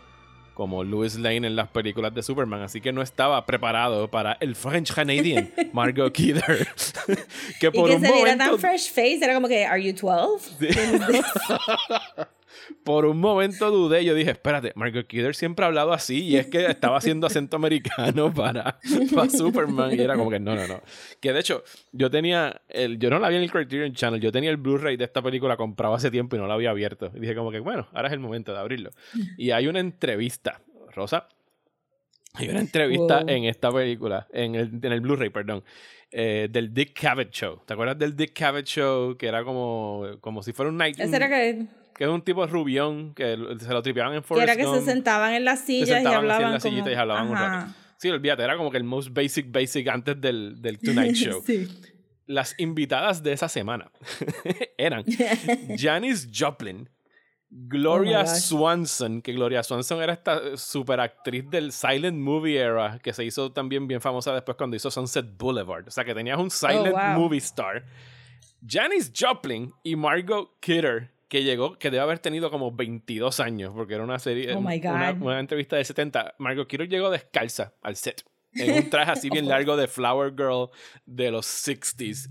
como 0.59 0.83
Louis 0.83 1.15
Lane 1.15 1.47
en 1.47 1.55
las 1.55 1.69
películas 1.69 2.13
de 2.13 2.21
Superman, 2.21 2.63
así 2.63 2.81
que 2.81 2.93
no 2.93 3.01
estaba 3.01 3.47
preparado 3.47 4.11
para 4.11 4.37
el 4.41 4.57
French 4.57 4.93
Canadian 4.93 5.53
Margot 5.73 6.13
Kidder. 6.13 6.67
que 7.61 7.69
Y 7.69 7.71
por 7.71 7.89
que 7.89 7.95
un 7.95 8.03
se 8.03 8.09
momento 8.09 8.45
tan 8.45 8.59
fresh 8.59 8.89
face, 8.89 9.21
era 9.23 9.35
como 9.35 9.47
que, 9.47 9.65
¿Are 9.65 9.81
you 9.81 9.93
12? 9.93 10.67
por 12.84 13.07
un 13.07 13.18
momento 13.20 13.70
dudé. 13.70 14.05
Yo 14.05 14.14
dije, 14.14 14.30
espérate, 14.30 14.72
Margot 14.74 15.07
Kidder 15.07 15.34
siempre 15.34 15.64
ha 15.64 15.68
hablado 15.68 15.92
así. 15.92 16.22
Y 16.24 16.36
es 16.36 16.46
que 16.46 16.66
estaba 16.66 16.96
haciendo 16.99 17.26
acento 17.26 17.57
americano 17.57 18.32
para, 18.34 18.78
para 19.14 19.30
Superman. 19.30 19.94
Y 19.94 20.01
era 20.01 20.16
como 20.16 20.30
que 20.30 20.40
no, 20.40 20.55
no, 20.55 20.66
no. 20.66 20.82
Que 21.20 21.32
de 21.32 21.40
hecho, 21.40 21.62
yo 21.92 22.11
tenía. 22.11 22.62
El, 22.68 22.99
yo 22.99 23.11
no 23.11 23.18
la 23.18 23.28
vi 23.28 23.36
en 23.36 23.42
el 23.42 23.51
Criterion 23.51 23.92
Channel. 23.92 24.20
Yo 24.20 24.32
tenía 24.32 24.51
el 24.51 24.57
Blu-ray 24.57 24.96
de 24.96 25.05
esta 25.05 25.22
película 25.22 25.57
comprado 25.57 25.94
hace 25.94 26.11
tiempo 26.11 26.36
y 26.36 26.38
no 26.38 26.46
la 26.46 26.55
había 26.55 26.70
abierto. 26.70 27.11
Y 27.14 27.20
dije, 27.20 27.34
como 27.34 27.51
que 27.51 27.61
bueno, 27.61 27.88
ahora 27.92 28.09
es 28.09 28.14
el 28.14 28.20
momento 28.20 28.53
de 28.53 28.59
abrirlo. 28.59 28.90
Y 29.36 29.51
hay 29.51 29.66
una 29.66 29.80
entrevista, 29.80 30.61
Rosa. 30.94 31.28
Hay 32.34 32.49
una 32.49 32.61
entrevista 32.61 33.20
Wow. 33.20 33.28
en 33.30 33.44
esta 33.44 33.72
película, 33.72 34.28
en 34.32 34.55
el, 34.55 34.70
en 34.80 34.92
el 34.92 35.01
Blu-ray, 35.01 35.30
perdón, 35.30 35.64
eh, 36.11 36.46
del 36.49 36.72
Dick 36.72 36.92
Cavett 37.01 37.30
Show. 37.32 37.62
¿Te 37.66 37.72
acuerdas 37.72 37.99
del 37.99 38.14
Dick 38.14 38.32
Cavett 38.32 38.66
Show? 38.66 39.16
Que 39.16 39.26
era 39.26 39.42
como, 39.42 40.05
como 40.20 40.42
si 40.42 40.53
fuera 40.53 40.70
un 40.70 40.76
night. 40.76 41.01
Ese 41.01 41.16
era 41.16 41.28
que, 41.28 41.66
Que 41.99 42.05
es 42.05 42.11
un 42.11 42.22
tipo 42.22 42.46
rubión 42.46 43.12
que 43.12 43.36
se 43.59 43.72
lo 43.72 43.82
tripeaban 43.82 44.14
en 44.14 44.20
que 44.22 44.26
Forrest 44.26 44.44
era 44.49 44.57
que 44.57 44.62
se 44.62 44.68
Gump. 44.68 44.84
sentaban 44.86 45.34
en 45.34 45.44
las 45.44 45.61
sillas 45.66 45.88
y 45.88 45.92
sentaban 45.92 46.18
hablaban 46.20 46.42
en 46.44 46.49
como... 46.49 46.61
sillita 46.61 46.90
y 46.90 46.94
hablaban 46.94 47.28
un 47.28 47.36
Ajá. 47.36 47.61
rato. 47.61 47.72
Sí, 47.99 48.09
olvídate, 48.09 48.44
era 48.44 48.57
como 48.57 48.70
que 48.70 48.76
el 48.78 48.84
most 48.84 49.09
basic 49.12 49.51
basic 49.53 49.88
antes 49.88 50.20
del, 50.20 50.62
del 50.62 50.78
Tonight 50.84 51.14
Show. 51.16 51.42
sí. 51.44 51.68
Las 52.26 52.55
invitadas 52.59 53.22
de 53.22 53.32
esa 53.32 53.49
semana 53.49 53.90
eran 54.78 55.03
Janis 55.78 56.28
Joplin, 56.32 56.88
Gloria 57.51 58.20
Oh. 58.20 58.26
Swanson, 58.26 59.22
que 59.22 59.32
Gloria 59.32 59.62
Swanson 59.62 60.03
era 60.03 60.12
esta 60.12 60.57
super 60.59 61.01
actriz 61.01 61.49
del 61.51 61.72
silent 61.72 62.18
movie 62.18 62.59
era, 62.59 62.99
que 63.03 63.12
se 63.14 63.24
hizo 63.24 63.51
también 63.53 63.88
bien 63.88 64.01
famosa 64.03 64.34
después 64.34 64.57
cuando 64.59 64.76
hizo 64.76 64.90
Sunset 64.90 65.24
Boulevard. 65.38 65.88
O 65.88 65.90
sea, 65.90 66.05
que 66.05 66.14
tenías 66.14 66.38
un 66.38 66.51
silent 66.51 66.94
Oh, 66.94 67.14
wow. 67.14 67.18
movie 67.18 67.38
star. 67.38 67.84
Janis 68.64 69.11
Joplin 69.18 69.72
y 69.82 69.96
Margot 69.96 70.51
Kidder, 70.61 71.11
que 71.29 71.45
llegó, 71.45 71.79
que 71.79 71.91
debe 71.91 72.03
haber 72.03 72.18
tenido 72.18 72.51
como 72.51 72.72
22 72.72 73.41
años, 73.41 73.72
porque 73.74 73.95
era 73.95 74.05
una 74.05 74.18
serie, 74.18 74.55
Oh, 74.55 74.61
my 74.61 74.79
una, 74.79 75.12
God. 75.12 75.22
una 75.22 75.41
entrevista 75.41 75.76
del 75.76 75.85
70. 75.85 76.35
Margot 76.39 76.66
Kidder 76.66 76.89
llegó 76.89 77.11
descalza 77.11 77.74
al 77.83 77.97
set, 77.97 78.24
en 78.55 78.72
un 78.85 78.91
traje 78.91 79.11
así 79.12 79.29
bien 79.31 79.47
largo 79.49 79.76
de 79.76 79.89
Flower 79.89 80.33
Girl 80.33 80.70
de 81.05 81.31
los 81.31 81.47
60s. 81.47 82.31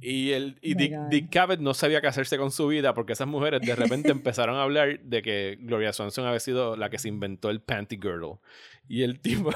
Y, 0.00 0.32
el, 0.32 0.58
y 0.60 0.74
Oh 0.74 0.78
Dick. 0.78 0.92
Dick 1.10 1.30
Cavett 1.30 1.60
no 1.60 1.72
sabía 1.72 2.00
qué 2.00 2.06
hacerse 2.06 2.36
con 2.36 2.50
su 2.50 2.66
vida 2.68 2.92
porque 2.94 3.14
esas 3.14 3.26
mujeres 3.26 3.62
de 3.62 3.74
repente 3.74 4.10
empezaron 4.12 4.56
a 4.56 4.62
hablar 4.62 5.00
de 5.00 5.22
que 5.22 5.56
Gloria 5.60 5.92
Swanson 5.92 6.26
había 6.26 6.40
sido 6.40 6.76
la 6.76 6.90
que 6.90 6.98
se 6.98 7.08
inventó 7.08 7.48
el 7.50 7.60
panty 7.60 7.96
girdle. 7.96 8.34
Y 8.88 9.02
el 9.02 9.18
tipo, 9.20 9.50
y 9.50 9.54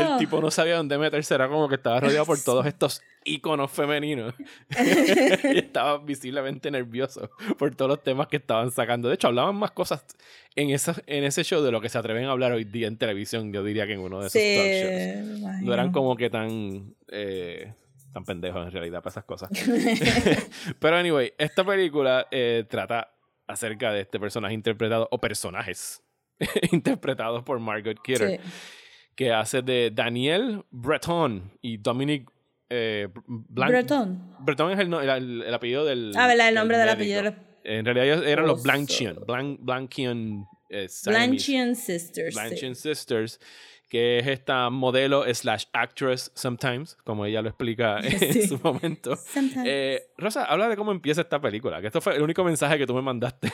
el 0.00 0.06
Ah. 0.08 0.16
tipo 0.18 0.40
no 0.40 0.50
sabía 0.50 0.76
dónde 0.76 0.98
meterse, 0.98 1.34
era 1.34 1.48
como 1.48 1.68
que 1.68 1.76
estaba 1.76 2.00
rodeado 2.00 2.26
por 2.26 2.38
todos 2.42 2.66
estos 2.66 3.02
íconos 3.24 3.70
femeninos. 3.70 4.34
y 4.78 5.58
estaba 5.58 5.98
visiblemente 5.98 6.70
nervioso 6.70 7.30
por 7.58 7.74
todos 7.74 7.88
los 7.90 8.02
temas 8.02 8.26
que 8.28 8.36
estaban 8.38 8.70
sacando. 8.70 9.08
De 9.08 9.14
hecho, 9.14 9.28
hablaban 9.28 9.56
más 9.56 9.70
cosas 9.70 10.04
en, 10.56 10.70
esa, 10.70 10.94
en 11.06 11.24
ese 11.24 11.44
show 11.44 11.62
de 11.62 11.70
lo 11.70 11.80
que 11.80 11.88
se 11.88 11.98
atreven 11.98 12.24
a 12.24 12.30
hablar 12.32 12.52
hoy 12.52 12.64
día 12.64 12.88
en 12.88 12.96
televisión, 12.98 13.52
yo 13.52 13.62
diría 13.64 13.86
que 13.86 13.94
en 13.94 14.00
uno 14.00 14.20
de 14.20 14.26
esos 14.26 14.40
Sí, 14.40 14.56
talk 14.56 15.42
shows. 15.46 15.62
No 15.62 15.72
eran 15.72 15.92
como 15.92 16.16
que 16.16 16.30
tan, 16.30 16.94
eh, 17.10 17.72
tan 18.12 18.24
pendejos 18.24 18.64
en 18.66 18.72
realidad 18.72 19.02
para 19.02 19.10
esas 19.10 19.24
cosas. 19.24 19.50
Pero 20.78 20.96
anyway, 20.96 21.32
esta 21.38 21.64
película 21.64 22.26
eh, 22.30 22.64
trata 22.68 23.12
acerca 23.46 23.92
de 23.92 24.02
este 24.02 24.18
personaje 24.20 24.54
interpretado, 24.54 25.08
o 25.10 25.18
personajes 25.18 26.02
interpretados 26.72 27.42
por 27.44 27.58
Margot 27.58 28.00
Kidder, 28.02 28.40
Sí. 28.40 28.50
que 29.14 29.32
hace 29.32 29.62
de 29.62 29.90
Daniel 29.92 30.64
Breton 30.70 31.52
y 31.62 31.78
Dominic 31.78 32.30
eh, 32.70 33.08
Blanc- 33.26 33.70
Breton. 33.70 34.36
Breton 34.40 34.72
es 34.72 34.78
el, 34.78 34.90
no- 34.90 35.00
el- 35.00 35.42
el 35.42 35.54
apellido 35.54 35.84
del. 35.84 36.12
Ah, 36.16 36.26
¿verdad? 36.26 36.48
El 36.50 36.54
nombre 36.54 36.76
del 36.78 36.88
apellido. 36.90 37.34
En 37.64 37.84
realidad 37.84 38.06
ellos 38.06 38.26
eran 38.26 38.46
los. 38.46 38.62
Blanchian. 38.62 39.16
Blan- 39.16 39.56
Blanchian. 39.60 40.46
eh, 40.70 40.86
Siamese. 40.88 41.10
Blanchian 41.26 41.74
Sisters. 41.74 42.34
sí. 42.60 42.74
Sisters, 42.74 43.40
que 43.88 44.18
es 44.18 44.26
esta 44.26 44.68
modelo 44.70 45.24
slash 45.32 45.64
actress 45.72 46.30
sometimes, 46.34 46.96
como 47.04 47.24
ella 47.24 47.40
lo 47.42 47.48
explica 47.48 47.98
en 48.02 48.18
Sí. 48.32 48.46
su 48.48 48.58
momento. 48.62 49.16
Sometimes. 49.16 49.64
Eh, 49.66 50.02
Rosa, 50.18 50.44
habla 50.44 50.68
de 50.68 50.76
cómo 50.76 50.92
empieza 50.92 51.22
esta 51.22 51.40
película, 51.40 51.80
que 51.80 51.86
esto 51.86 52.00
fue 52.00 52.16
el 52.16 52.22
único 52.22 52.44
mensaje 52.44 52.76
que 52.78 52.86
tú 52.86 52.94
me 52.94 53.02
mandaste. 53.02 53.50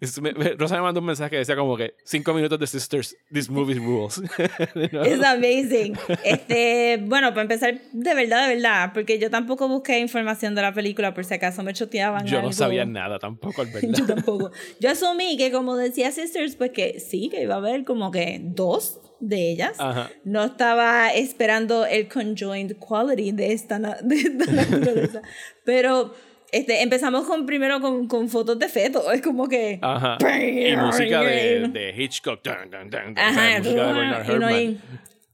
Rosa 0.58 0.76
me 0.76 0.82
mandó 0.82 1.00
un 1.00 1.06
mensaje 1.06 1.30
que 1.30 1.36
decía 1.38 1.56
como 1.56 1.76
que 1.76 1.94
cinco 2.04 2.32
minutos 2.34 2.58
de 2.58 2.66
Sisters, 2.66 3.16
this 3.32 3.48
movie 3.50 3.74
rules. 3.78 4.20
¿No? 4.92 5.02
Es 5.02 5.22
amazing. 5.22 5.96
Este, 6.24 6.98
bueno, 7.02 7.30
para 7.30 7.42
empezar, 7.42 7.80
de 7.92 8.14
verdad, 8.14 8.48
de 8.48 8.54
verdad, 8.54 8.92
porque 8.94 9.18
yo 9.18 9.30
tampoco 9.30 9.68
busqué 9.68 9.98
información 9.98 10.54
de 10.54 10.62
la 10.62 10.72
película 10.72 11.14
por 11.14 11.24
si 11.24 11.34
acaso 11.34 11.62
me 11.62 11.72
choteaban. 11.72 12.26
Yo 12.26 12.34
no 12.34 12.38
algo. 12.40 12.52
sabía 12.52 12.84
nada 12.84 13.18
tampoco, 13.18 13.62
al 13.62 13.68
Yo 13.72 13.80
verdad. 13.80 14.06
tampoco. 14.06 14.50
Yo 14.80 14.90
asumí 14.90 15.36
que, 15.36 15.50
como 15.50 15.76
decía 15.76 16.10
Sisters, 16.12 16.56
pues 16.56 16.70
que 16.70 17.00
sí, 17.00 17.28
que 17.28 17.42
iba 17.42 17.54
a 17.54 17.58
haber 17.58 17.84
como 17.84 18.10
que 18.10 18.38
dos 18.42 19.00
de 19.28 19.50
ellas. 19.50 19.76
Ajá. 19.78 20.10
No 20.24 20.44
estaba 20.44 21.12
esperando 21.12 21.86
el 21.86 22.08
conjoined 22.08 22.76
quality 22.78 23.32
de 23.32 23.52
esta, 23.52 23.78
de 24.02 24.14
esta 24.14 24.52
naturaleza. 24.52 25.22
Pero 25.64 26.14
este, 26.52 26.82
empezamos 26.82 27.26
con 27.26 27.46
primero 27.46 27.80
con, 27.80 28.06
con 28.06 28.28
fotos 28.28 28.58
de 28.58 28.68
feto. 28.68 29.10
Es 29.10 29.22
como 29.22 29.48
que. 29.48 29.78
Ajá. 29.82 30.18
Y 30.40 30.76
música 30.76 31.22
de, 31.22 31.68
de 31.68 31.94
Hitchcock. 31.96 32.44
Dun, 32.44 32.70
dun, 32.70 32.90
dun, 32.90 33.18
Ajá, 33.18 33.58
música 33.58 33.86
de 33.86 33.92
Bernard 33.92 34.76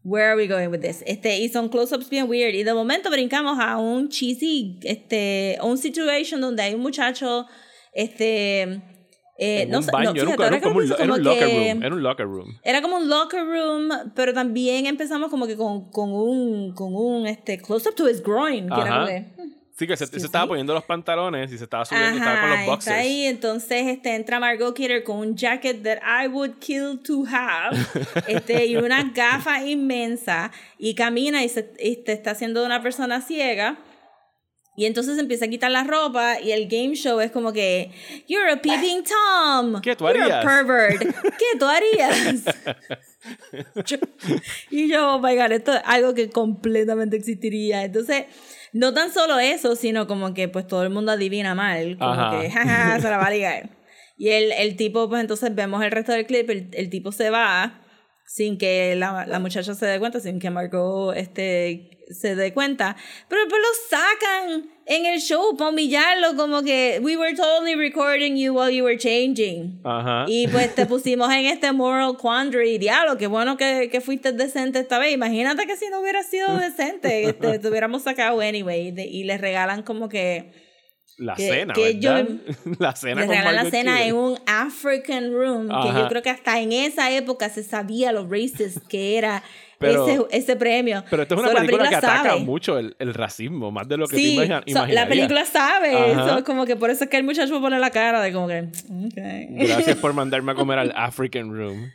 Where 0.03 0.29
are 0.29 0.37
we 0.37 0.47
going 0.47 0.71
with 0.71 0.81
this? 0.81 1.05
Este, 1.07 1.39
y 1.39 1.51
son 1.51 1.69
close-ups 1.69 2.09
bien 2.09 2.27
weird. 2.27 2.55
Y 2.55 2.63
de 2.63 2.73
momento 2.73 3.11
brincamos 3.11 3.59
a 3.61 3.77
un 3.77 4.09
cheesy, 4.09 4.81
este, 4.83 5.59
a 5.61 5.67
un 5.67 5.77
situation 5.77 6.41
donde 6.41 6.63
hay 6.63 6.75
un 6.75 6.81
muchacho, 6.81 7.47
este, 7.93 8.81
Eh, 9.43 9.63
En 9.63 9.71
no 9.71 9.79
un 9.79 9.87
baño, 9.87 10.13
no, 10.13 10.21
era 10.21 10.23
un, 10.23 10.27
fíjate, 10.33 10.47
era 10.49 10.57
que 10.59 10.63
como 10.63 10.79
un, 10.81 10.93
era 10.93 11.15
un 11.15 11.23
locker 11.25 11.49
room. 11.49 11.83
Era 11.83 11.95
un 11.95 12.03
locker 12.03 12.27
room. 12.27 12.59
Era 12.63 12.83
como 12.83 12.97
un 12.99 13.09
locker 13.09 13.43
room, 13.47 13.89
pero 14.15 14.35
también 14.35 14.85
empezamos 14.85 15.31
como 15.31 15.47
que 15.47 15.57
con, 15.57 15.91
con 15.91 16.13
un, 16.13 16.75
con 16.75 16.95
un 16.95 17.27
este, 17.27 17.57
close 17.59 17.89
up 17.89 17.95
to 17.95 18.07
his 18.07 18.23
groin, 18.23 18.69
que 18.69 18.75
era 18.81 18.85
Ajá. 18.85 18.95
como 18.97 19.07
que, 19.07 19.51
Sí, 19.79 19.87
que 19.87 19.97
se, 19.97 20.07
se 20.09 20.19
estaba 20.19 20.47
poniendo 20.47 20.75
los 20.75 20.85
pantalones 20.85 21.51
y 21.51 21.57
se 21.57 21.65
estaba 21.65 21.87
subiendo, 21.87 22.19
estaba 22.19 22.39
con 22.39 22.51
los 22.51 22.59
Ajá, 22.59 22.67
boxers. 22.67 22.87
está 22.89 23.01
ahí, 23.01 23.25
entonces 23.25 23.87
este, 23.87 24.15
entra 24.15 24.39
Margot 24.39 24.75
Kidder 24.75 25.03
con 25.05 25.17
un 25.17 25.35
jacket 25.37 25.83
that 25.85 26.01
I 26.03 26.29
would 26.29 26.59
kill 26.61 26.99
to 27.03 27.25
have, 27.27 27.79
este, 28.27 28.67
y 28.67 28.77
unas 28.77 29.11
gafas 29.15 29.65
inmensas, 29.65 30.51
y 30.77 30.95
camina 30.95 31.43
y 31.43 31.49
se 31.49 31.73
y 31.79 31.97
te 31.97 32.13
está 32.13 32.33
haciendo 32.33 32.63
una 32.67 32.83
persona 32.83 33.23
ciega. 33.23 33.79
Y 34.77 34.87
entonces 34.87 35.19
empieza 35.19 35.45
a 35.45 35.49
quitar 35.49 35.71
la 35.71 35.85
ropa 35.85 36.41
y 36.41 36.53
el 36.53 36.67
game 36.69 36.95
show 36.95 37.21
es 37.21 37.31
como 37.31 37.53
que 37.53 37.91
You're 38.29 38.51
a 38.51 38.63
peeping 38.63 39.03
Tom. 39.05 39.81
¿Qué 39.83 39.95
tú 39.97 40.05
You're 40.07 40.23
harías?" 40.23 40.45
a 40.45 40.49
pervert. 40.49 41.01
¿Qué 41.03 41.59
tú 41.59 41.67
harías? 41.67 42.45
Yo- 43.85 43.99
y 44.71 44.89
yo, 44.89 45.15
oh 45.15 45.19
my 45.19 45.35
god, 45.37 45.53
esto 45.53 45.73
es 45.75 45.81
algo 45.85 46.15
que 46.15 46.31
completamente 46.31 47.17
existiría. 47.17 47.85
Entonces, 47.85 48.25
no 48.73 48.95
tan 48.95 49.13
solo 49.13 49.39
eso, 49.39 49.77
sino 49.77 50.07
como 50.07 50.33
que 50.33 50.49
pues 50.49 50.67
todo 50.67 50.83
el 50.85 50.91
mundo 50.91 51.13
adivina 51.13 51.55
mal. 51.55 51.99
Como 51.99 52.13
Ajá. 52.13 52.41
que, 52.41 52.51
jaja, 52.51 53.01
se 53.01 53.11
la 53.11 53.19
va 53.19 53.27
a 53.27 53.31
ligar. 53.31 53.71
Y 54.17 54.29
el, 54.31 54.53
el 54.53 54.77
tipo, 54.77 55.09
pues 55.09 55.21
entonces 55.21 55.55
vemos 55.55 55.83
el 55.83 55.91
resto 55.91 56.13
del 56.13 56.27
clip, 56.27 56.49
el, 56.51 56.69
el 56.73 56.89
tipo 56.91 57.11
se 57.13 57.31
va 57.31 57.80
sin 58.31 58.59
que 58.59 58.95
la, 58.95 59.27
la 59.27 59.41
muchacha 59.41 59.75
se 59.75 59.87
dé 59.87 59.99
cuenta, 59.99 60.21
sin 60.21 60.39
que 60.39 60.51
Margot 60.51 61.17
este, 61.17 61.99
se 62.11 62.37
dé 62.37 62.53
cuenta. 62.55 62.97
Pero 63.29 63.43
después 63.43 63.61
lo 63.61 63.99
sacan 63.99 64.71
en 64.87 65.05
el 65.05 65.19
show 65.21 65.57
para 65.57 65.71
humillarlo, 65.71 66.37
como 66.37 66.63
que 66.63 67.01
we 67.03 67.17
were 67.17 67.35
totally 67.35 67.75
recording 67.75 68.37
you 68.37 68.55
while 68.55 68.73
you 68.73 68.85
were 68.85 68.97
changing. 68.97 69.81
Ajá. 69.83 70.27
Y 70.29 70.47
pues 70.47 70.73
te 70.77 70.87
pusimos 70.87 71.29
en 71.33 71.47
este 71.47 71.73
moral 71.73 72.17
quandary. 72.19 72.79
Diablo, 72.79 73.19
qué 73.19 73.27
bueno 73.27 73.57
que, 73.57 73.89
que 73.91 74.01
fuiste 74.01 74.31
decente 74.31 74.79
esta 74.79 75.01
vez. 75.01 75.13
Imagínate 75.13 75.67
que 75.67 75.77
si 75.77 75.89
no 75.89 75.99
hubiera 76.01 76.23
sido 76.23 76.57
decente, 76.57 77.25
este, 77.25 77.59
te 77.59 77.69
hubiéramos 77.69 78.03
sacado 78.03 78.41
anyway. 78.41 78.95
y 78.97 79.25
les 79.25 79.41
regalan 79.41 79.83
como 79.83 80.09
que. 80.09 80.70
La 81.21 81.35
que- 81.35 81.49
cena, 81.49 81.75
que 81.75 81.95
¿verdad? 81.95 82.27
yo- 82.29 82.75
la 82.79 82.97
cena 82.97 83.27
con 83.27 83.37
la 83.55 83.71
cena 83.71 84.05
en 84.05 84.15
un 84.17 84.39
African 84.47 85.33
room. 85.33 85.69
Que 85.69 85.75
Ajá. 85.75 86.01
yo 86.01 86.09
creo 86.09 86.23
que 86.23 86.31
hasta 86.31 86.59
en 86.61 86.73
esa 86.73 87.11
época 87.13 87.49
se 87.49 87.63
sabía 87.63 88.11
lo 88.13 88.27
racist 88.29 88.79
que 88.89 89.17
era 89.19 89.43
Pero- 89.79 90.07
ese, 90.09 90.23
ese 90.33 90.57
premio. 90.57 91.05
Pero 91.11 91.23
esto 91.23 91.35
es 91.35 91.41
una 91.41 91.49
So, 91.49 91.55
la 91.55 91.61
película, 91.61 91.89
que 91.89 91.95
ataca 91.97 92.31
sabe. 92.31 92.41
mucho 92.41 92.79
el, 92.79 92.97
el 92.99 93.15
racismo, 93.15 93.71
más 93.71 93.87
de 93.89 93.97
lo 93.99 94.07
que 94.09 94.17
Sí, 94.17 94.23
te 94.37 94.45
imagina- 94.47 94.63
so, 94.67 94.87
la 94.87 95.07
película 95.09 95.45
sabe. 95.45 95.95
Ajá. 96.13 96.43
Como 96.45 96.65
que 96.67 96.77
por 96.77 96.91
eso 96.91 97.05
es 97.05 97.11
que 97.11 97.17
el 97.19 97.25
muchacho 97.25 97.61
pone 97.61 97.79
la 97.79 97.91
cara 97.91 98.21
de 98.23 98.33
como 98.33 98.49
que. 98.49 98.69
okay. 99.09 99.47
Gracias 99.51 99.97
por 99.97 100.13
mandarme 100.15 100.53
a 100.53 100.55
comer 100.55 100.79
al 100.79 100.93
African 100.97 101.55
Room. 101.55 101.91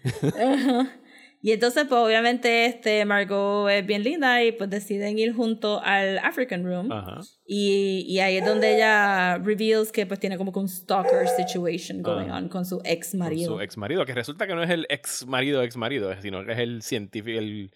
Y 1.47 1.51
entonces, 1.51 1.85
pues 1.87 2.01
obviamente, 2.01 2.65
este 2.65 3.05
Margot 3.05 3.69
es 3.69 3.85
bien 3.85 4.01
linda 4.01 4.43
y 4.43 4.51
pues 4.51 4.67
deciden 4.67 5.19
ir 5.19 5.31
junto 5.31 5.79
al 5.83 6.17
African 6.17 6.65
Room. 6.65 6.91
Ajá. 6.91 7.21
Y, 7.45 8.03
y 8.07 8.17
ahí 8.19 8.37
es 8.37 8.45
donde 8.47 8.73
ella 8.75 9.37
reveals 9.37 9.91
que 9.91 10.07
pues 10.07 10.19
tiene 10.19 10.37
como 10.39 10.51
que 10.51 10.57
un 10.57 10.67
stalker 10.67 11.27
situation 11.27 12.01
going 12.01 12.29
Ah. 12.31 12.37
on 12.37 12.49
con 12.49 12.65
su 12.65 12.81
ex 12.83 13.11
Con 13.11 13.19
marido. 13.19 13.53
su 13.53 13.61
ex 13.61 13.77
marido, 13.77 14.03
que 14.07 14.15
resulta 14.15 14.47
que 14.47 14.55
no 14.55 14.63
es 14.63 14.71
el 14.71 14.87
ex 14.89 15.27
marido, 15.27 15.61
ex 15.61 15.77
marido, 15.77 16.11
sino 16.19 16.43
que 16.43 16.53
es 16.53 16.57
el 16.57 16.81
científico, 16.81 17.37
el, 17.37 17.69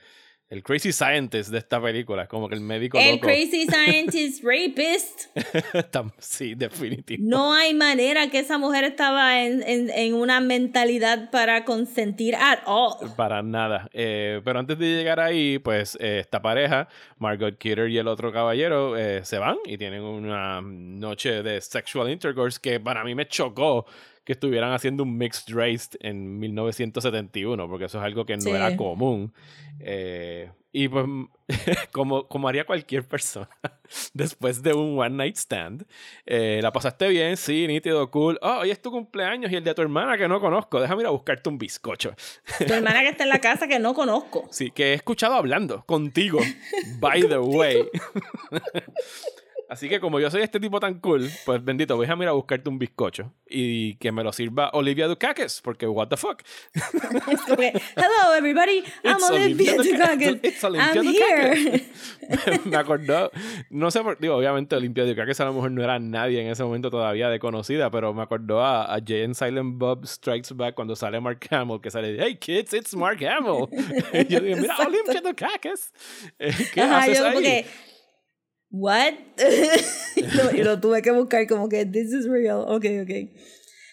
el 0.49 0.63
crazy 0.63 0.91
scientist 0.91 1.51
de 1.51 1.59
esta 1.59 1.79
película, 1.79 2.27
como 2.27 2.49
que 2.49 2.55
el 2.55 2.61
médico 2.61 2.97
El 2.97 3.15
loco. 3.15 3.27
crazy 3.27 3.67
scientist 3.69 4.43
rapist. 4.43 5.25
Sí, 6.17 6.55
definitivo. 6.55 7.23
No 7.23 7.53
hay 7.53 7.73
manera 7.75 8.29
que 8.31 8.39
esa 8.39 8.57
mujer 8.57 8.83
estaba 8.83 9.43
en, 9.43 9.61
en, 9.61 9.89
en 9.91 10.15
una 10.15 10.39
mentalidad 10.41 11.29
para 11.29 11.65
consentir 11.65 12.35
at 12.35 12.59
all. 12.65 13.13
Para 13.15 13.43
nada. 13.43 13.89
Eh, 13.93 14.41
pero 14.43 14.59
antes 14.59 14.79
de 14.79 14.87
llegar 14.87 15.19
ahí, 15.19 15.59
pues 15.59 15.95
eh, 15.99 16.19
esta 16.19 16.41
pareja, 16.41 16.87
Margot 17.19 17.55
Kidder 17.57 17.89
y 17.89 17.99
el 17.99 18.07
otro 18.07 18.31
caballero, 18.31 18.97
eh, 18.97 19.23
se 19.23 19.37
van 19.37 19.57
y 19.65 19.77
tienen 19.77 20.01
una 20.01 20.61
noche 20.61 21.43
de 21.43 21.61
sexual 21.61 22.09
intercourse 22.09 22.59
que 22.59 22.79
para 22.79 23.03
mí 23.03 23.13
me 23.13 23.27
chocó 23.27 23.85
que 24.29 24.33
estuvieran 24.33 24.73
haciendo 24.73 25.01
un 25.01 25.17
mixed 25.17 25.51
race 25.55 25.97
en 26.01 26.37
1971, 26.37 27.67
porque 27.67 27.85
eso 27.85 27.97
es 27.97 28.03
algo 28.03 28.27
que 28.27 28.35
no 28.35 28.43
Sí. 28.43 28.51
era 28.51 28.77
común. 28.77 29.33
Eh, 29.79 30.51
y 30.71 30.87
pues, 30.87 31.07
como, 31.91 32.27
como 32.27 32.47
haría 32.47 32.63
cualquier 32.63 33.03
persona, 33.07 33.49
después 34.13 34.61
de 34.61 34.73
un 34.75 34.99
one 34.99 35.09
night 35.15 35.35
stand, 35.35 35.83
eh, 36.27 36.59
la 36.61 36.71
pasaste 36.71 37.07
bien, 37.07 37.37
sí, 37.37 37.65
nítido, 37.65 38.11
cool. 38.11 38.37
Oh, 38.43 38.59
hoy 38.59 38.69
es 38.69 38.79
tu 38.79 38.91
cumpleaños 38.91 39.51
y 39.51 39.55
el 39.55 39.63
de 39.63 39.73
tu 39.73 39.81
hermana 39.81 40.15
que 40.15 40.27
no 40.27 40.39
conozco. 40.39 40.79
Déjame 40.79 41.01
ir 41.01 41.07
a 41.07 41.09
buscarte 41.09 41.49
un 41.49 41.57
bizcocho. 41.57 42.13
Tu 42.67 42.71
hermana 42.71 42.99
que 43.01 43.09
está 43.09 43.23
en 43.23 43.29
la 43.29 43.41
casa 43.41 43.67
que 43.67 43.79
no 43.79 43.95
conozco. 43.95 44.47
Sí, 44.51 44.69
que 44.69 44.91
he 44.91 44.93
escuchado 44.93 45.33
hablando 45.33 45.83
contigo, 45.87 46.37
by 46.99 47.27
the 47.27 47.39
way. 47.39 47.89
Así 49.69 49.87
que 49.87 49.99
como 49.99 50.19
yo 50.19 50.31
soy 50.31 50.41
este 50.41 50.59
tipo 50.59 50.79
tan 50.79 50.95
cool, 50.99 51.29
pues 51.45 51.63
bendito, 51.63 51.95
voy 51.95 52.07
a 52.07 52.15
ir 52.15 52.27
a 52.27 52.31
buscarte 52.31 52.69
un 52.69 52.79
bizcocho 52.79 53.31
y 53.47 53.95
que 53.97 54.11
me 54.11 54.23
lo 54.23 54.33
sirva 54.33 54.71
Olivia 54.73 55.07
Dukakis, 55.07 55.61
porque 55.63 55.85
what 55.85 56.07
the 56.07 56.17
fuck. 56.17 56.41
Que, 57.55 57.73
Hello 57.95 58.33
everybody, 58.35 58.83
I'm 59.03 59.17
It's 59.17 59.29
Olivia 59.29 59.75
Olivia 59.75 59.97
Dukakis. 59.97 60.27
Dukakis. 60.27 60.43
It's 60.43 60.63
Olivia 60.63 60.91
I'm 60.91 61.07
here. 61.07 61.85
me 62.65 62.77
acordó, 62.77 63.29
no 63.69 63.91
sé 63.91 64.01
por, 64.01 64.17
digo, 64.19 64.35
obviamente 64.37 64.75
Olimpia 64.75 65.05
Dukakis 65.05 65.39
a 65.39 65.45
lo 65.45 65.53
mejor 65.53 65.69
no 65.69 65.83
era 65.83 65.99
nadie 65.99 66.41
en 66.41 66.47
ese 66.47 66.63
momento 66.63 66.89
todavía 66.89 67.29
de 67.29 67.37
conocida, 67.37 67.91
pero 67.91 68.11
me 68.11 68.23
acordó 68.23 68.61
a, 68.63 68.91
a 68.91 68.99
Jay 69.05 69.23
and 69.23 69.35
Silent 69.35 69.77
Bob 69.77 70.03
Strikes 70.07 70.55
Back 70.55 70.73
cuando 70.73 70.95
sale 70.95 71.19
Mark 71.19 71.45
Hamill, 71.51 71.79
que 71.79 71.91
sale, 71.91 72.17
hey 72.19 72.37
kids, 72.37 72.73
it's 72.73 72.95
Mark 72.95 73.19
Hamill. 73.23 73.67
y 74.13 74.25
yo 74.33 74.39
digo, 74.39 74.57
mira. 74.57 74.75
Olimpia 74.79 75.21
Dukakis. 75.21 75.91
¿Qué 76.73 76.81
Ajá, 76.81 76.99
haces 77.03 77.19
yo 77.19 77.25
ahí? 77.25 77.33
como 77.33 77.43
que, 77.43 77.65
what? 78.71 79.13
y, 80.15 80.21
lo, 80.21 80.51
y 80.55 80.63
lo 80.63 80.79
tuve 80.79 81.01
que 81.01 81.11
buscar 81.11 81.47
como 81.47 81.69
que, 81.69 81.85
this 81.85 82.13
is 82.13 82.27
real. 82.27 82.65
Ok, 82.67 82.85
ok. 83.03 83.29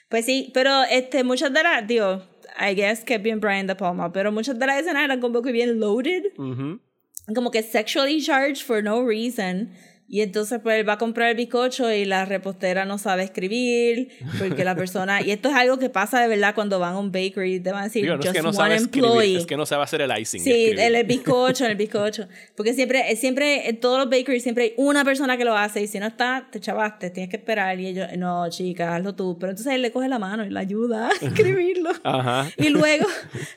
Pues 0.09 0.24
sí, 0.24 0.51
pero 0.55 0.85
este, 0.85 1.24
muchas 1.24 1.53
de 1.53 1.62
las, 1.62 1.87
digo, 1.87 2.22
I 2.59 2.74
guess 2.74 3.05
que 3.05 3.18
bien 3.18 3.41
Brian 3.41 3.66
De 3.66 3.74
Palma, 3.74 4.12
pero 4.12 4.33
muchas 4.33 4.59
de 4.59 4.66
las 4.66 4.81
escenas 4.81 5.05
eran 5.05 5.20
como 5.20 5.43
que 5.43 5.53
bien 5.53 5.79
loaded. 5.81 6.24
Ujú. 6.39 6.81
como 7.35 7.51
que 7.51 7.62
sexually 7.62 8.20
charged 8.20 8.62
for 8.64 8.83
no 8.83 9.05
reason. 9.05 9.70
Y 10.09 10.21
entonces 10.21 10.61
pues 10.63 10.79
él 10.79 10.89
va 10.89 10.95
a 10.95 10.99
comprar 10.99 11.31
el 11.31 11.37
bizcocho 11.37 11.91
y 11.93 12.05
la 12.05 12.25
repostera 12.25 12.85
no 12.85 12.97
sabe 12.97 13.25
escribir 13.25 14.09
porque 14.39 14.65
la 14.65 14.75
persona... 14.77 15.21
Y 15.27 15.33
esto 15.33 15.49
es 15.49 15.55
algo 15.57 15.79
que 15.79 15.91
pasa 15.91 16.21
de 16.21 16.29
verdad 16.29 16.55
cuando 16.55 16.79
van 16.79 16.95
a 16.95 16.99
un 16.99 17.11
bakery. 17.11 17.59
Te 17.59 17.73
van 17.73 17.81
a 17.81 17.85
decir, 17.85 18.03
Digo, 18.03 18.15
no 18.15 18.21
es 18.21 18.27
just 18.27 18.37
que 18.37 18.43
no 18.43 18.49
one 18.51 18.57
sabe 18.57 18.77
employee. 18.77 19.09
escribir, 19.09 19.39
es 19.39 19.47
que 19.47 19.57
no 19.57 19.67
sabe 19.67 19.83
hacer 19.83 20.01
el 20.03 20.19
icing. 20.19 20.41
Sí, 20.41 20.67
el, 20.67 20.95
el 20.95 21.05
bizcocho, 21.07 21.67
el 21.67 21.75
bizcocho. 21.75 22.29
Porque 22.55 22.75
siempre, 22.75 23.11
eh, 23.11 23.17
siempre, 23.17 23.69
en 23.69 23.81
todos 23.81 23.99
los 23.99 24.09
bakeries 24.09 24.43
siempre 24.43 24.65
hay 24.65 24.75
una 24.77 25.05
persona 25.05 25.37
que 25.37 25.45
lo 25.45 25.57
hace 25.57 25.83
y 25.83 25.87
si 25.89 25.99
no 25.99 26.07
está, 26.07 26.47
te 26.53 26.61
chavaste, 26.61 27.11
tienes 27.11 27.31
que 27.31 27.37
esperar. 27.37 27.81
Y 27.81 27.89
ellos, 27.89 28.09
no, 28.17 28.49
chica, 28.51 28.95
hazlo 28.95 29.15
tú. 29.17 29.37
Pero 29.41 29.51
entonces 29.51 29.73
él 29.75 29.83
le 29.83 29.91
coge 29.91 30.09
la 30.09 30.19
mano 30.21 30.45
y 30.45 30.51
la 30.51 30.61
ayuda 30.61 31.09
a 31.09 31.13
escribirlo. 31.27 31.91
Ajá. 32.05 32.49
Y 32.59 32.69
luego, 32.69 33.07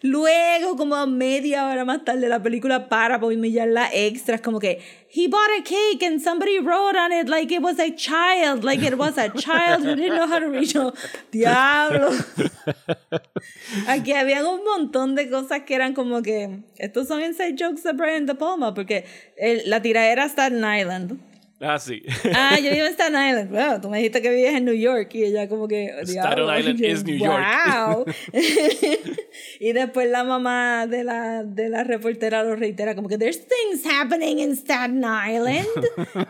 luego, 0.02 0.76
como 0.76 1.06
media 1.08 1.68
hora 1.68 1.86
más 1.86 2.04
tarde, 2.04 2.28
la 2.28 2.42
película 2.42 2.90
para 2.90 3.20
por 3.20 3.32
humillarla 3.34 3.90
extras, 3.94 4.42
como 4.42 4.60
que, 4.60 4.80
he 5.12 5.28
bought 5.28 5.50
a 5.58 5.62
cake 5.64 6.04
and 6.04 6.22
somebody 6.22 6.60
wrote 6.60 6.96
on 6.96 7.12
it 7.12 7.28
like 7.28 7.52
it 7.52 7.62
was 7.64 7.80
a 7.80 7.90
child, 7.92 8.64
like 8.64 8.82
it 8.84 8.96
was 8.98 9.18
a 9.18 9.30
child 9.30 9.84
who 9.84 9.96
didn't 9.96 10.16
know 10.16 10.28
how 10.28 10.38
to 10.40 10.48
read. 10.48 10.72
Yo, 10.72 10.94
Diablo. 11.32 12.12
Aquí 13.88 14.14
habían 14.14 14.46
un 14.46 14.64
montón 14.64 15.16
de 15.16 15.30
cosas 15.30 15.64
que 15.66 15.76
eran 15.76 15.94
como 15.94 16.22
que, 16.22 16.60
estos 16.78 17.08
son 17.08 17.22
inside 17.22 17.56
jokes 17.58 17.84
de 17.84 17.94
Brian 17.94 18.26
De 18.26 18.36
Palma, 18.36 18.74
porque 18.74 19.06
el- 19.38 19.70
la 19.70 19.82
tiradera 19.82 20.26
está 20.26 20.48
en 20.48 20.58
Island. 20.64 21.20
Ah, 21.62 21.78
sí. 21.78 22.02
Ah, 22.34 22.58
yo 22.58 22.72
vivo 22.72 22.86
en 22.86 22.94
Staten 22.94 23.14
Island. 23.14 23.50
Bueno, 23.50 23.82
tú 23.82 23.90
me 23.90 23.98
dijiste 23.98 24.22
que 24.22 24.30
vivías 24.30 24.56
en 24.56 24.66
New 24.66 24.74
York 24.74 25.14
y 25.14 25.26
ella 25.26 25.50
como 25.50 25.68
que... 25.68 25.92
Staten. 26.04 26.44
Island 26.44 26.80
is 26.86 27.04
New 27.04 27.18
York. 27.18 27.44
Wow. 27.44 28.06
y 29.60 29.74
después 29.74 30.10
la 30.10 30.24
mamá 30.24 30.88
de 30.88 31.04
la, 31.04 31.44
de 31.44 31.70
la 31.70 31.84
reportera 31.84 32.44
lo 32.44 32.56
reitera 32.56 32.96
como 32.96 33.10
que 33.10 33.18
there's 33.18 33.46
things 33.46 33.86
happening 33.86 34.40
in 34.40 34.54
Staten 34.54 35.04
Island. 35.04 35.68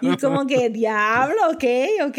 y 0.01 0.17
como 0.17 0.47
que 0.47 0.69
diablo, 0.69 1.35
ok, 1.51 1.63
ok. 2.07 2.17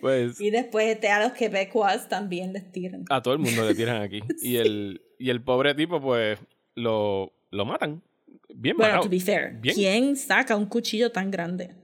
Pues 0.00 0.40
y 0.40 0.50
después 0.50 0.86
este, 0.86 1.08
a 1.08 1.22
los 1.22 1.32
quebecuas 1.32 2.08
también 2.08 2.52
les 2.52 2.70
tiran. 2.70 3.04
a 3.10 3.20
todo 3.20 3.34
el 3.34 3.40
mundo 3.40 3.66
le 3.66 3.74
tiran 3.74 4.02
aquí. 4.02 4.20
Y 4.40 4.56
el, 4.56 5.02
y 5.18 5.30
el 5.30 5.42
pobre 5.42 5.74
tipo, 5.74 6.00
pues, 6.00 6.38
lo, 6.76 7.32
lo 7.50 7.64
matan. 7.64 8.02
Bien 8.54 8.76
Bueno, 8.76 9.00
to 9.00 9.08
be 9.08 9.20
fair, 9.20 9.54
Bien. 9.60 9.74
¿quién 9.74 10.16
saca 10.16 10.56
un 10.56 10.66
cuchillo 10.66 11.10
tan 11.10 11.30
grande? 11.30 11.74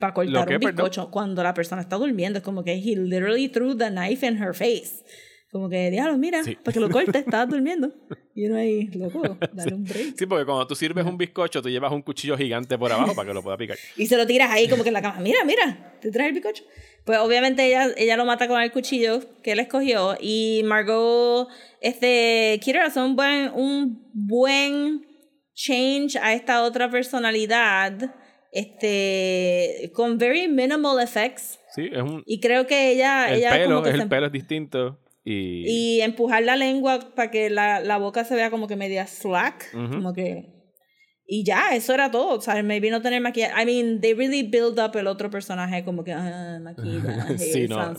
Para 0.00 0.12
cortar 0.14 0.48
que, 0.48 0.54
un 0.54 0.60
perdón? 0.60 0.76
bizcocho 0.86 1.10
cuando 1.12 1.42
la 1.44 1.54
persona 1.54 1.80
está 1.82 1.94
durmiendo. 1.96 2.38
Es 2.38 2.44
como 2.44 2.64
que 2.64 2.72
he 2.72 2.96
literally 2.96 3.48
threw 3.48 3.76
the 3.76 3.90
knife 3.90 4.26
in 4.26 4.36
her 4.42 4.54
face. 4.54 5.04
Como 5.52 5.68
que, 5.68 5.90
diablo, 5.90 6.16
mira, 6.16 6.42
Sí. 6.44 6.54
para 6.56 6.72
que 6.72 6.80
lo 6.80 6.88
corte, 6.88 7.18
estaba 7.26 7.44
durmiendo. 7.44 7.92
Y 8.34 8.46
uno 8.46 8.56
ahí, 8.56 8.86
loco, 8.94 9.36
dale 9.52 9.74
un 9.74 9.84
break. 9.84 10.14
Sí, 10.16 10.24
porque 10.26 10.44
cuando 10.44 10.64
tú 10.66 10.74
sirves 10.76 11.04
un 11.04 11.18
bizcocho, 11.18 11.60
tú 11.60 11.68
llevas 11.68 11.90
un 11.92 12.02
cuchillo 12.02 12.36
gigante 12.38 12.78
por 12.78 12.90
abajo 12.92 13.14
para 13.16 13.28
que 13.28 13.34
lo 13.34 13.42
pueda 13.42 13.56
picar. 13.56 13.76
Y 13.96 14.06
se 14.06 14.16
lo 14.16 14.26
tiras 14.26 14.50
ahí 14.50 14.68
como 14.68 14.82
que 14.84 14.88
en 14.90 14.94
la 14.94 15.02
cama. 15.02 15.18
Mira, 15.20 15.44
mira, 15.44 15.96
te 16.00 16.10
traes 16.10 16.28
el 16.28 16.34
bizcocho. 16.34 16.64
Pues 17.04 17.18
obviamente 17.18 17.66
ella, 17.66 17.88
ella 17.96 18.16
lo 18.16 18.24
mata 18.24 18.46
con 18.46 18.60
el 18.62 18.70
cuchillo 18.70 19.20
que 19.42 19.52
él 19.52 19.58
escogió. 19.58 20.16
Y 20.20 20.62
Margot, 20.64 21.48
este, 21.80 22.60
quiere 22.62 22.78
hacer 22.80 23.02
un 23.02 23.16
buen, 23.16 23.50
un 23.54 24.08
buen 24.14 25.04
change 25.54 26.16
a 26.16 26.32
esta 26.32 26.62
otra 26.62 26.88
personalidad. 26.90 28.14
Este, 28.52 29.90
con 29.94 30.18
very 30.18 30.48
minimal 30.48 31.00
effects. 31.00 31.58
Sí, 31.74 31.88
es 31.92 32.02
un. 32.02 32.22
Y 32.26 32.40
creo 32.40 32.66
que 32.66 32.90
ella, 32.90 33.30
El 33.30 33.38
ella 33.38 33.50
pelo, 33.50 33.66
como 33.66 33.82
que 33.82 33.90
es 33.90 33.96
se 33.96 34.02
el 34.02 34.08
pelo 34.08 34.26
es 34.26 34.32
distinto. 34.32 34.98
Y. 35.22 35.64
y 35.66 36.00
empujar 36.00 36.42
la 36.42 36.56
lengua 36.56 36.98
para 37.14 37.30
que 37.30 37.50
la, 37.50 37.80
la 37.80 37.98
boca 37.98 38.24
se 38.24 38.34
vea 38.34 38.50
como 38.50 38.66
que 38.66 38.76
media 38.76 39.06
slack, 39.06 39.74
Ujú. 39.74 39.90
como 39.90 40.12
que 40.14 40.60
y 41.32 41.44
ya, 41.44 41.76
eso 41.76 41.94
era 41.94 42.10
todo, 42.10 42.38
o 42.38 42.40
sea, 42.40 42.60
maybe 42.64 42.90
no 42.90 43.00
tener 43.02 43.20
maquillaje. 43.20 43.62
I 43.62 43.64
mean, 43.64 44.00
they 44.00 44.14
really 44.14 44.42
build 44.42 44.80
up 44.80 44.96
el 44.96 45.06
otro 45.06 45.30
personaje 45.30 45.84
como 45.84 46.02
que 46.02 46.12
ah, 46.12 46.58
maquillaje, 46.60 47.38
Sí, 47.38 47.68
no. 47.68 47.94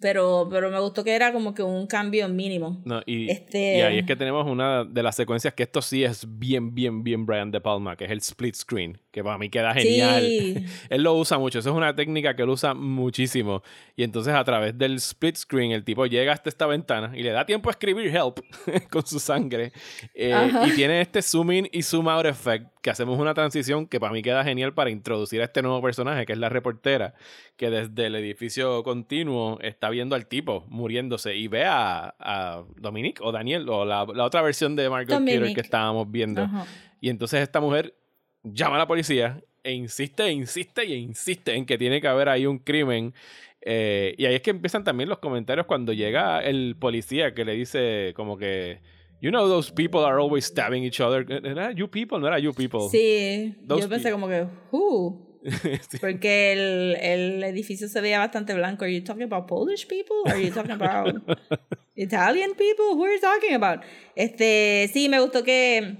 Pero 0.00 0.48
pero 0.50 0.70
me 0.70 0.80
gustó 0.80 1.04
que 1.04 1.14
era 1.14 1.32
como 1.32 1.54
que 1.54 1.62
un 1.62 1.86
cambio 1.86 2.28
mínimo. 2.28 2.80
No, 2.84 3.02
y, 3.06 3.30
Este- 3.30 3.78
y 3.78 3.80
ahí 3.80 3.98
es 3.98 4.06
que 4.06 4.16
tenemos 4.16 4.46
una 4.46 4.84
de 4.84 5.02
las 5.02 5.16
secuencias 5.16 5.54
que 5.54 5.62
esto 5.64 5.82
sí 5.82 6.04
es 6.04 6.26
bien, 6.38 6.74
bien, 6.74 7.02
bien 7.04 7.26
Brian 7.26 7.50
De 7.50 7.60
Palma, 7.60 7.96
que 7.96 8.04
es 8.04 8.10
el 8.10 8.18
split 8.18 8.54
screen, 8.54 8.98
que 9.10 9.22
para 9.22 9.38
mí 9.38 9.48
queda 9.50 9.74
genial. 9.74 10.22
Sí. 10.26 10.64
Él 10.90 11.02
lo 11.02 11.14
usa 11.14 11.38
mucho, 11.38 11.58
eso 11.58 11.70
es 11.70 11.76
una 11.76 11.94
técnica 11.94 12.34
que 12.36 12.42
él 12.42 12.48
usa 12.48 12.74
muchísimo. 12.74 13.62
Y 13.96 14.02
entonces 14.02 14.34
a 14.34 14.44
través 14.44 14.76
del 14.76 14.94
split 14.96 15.36
screen 15.36 15.72
el 15.72 15.84
tipo 15.84 16.06
llega 16.06 16.32
hasta 16.32 16.48
esta 16.48 16.66
ventana 16.66 17.12
y 17.16 17.22
le 17.22 17.30
da 17.30 17.46
tiempo 17.46 17.68
a 17.68 17.72
escribir 17.72 18.08
help 18.14 18.40
con 18.90 19.06
su 19.06 19.18
sangre. 19.18 19.72
Eh, 20.14 20.34
y 20.66 20.70
tiene 20.72 21.00
este 21.00 21.22
zoom 21.22 21.52
in 21.52 21.68
y 21.72 21.82
zoom 21.82 22.08
out 22.08 22.26
effect 22.26 22.66
que 22.82 22.90
hacemos 22.90 23.18
una 23.18 23.32
transición 23.32 23.86
que 23.86 23.98
para 23.98 24.12
mí 24.12 24.20
queda 24.20 24.44
genial 24.44 24.74
para 24.74 24.90
introducir 24.90 25.40
a 25.40 25.44
este 25.44 25.62
nuevo 25.62 25.80
personaje, 25.80 26.26
que 26.26 26.34
es 26.34 26.38
la 26.38 26.50
reportera, 26.50 27.14
que 27.56 27.70
desde 27.70 28.06
el 28.06 28.14
edificio 28.16 28.82
continuo 28.82 29.58
está 29.62 29.83
viendo 29.90 30.14
al 30.16 30.26
tipo 30.26 30.64
muriéndose 30.68 31.34
y 31.36 31.48
ve 31.48 31.64
a, 31.64 32.14
a 32.18 32.64
Dominique 32.76 33.20
o 33.22 33.32
Daniel 33.32 33.68
o 33.68 33.84
la, 33.84 34.06
la 34.14 34.24
otra 34.24 34.42
versión 34.42 34.76
de 34.76 34.88
Margot 34.90 35.18
Kidder 35.24 35.54
que 35.54 35.60
estábamos 35.60 36.10
viendo. 36.10 36.42
Ajá. 36.42 36.66
Y 37.00 37.08
entonces 37.10 37.42
esta 37.42 37.60
mujer 37.60 37.94
llama 38.42 38.76
a 38.76 38.78
la 38.80 38.86
policía 38.86 39.42
e 39.62 39.72
insiste, 39.72 40.24
e 40.24 40.32
insiste 40.32 40.82
e 40.82 40.96
insiste 40.96 41.54
en 41.54 41.64
que 41.66 41.78
tiene 41.78 42.00
que 42.00 42.08
haber 42.08 42.28
ahí 42.28 42.46
un 42.46 42.58
crimen. 42.58 43.14
Eh, 43.62 44.14
y 44.18 44.26
ahí 44.26 44.34
es 44.34 44.42
que 44.42 44.50
empiezan 44.50 44.84
también 44.84 45.08
los 45.08 45.18
comentarios 45.18 45.66
cuando 45.66 45.92
llega 45.94 46.40
el 46.40 46.76
policía 46.78 47.32
que 47.32 47.46
le 47.46 47.54
dice 47.54 48.12
como 48.14 48.36
que, 48.36 48.80
you 49.22 49.30
know 49.30 49.48
those 49.48 49.72
people 49.72 50.00
are 50.00 50.20
always 50.20 50.44
stabbing 50.44 50.84
each 50.84 51.00
other. 51.00 51.24
¿Era 51.30 51.72
you 51.72 51.88
people? 51.88 52.18
No 52.20 52.26
era 52.26 52.38
you 52.38 52.52
people. 52.52 52.80
Sí, 52.90 53.54
Those 53.66 53.82
yo 53.82 53.88
pensé 53.88 54.08
pe- 54.08 54.12
como 54.12 54.28
que 54.28 54.46
who 54.70 55.23
Sí. 55.90 55.98
porque 56.00 56.52
el, 56.52 56.96
el 57.00 57.44
edificio 57.44 57.88
se 57.88 58.00
veía 58.00 58.18
bastante 58.18 58.54
blanco. 58.54 58.84
Are 58.84 58.94
you 58.94 59.04
talking 59.04 59.24
about 59.24 59.46
Polish 59.46 59.86
people? 59.86 60.16
Are 60.26 60.42
you 60.42 60.50
talking 60.50 60.72
about 60.72 61.14
Italian 61.94 62.52
people? 62.52 62.94
Who 62.94 63.04
are 63.04 63.14
you 63.14 63.20
talking 63.20 63.54
about? 63.54 63.80
Este, 64.16 64.90
sí, 64.92 65.08
me 65.08 65.20
gustó 65.20 65.44
que 65.44 65.96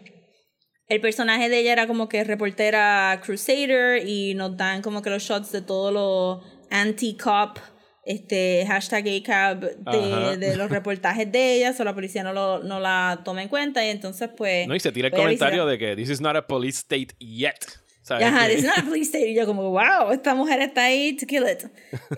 el 0.88 1.00
personaje 1.00 1.48
de 1.48 1.60
ella 1.60 1.72
era 1.72 1.86
como 1.86 2.08
que 2.08 2.24
reportera 2.24 3.20
Crusader 3.24 4.06
y 4.06 4.34
nos 4.34 4.56
dan 4.56 4.82
como 4.82 5.02
que 5.02 5.10
los 5.10 5.22
shots 5.22 5.52
de 5.52 5.62
todos 5.62 5.92
los 5.92 6.44
anti-cop, 6.70 7.58
este, 8.04 8.64
hashtag 8.66 9.06
ACAB 9.08 9.60
de, 9.60 10.36
de 10.36 10.56
los 10.56 10.70
reportajes 10.70 11.30
de 11.30 11.56
ella, 11.56 11.74
o 11.78 11.84
la 11.84 11.94
policía 11.94 12.22
no, 12.22 12.32
lo, 12.32 12.62
no 12.62 12.80
la 12.80 13.22
toma 13.24 13.42
en 13.42 13.48
cuenta 13.48 13.84
y 13.84 13.88
entonces 13.88 14.30
pues... 14.36 14.66
No, 14.66 14.74
y 14.74 14.80
se 14.80 14.92
tira 14.92 15.08
el 15.08 15.14
comentario 15.14 15.64
de 15.66 15.78
que 15.78 15.96
this 15.96 16.10
is 16.10 16.20
not 16.20 16.36
a 16.36 16.46
police 16.46 16.78
state 16.78 17.14
yet. 17.18 17.83
¿Sabes? 18.04 18.26
Ajá, 18.26 18.52
it's 18.52 18.62
not 18.62 18.76
a 18.78 18.82
police 18.82 19.06
state. 19.06 19.30
Y 19.30 19.34
yo 19.34 19.46
como, 19.46 19.70
wow, 19.70 20.12
esta 20.12 20.34
mujer 20.34 20.60
está 20.60 20.84
ahí 20.84 21.16
to 21.16 21.24
kill 21.26 21.44
it. 21.50 21.64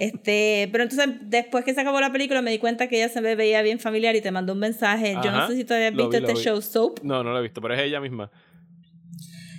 Este, 0.00 0.68
pero 0.72 0.82
entonces, 0.82 1.08
después 1.22 1.64
que 1.64 1.74
se 1.74 1.80
acabó 1.80 2.00
la 2.00 2.10
película, 2.10 2.42
me 2.42 2.50
di 2.50 2.58
cuenta 2.58 2.88
que 2.88 2.96
ella 2.96 3.08
se 3.08 3.20
me 3.20 3.36
veía 3.36 3.62
bien 3.62 3.78
familiar 3.78 4.16
y 4.16 4.20
te 4.20 4.32
mandó 4.32 4.54
un 4.54 4.58
mensaje. 4.58 5.12
Yo 5.22 5.30
no 5.30 5.38
Ajá, 5.38 5.46
sé 5.46 5.56
si 5.56 5.64
tú 5.64 5.74
habías 5.74 5.92
visto 5.92 6.10
vi, 6.10 6.16
este 6.16 6.34
vi. 6.34 6.40
show 6.40 6.60
Soap. 6.60 7.04
No, 7.04 7.22
no 7.22 7.30
lo 7.30 7.38
he 7.38 7.42
visto, 7.42 7.60
pero 7.60 7.74
es 7.74 7.80
ella 7.80 8.00
misma. 8.00 8.32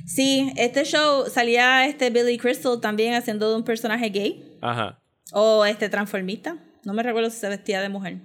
Sí, 0.06 0.52
este 0.58 0.84
show 0.84 1.30
salía 1.30 1.86
este 1.86 2.10
Billy 2.10 2.38
Crystal 2.38 2.80
también 2.82 3.14
haciendo 3.14 3.50
de 3.50 3.56
un 3.56 3.64
personaje 3.64 4.10
gay 4.10 4.58
Ajá. 4.62 5.02
o 5.32 5.66
este 5.66 5.88
transformista. 5.90 6.58
No 6.84 6.94
me 6.94 7.04
recuerdo 7.04 7.30
si 7.30 7.38
se 7.38 7.48
vestía 7.50 7.82
de 7.82 7.90
mujer. 7.90 8.18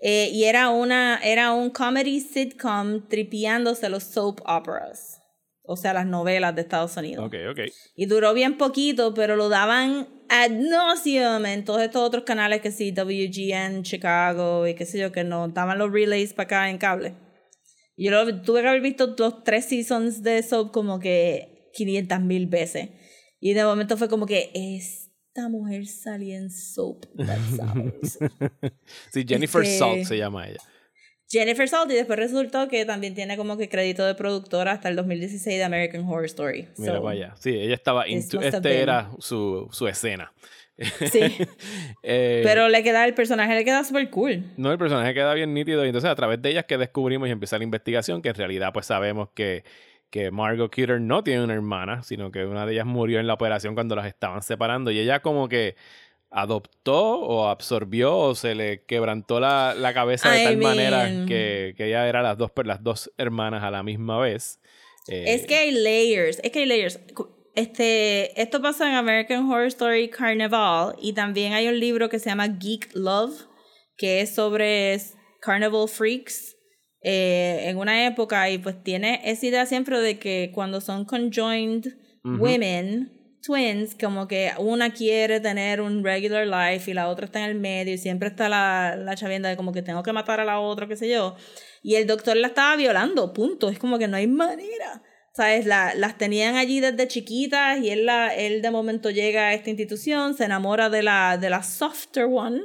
Eh, 0.00 0.28
y 0.32 0.44
era 0.44 0.68
una 0.70 1.18
era 1.22 1.52
un 1.52 1.70
comedy 1.70 2.20
sitcom 2.20 3.08
tripeándose 3.08 3.88
los 3.88 4.04
soap 4.04 4.40
operas. 4.44 5.20
O 5.66 5.76
sea, 5.76 5.94
las 5.94 6.06
novelas 6.06 6.54
de 6.54 6.60
Estados 6.60 6.94
Unidos. 6.96 7.24
Ok, 7.26 7.34
ok. 7.50 7.60
Y 7.96 8.04
duró 8.06 8.34
bien 8.34 8.58
poquito, 8.58 9.14
pero 9.14 9.34
lo 9.34 9.48
daban 9.48 10.08
ad 10.28 10.50
nauseum 10.50 11.46
en 11.46 11.64
todos 11.64 11.80
estos 11.80 12.02
otros 12.02 12.24
canales 12.24 12.60
que 12.60 12.70
sí, 12.70 12.92
WGN, 12.92 13.82
Chicago 13.82 14.66
y 14.66 14.74
qué 14.74 14.84
sé 14.84 14.98
yo, 14.98 15.10
que 15.10 15.24
nos 15.24 15.54
daban 15.54 15.78
los 15.78 15.90
relays 15.90 16.34
para 16.34 16.44
acá 16.44 16.70
en 16.70 16.76
cable. 16.78 17.14
Yo 17.96 18.10
lo, 18.10 18.42
tuve 18.42 18.60
que 18.60 18.68
haber 18.68 18.82
visto 18.82 19.14
los 19.16 19.42
tres 19.44 19.64
seasons 19.66 20.22
de 20.22 20.42
Soap 20.42 20.70
como 20.70 20.98
que 20.98 21.70
500 21.74 22.20
mil 22.20 22.46
veces. 22.46 22.90
Y 23.40 23.54
de 23.54 23.64
momento 23.64 23.96
fue 23.96 24.08
como 24.08 24.26
que 24.26 24.50
esta 24.54 25.48
mujer 25.48 25.86
salía 25.86 26.36
en 26.36 26.50
Soap. 26.50 27.06
That's. 27.16 28.18
Sí, 29.12 29.24
Jennifer 29.26 29.62
Este- 29.62 29.78
Salt 29.78 30.04
se 30.04 30.18
llama 30.18 30.48
ella. 30.48 30.60
Jennifer 31.30 31.68
Salt 31.68 31.90
y 31.90 31.94
después 31.94 32.18
resultó 32.18 32.68
que 32.68 32.84
también 32.84 33.14
tiene 33.14 33.36
como 33.36 33.56
que 33.56 33.68
crédito 33.68 34.04
de 34.06 34.14
productora 34.14 34.72
hasta 34.72 34.88
el 34.88 34.96
2016 34.96 35.58
de 35.58 35.64
American 35.64 36.04
Horror 36.06 36.24
Story. 36.26 36.68
Mira, 36.78 36.96
So, 36.96 37.02
vaya. 37.02 37.34
Sí, 37.38 37.50
ella 37.50 37.74
estaba. 37.74 38.06
into- 38.08 38.40
este 38.40 38.80
era 38.80 39.10
su, 39.18 39.68
su 39.72 39.88
escena. 39.88 40.32
Sí, 41.10 41.20
Eh, 42.02 42.40
pero 42.44 42.68
le 42.68 42.82
queda, 42.82 43.04
el 43.06 43.14
personaje 43.14 43.54
le 43.54 43.64
queda 43.64 43.84
súper 43.84 44.10
cool. 44.10 44.42
No, 44.56 44.70
el 44.72 44.78
personaje 44.78 45.14
queda 45.14 45.32
bien 45.34 45.54
nítido. 45.54 45.84
Y 45.84 45.88
entonces, 45.88 46.10
a 46.10 46.14
través 46.14 46.42
de 46.42 46.50
ellas 46.50 46.64
que 46.66 46.76
descubrimos 46.78 47.28
y 47.28 47.32
empieza 47.32 47.56
la 47.58 47.64
investigación, 47.64 48.20
que 48.22 48.28
en 48.30 48.34
realidad, 48.34 48.72
pues 48.72 48.86
sabemos 48.86 49.28
que, 49.34 49.64
que 50.10 50.30
Margot 50.30 50.70
Kidder 50.72 51.00
no 51.00 51.22
tiene 51.24 51.42
una 51.44 51.54
hermana, 51.54 52.02
sino 52.02 52.30
que 52.30 52.44
una 52.44 52.66
de 52.66 52.72
ellas 52.74 52.86
murió 52.86 53.20
en 53.20 53.26
la 53.26 53.34
operación 53.34 53.74
cuando 53.74 53.94
las 53.96 54.06
estaban 54.06 54.42
separando. 54.42 54.90
Y 54.90 54.98
ella, 54.98 55.20
como 55.20 55.48
que 55.48 55.76
adoptó 56.36 57.20
o 57.20 57.46
absorbió 57.48 58.16
o 58.18 58.34
se 58.34 58.54
le 58.54 58.84
quebrantó 58.84 59.38
la, 59.40 59.74
la 59.78 59.94
cabeza 59.94 60.30
de 60.30 60.42
I 60.42 60.44
tal 60.44 60.56
manera 60.58 61.04
mean- 61.04 61.26
que, 61.26 61.74
que 61.76 61.86
ella 61.86 62.08
era 62.08 62.22
las 62.22 62.36
dos, 62.36 62.50
las 62.64 62.82
dos 62.82 63.10
hermanas 63.16 63.62
a 63.62 63.70
la 63.70 63.82
misma 63.82 64.18
vez. 64.18 64.60
Eh, 65.08 65.24
Es 65.28 65.46
que 65.46 65.54
hay 65.56 65.70
layers, 65.70 66.40
es 66.42 66.50
que 66.50 66.60
hay 66.60 66.66
layers. 66.66 66.98
Este, 67.54 68.40
esto 68.40 68.60
pasa 68.60 68.88
en 68.88 68.96
American 68.96 69.48
Horror 69.48 69.66
Story 69.68 70.08
Carnival 70.10 70.96
y 71.00 71.12
también 71.12 71.52
hay 71.52 71.68
un 71.68 71.78
libro 71.78 72.08
que 72.08 72.18
se 72.18 72.28
llama 72.30 72.48
Geek 72.48 72.90
Love, 72.94 73.46
que 73.96 74.20
es 74.22 74.34
sobre 74.34 74.98
Carnival 75.40 75.88
Freaks 75.88 76.56
eh, 77.00 77.60
en 77.68 77.76
una 77.78 78.06
época 78.06 78.50
y 78.50 78.58
pues 78.58 78.82
tiene 78.82 79.20
esa 79.24 79.46
idea 79.46 79.66
siempre 79.66 80.00
de 80.00 80.18
que 80.18 80.50
cuando 80.52 80.80
son 80.80 81.04
conjoined 81.04 81.84
women, 82.24 83.13
twins, 83.44 83.94
como 83.94 84.26
que 84.26 84.52
una 84.58 84.92
quiere 84.92 85.40
tener 85.40 85.80
un 85.80 86.02
regular 86.02 86.46
life 86.46 86.90
y 86.90 86.94
la 86.94 87.08
otra 87.08 87.26
está 87.26 87.40
en 87.40 87.50
el 87.50 87.54
medio 87.54 87.94
y 87.94 87.98
siempre 87.98 88.28
está 88.28 88.48
la, 88.48 88.96
la 88.96 89.14
chavienda 89.14 89.48
de 89.48 89.56
como 89.56 89.72
que 89.72 89.82
tengo 89.82 90.02
que 90.02 90.12
matar 90.12 90.40
a 90.40 90.44
la 90.44 90.60
otra, 90.60 90.88
qué 90.88 90.96
sé 90.96 91.08
yo. 91.08 91.36
Y 91.82 91.96
el 91.96 92.06
doctor 92.06 92.36
la 92.36 92.48
estaba 92.48 92.76
violando, 92.76 93.32
punto. 93.32 93.68
Es 93.68 93.78
como 93.78 93.98
que 93.98 94.08
no 94.08 94.16
hay 94.16 94.26
manera. 94.26 95.02
¿Sabes? 95.32 95.66
La, 95.66 95.94
las 95.96 96.16
tenían 96.16 96.54
allí 96.54 96.78
desde 96.78 97.08
chiquitas 97.08 97.80
y 97.80 97.90
él, 97.90 98.06
la, 98.06 98.32
él 98.34 98.62
de 98.62 98.70
momento 98.70 99.10
llega 99.10 99.48
a 99.48 99.54
esta 99.54 99.68
institución, 99.68 100.34
se 100.34 100.44
enamora 100.44 100.90
de 100.90 101.02
la, 101.02 101.38
de 101.38 101.50
la 101.50 101.64
softer 101.64 102.26
one 102.30 102.62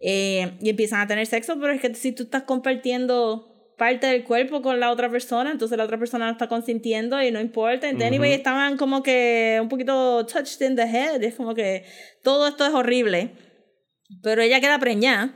eh, 0.00 0.58
y 0.60 0.68
empiezan 0.68 1.00
a 1.00 1.06
tener 1.06 1.26
sexo, 1.26 1.58
pero 1.60 1.72
es 1.72 1.80
que 1.80 1.94
si 1.94 2.10
tú 2.10 2.24
estás 2.24 2.42
compartiendo 2.42 3.57
parte 3.78 4.08
del 4.08 4.24
cuerpo 4.24 4.60
con 4.60 4.78
la 4.80 4.90
otra 4.90 5.08
persona, 5.08 5.50
entonces 5.50 5.78
la 5.78 5.84
otra 5.84 5.98
persona 5.98 6.26
no 6.26 6.32
está 6.32 6.48
consintiendo 6.48 7.22
y 7.22 7.30
no 7.30 7.40
importa. 7.40 7.88
Entonces, 7.88 8.08
anyway, 8.08 8.32
estaban 8.32 8.76
como 8.76 9.02
que 9.02 9.58
un 9.62 9.68
poquito 9.68 10.26
touched 10.26 10.60
in 10.60 10.76
the 10.76 10.82
head. 10.82 11.22
Es 11.22 11.36
como 11.36 11.54
que 11.54 11.84
todo 12.22 12.48
esto 12.48 12.66
es 12.66 12.74
horrible. 12.74 13.32
Pero 14.22 14.42
ella 14.42 14.60
queda 14.60 14.78
preñada, 14.78 15.34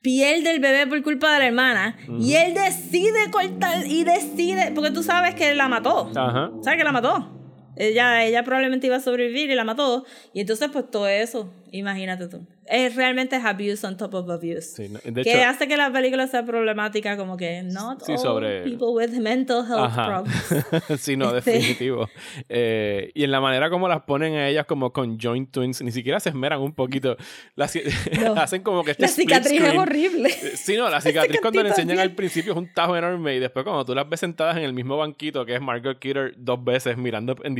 pierde 0.00 0.50
el 0.50 0.60
bebé 0.60 0.86
por 0.86 1.02
culpa 1.02 1.32
de 1.34 1.38
la 1.40 1.46
hermana 1.46 1.98
y 2.18 2.34
él 2.34 2.54
decide 2.54 3.30
cortar 3.30 3.86
y 3.86 4.04
decide, 4.04 4.72
porque 4.74 4.90
tú 4.90 5.02
sabes 5.02 5.34
que 5.34 5.54
la 5.54 5.68
mató. 5.68 6.10
Ajá. 6.16 6.50
¿Sabes 6.62 6.78
que 6.78 6.84
la 6.84 6.92
mató? 6.92 7.38
Ella, 7.76 8.24
ella 8.24 8.42
probablemente 8.44 8.86
iba 8.86 8.96
a 8.96 9.00
sobrevivir 9.00 9.50
y 9.50 9.54
la 9.54 9.64
mató. 9.64 10.04
Y 10.32 10.40
entonces, 10.40 10.70
pues 10.72 10.90
todo 10.90 11.08
eso. 11.08 11.52
Imagínate 11.72 12.28
tú. 12.28 12.46
Es 12.66 12.94
realmente 12.94 13.34
es 13.36 13.44
abuse 13.44 13.84
on 13.84 13.96
top 13.96 14.14
of 14.14 14.30
abuse. 14.30 14.62
Sí, 14.62 14.88
no, 14.88 15.00
de 15.04 15.24
que 15.24 15.32
hecho- 15.32 15.48
hace 15.48 15.66
que 15.66 15.76
la 15.76 15.92
película 15.92 16.28
sea 16.28 16.44
problemática, 16.44 17.16
como 17.16 17.36
que 17.36 17.62
not 17.64 18.02
Sí, 18.04 18.12
all 18.12 18.18
sobre- 18.18 18.62
people 18.62 18.88
with 18.90 19.10
mental 19.20 19.64
health 19.68 19.80
Ajá. 19.90 20.22
problems. 20.22 21.00
sí, 21.02 21.16
no, 21.16 21.36
Este- 21.36 21.50
definitivo. 21.52 22.08
Eh, 22.48 23.10
y 23.14 23.24
en 23.24 23.30
la 23.32 23.40
manera 23.40 23.68
como 23.68 23.88
las 23.88 24.02
ponen 24.02 24.34
a 24.34 24.48
ellas 24.48 24.64
como 24.66 24.92
con 24.92 25.18
joint 25.18 25.50
twins, 25.50 25.82
ni 25.82 25.90
siquiera 25.90 26.20
se 26.20 26.28
esmeran 26.28 26.60
un 26.60 26.72
poquito. 26.72 27.16
Las, 27.56 27.74
No. 28.22 28.34
hacen 28.34 28.62
como 28.62 28.84
que 28.84 28.92
este 28.92 29.02
La 29.02 29.08
cicatriz 29.08 29.60
es 29.60 29.74
horrible. 29.76 30.30
Sí, 30.30 30.76
no, 30.76 30.88
la 30.88 31.00
cicatriz 31.00 31.40
cuando 31.40 31.62
le 31.62 31.70
enseñan 31.70 31.96
bien. 31.96 32.00
al 32.00 32.12
principio 32.12 32.52
es 32.52 32.58
un 32.58 32.72
tajo 32.72 32.96
enorme 32.96 33.34
y 33.34 33.40
después 33.40 33.64
cuando 33.64 33.84
tú 33.84 33.94
las 33.94 34.08
ves 34.08 34.20
sentadas 34.20 34.56
en 34.56 34.62
el 34.62 34.72
mismo 34.72 34.96
banquito 34.96 35.44
que 35.44 35.54
es 35.56 35.60
Margaret 35.60 35.98
Kidder 35.98 36.34
dos 36.36 36.62
veces 36.62 36.96
mirando 36.96 37.34
en 37.42 37.54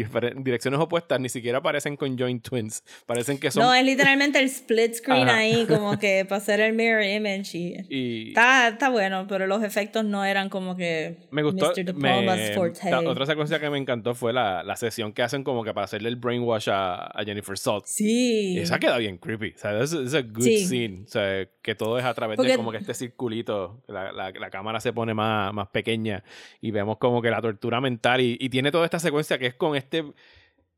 direcciones 0.44 0.78
opuestas, 0.80 1.18
ni 1.18 1.28
siquiera 1.28 1.60
parecen 1.60 1.96
con 1.96 2.16
joint 2.16 2.42
twins. 2.46 2.84
Parecen 3.06 3.38
que 3.38 3.50
son... 3.50 3.64
No, 3.64 3.74
es 3.74 3.84
literalmente 4.02 4.38
el 4.40 4.44
split 4.46 4.94
screen 4.94 5.28
Ajá. 5.28 5.38
ahí, 5.38 5.66
como 5.66 5.98
que 5.98 6.24
para 6.24 6.38
hacer 6.38 6.60
el 6.60 6.72
mirror 6.74 7.02
image. 7.04 7.56
Y, 7.56 7.76
y 7.88 8.28
Está, 8.28 8.68
está 8.68 8.88
bueno, 8.90 9.26
pero 9.28 9.46
los 9.46 9.62
efectos 9.62 10.04
no 10.04 10.24
eran 10.24 10.48
como 10.48 10.76
que 10.76 11.16
me 11.30 11.42
gustó. 11.42 11.70
Mr. 11.70 11.84
De 11.84 11.92
me- 11.92 12.52
forte. 12.54 12.90
la 12.90 13.00
otra 13.00 13.26
secuencia 13.26 13.58
que 13.60 13.70
me 13.70 13.78
encantó 13.78 14.14
fue 14.14 14.32
la, 14.32 14.62
la 14.62 14.76
sesión 14.76 15.12
que 15.12 15.22
hacen 15.22 15.44
como 15.44 15.64
que 15.64 15.72
para 15.72 15.84
hacerle 15.84 16.08
el 16.08 16.16
brainwash 16.16 16.68
a, 16.70 16.94
a 17.06 17.24
Jennifer 17.24 17.56
Salt. 17.56 17.84
Sí. 17.86 18.54
Y 18.54 18.58
esa 18.58 18.78
queda 18.78 18.98
bien 18.98 19.18
creepy. 19.18 19.52
O 19.54 19.58
sea, 19.58 19.80
es 19.80 19.92
a 20.14 20.22
good 20.22 20.42
Sí. 20.42 20.66
scene. 20.66 21.02
O 21.04 21.08
sea, 21.08 21.46
que 21.62 21.74
todo 21.74 21.98
es 21.98 22.04
a 22.04 22.14
través 22.14 22.36
Porque- 22.36 22.52
de 22.52 22.56
como 22.56 22.70
que 22.72 22.78
este 22.78 22.94
circulito. 22.94 23.82
La, 23.88 24.12
la, 24.12 24.30
la 24.30 24.50
cámara 24.50 24.80
se 24.80 24.92
pone 24.92 25.14
más, 25.14 25.52
más 25.52 25.68
pequeña 25.68 26.22
y 26.60 26.70
vemos 26.70 26.98
como 26.98 27.20
que 27.22 27.30
la 27.30 27.40
tortura 27.40 27.80
mental. 27.80 28.20
Y, 28.20 28.36
y 28.40 28.48
tiene 28.48 28.70
toda 28.70 28.84
esta 28.84 28.98
secuencia 28.98 29.38
que 29.38 29.46
es 29.46 29.54
con 29.54 29.76
este. 29.76 30.04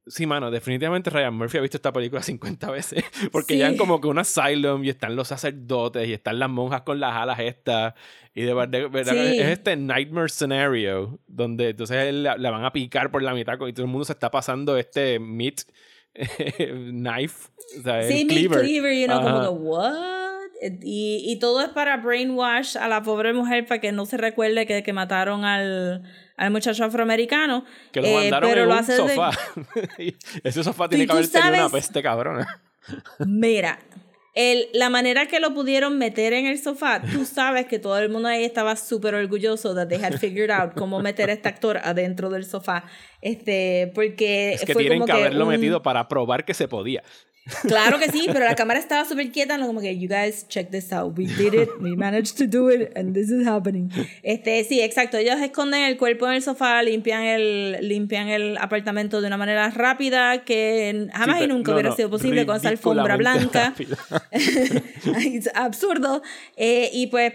Sí, 0.07 0.27
mano, 0.27 0.51
definitivamente 0.51 1.09
Ryan 1.09 1.35
Murphy 1.35 1.57
ha 1.59 1.61
visto 1.63 1.79
esta 1.79 1.93
película 1.93 2.23
50 2.23 2.71
veces. 2.71 3.03
Porque 3.33 3.55
Sí. 3.55 3.61
ya 3.61 3.69
en 3.69 3.77
como 3.79 4.01
que 4.01 4.09
un 4.09 4.19
asylum 4.19 4.85
y 4.85 4.91
están 4.91 5.17
los 5.17 5.29
sacerdotes 5.29 6.07
y 6.09 6.13
están 6.13 6.39
las 6.39 6.51
monjas 6.51 6.83
con 6.83 7.01
las 7.01 7.15
alas 7.15 7.39
estas. 7.41 7.95
Y 8.35 8.43
de 8.43 8.53
verdad, 8.53 8.81
Sí. 9.05 9.39
es 9.41 9.47
este 9.49 9.77
nightmare 9.77 10.29
scenario 10.29 11.19
donde 11.27 11.71
entonces 11.71 12.13
la, 12.13 12.37
la 12.37 12.51
van 12.51 12.65
a 12.65 12.73
picar 12.73 13.11
por 13.11 13.23
la 13.23 13.33
mitad 13.33 13.55
y 13.67 13.73
todo 13.73 13.87
el 13.87 13.91
mundo 13.91 14.05
se 14.05 14.13
está 14.13 14.31
pasando 14.31 14.77
este 14.77 15.19
meat 15.19 15.63
knife. 16.91 17.49
O 17.79 17.83
sea, 17.83 18.01
el 18.01 18.13
Sí, 18.13 18.27
cleaver. 18.27 18.59
Meat 18.59 18.61
Cleaver, 18.69 19.01
you 19.01 19.07
know, 19.07 19.23
como 19.23 19.37
Ajá. 19.39 19.43
que, 19.43 19.55
what? 19.55 20.15
Y, 20.83 21.23
y 21.27 21.39
todo 21.41 21.61
es 21.63 21.69
para 21.71 21.97
brainwash 21.99 22.77
a 22.79 22.89
la 22.89 23.03
pobre 23.03 23.33
mujer 23.33 23.67
para 23.67 23.81
que 23.81 23.93
no 23.93 24.07
se 24.07 24.17
recuerde 24.17 24.67
que, 24.67 24.83
que 24.83 24.93
mataron 24.93 25.45
al, 25.45 26.03
al 26.37 26.51
muchacho 26.51 26.85
afroamericano. 26.85 27.65
Que 27.93 28.01
lo 28.01 28.07
Eh, 28.09 28.15
mandaron 28.15 28.49
pero 28.51 28.63
en 28.63 28.69
lo 28.69 28.75
un 28.75 28.81
hace 28.81 28.93
de- 28.93 28.99
sofá. 28.99 29.31
Y 29.99 30.15
Ese 30.45 30.65
sofá 30.65 30.89
tiene 30.89 31.07
que 31.07 31.13
haber 31.13 31.29
tenido 31.31 31.53
una 31.55 31.69
peste 31.71 32.03
cabrona. 32.03 32.63
Mira, 33.27 33.79
el, 34.35 34.67
la 34.73 34.91
manera 34.91 35.27
que 35.27 35.39
lo 35.39 35.55
pudieron 35.55 35.97
meter 35.97 36.33
en 36.33 36.47
el 36.47 36.59
sofá, 36.59 37.01
tú 37.01 37.25
sabes 37.25 37.67
que 37.67 37.79
todo 37.79 37.97
el 37.99 38.09
mundo 38.09 38.29
ahí 38.29 38.45
estaba 38.45 38.75
súper 38.77 39.15
orgulloso 39.15 39.75
de 39.75 39.87
they 39.87 40.03
had 40.05 40.19
figured 40.19 40.51
out 40.51 40.75
cómo 40.75 41.01
meter 41.01 41.31
a 41.31 41.33
este 41.35 41.49
actor 41.49 41.79
adentro 41.79 42.31
del 42.31 42.45
sofá. 42.45 42.85
Este, 43.21 43.93
porque 43.95 44.55
Es 44.55 44.65
que 44.65 44.73
fue 44.73 44.83
tienen 44.83 44.99
como 45.01 45.07
que 45.07 45.13
haberlo 45.13 45.45
un- 45.45 45.51
metido 45.53 45.83
para 45.83 46.09
probar 46.09 46.45
que 46.45 46.53
se 46.55 46.67
podía. 46.69 47.03
Claro 47.63 47.99
que 47.99 48.11
sí, 48.11 48.27
pero 48.33 48.47
la 48.47 48.55
cámara 48.55 48.81
estaba 48.81 49.05
súper 49.05 49.31
quieta, 49.31 49.59
no 49.59 49.67
como 49.67 49.81
que, 49.81 49.99
you 49.99 50.09
guys, 50.09 50.47
check 50.49 50.71
this 50.71 50.93
out, 50.93 51.17
we 51.19 51.27
did 51.27 51.53
it, 51.53 51.69
we 51.81 51.95
managed 51.95 52.39
to 52.39 52.47
do 52.47 52.71
it, 52.71 52.91
and 52.97 53.15
this 53.15 53.31
is 53.31 53.47
happening. 53.47 53.91
Este, 54.23 54.65
sí, 54.65 54.81
exacto, 54.81 55.19
ellos 55.19 55.39
esconden 55.41 55.83
el 55.83 55.99
cuerpo 55.99 56.27
en 56.27 56.35
el 56.35 56.43
sofá, 56.43 56.83
limpian 56.83 57.23
el, 57.23 57.87
limpian 57.87 58.29
el 58.29 58.57
apartamento 58.57 59.21
de 59.21 59.27
una 59.27 59.37
manera 59.37 59.69
rápida 59.71 60.45
que 60.45 61.09
jamás 61.13 61.39
Sí, 61.39 61.45
y 61.45 61.49
nunca 61.49 61.71
no, 61.71 61.75
hubiera 61.77 61.91
no, 61.91 61.97
sido 61.97 62.09
posible 62.09 62.47
con 62.47 62.57
esa 62.57 62.69
alfombra 62.71 63.17
blanca. 63.17 63.75
es 64.33 65.51
absurdo. 65.55 66.23
Eh, 66.57 66.91
y 66.93 67.09
pues 67.09 67.35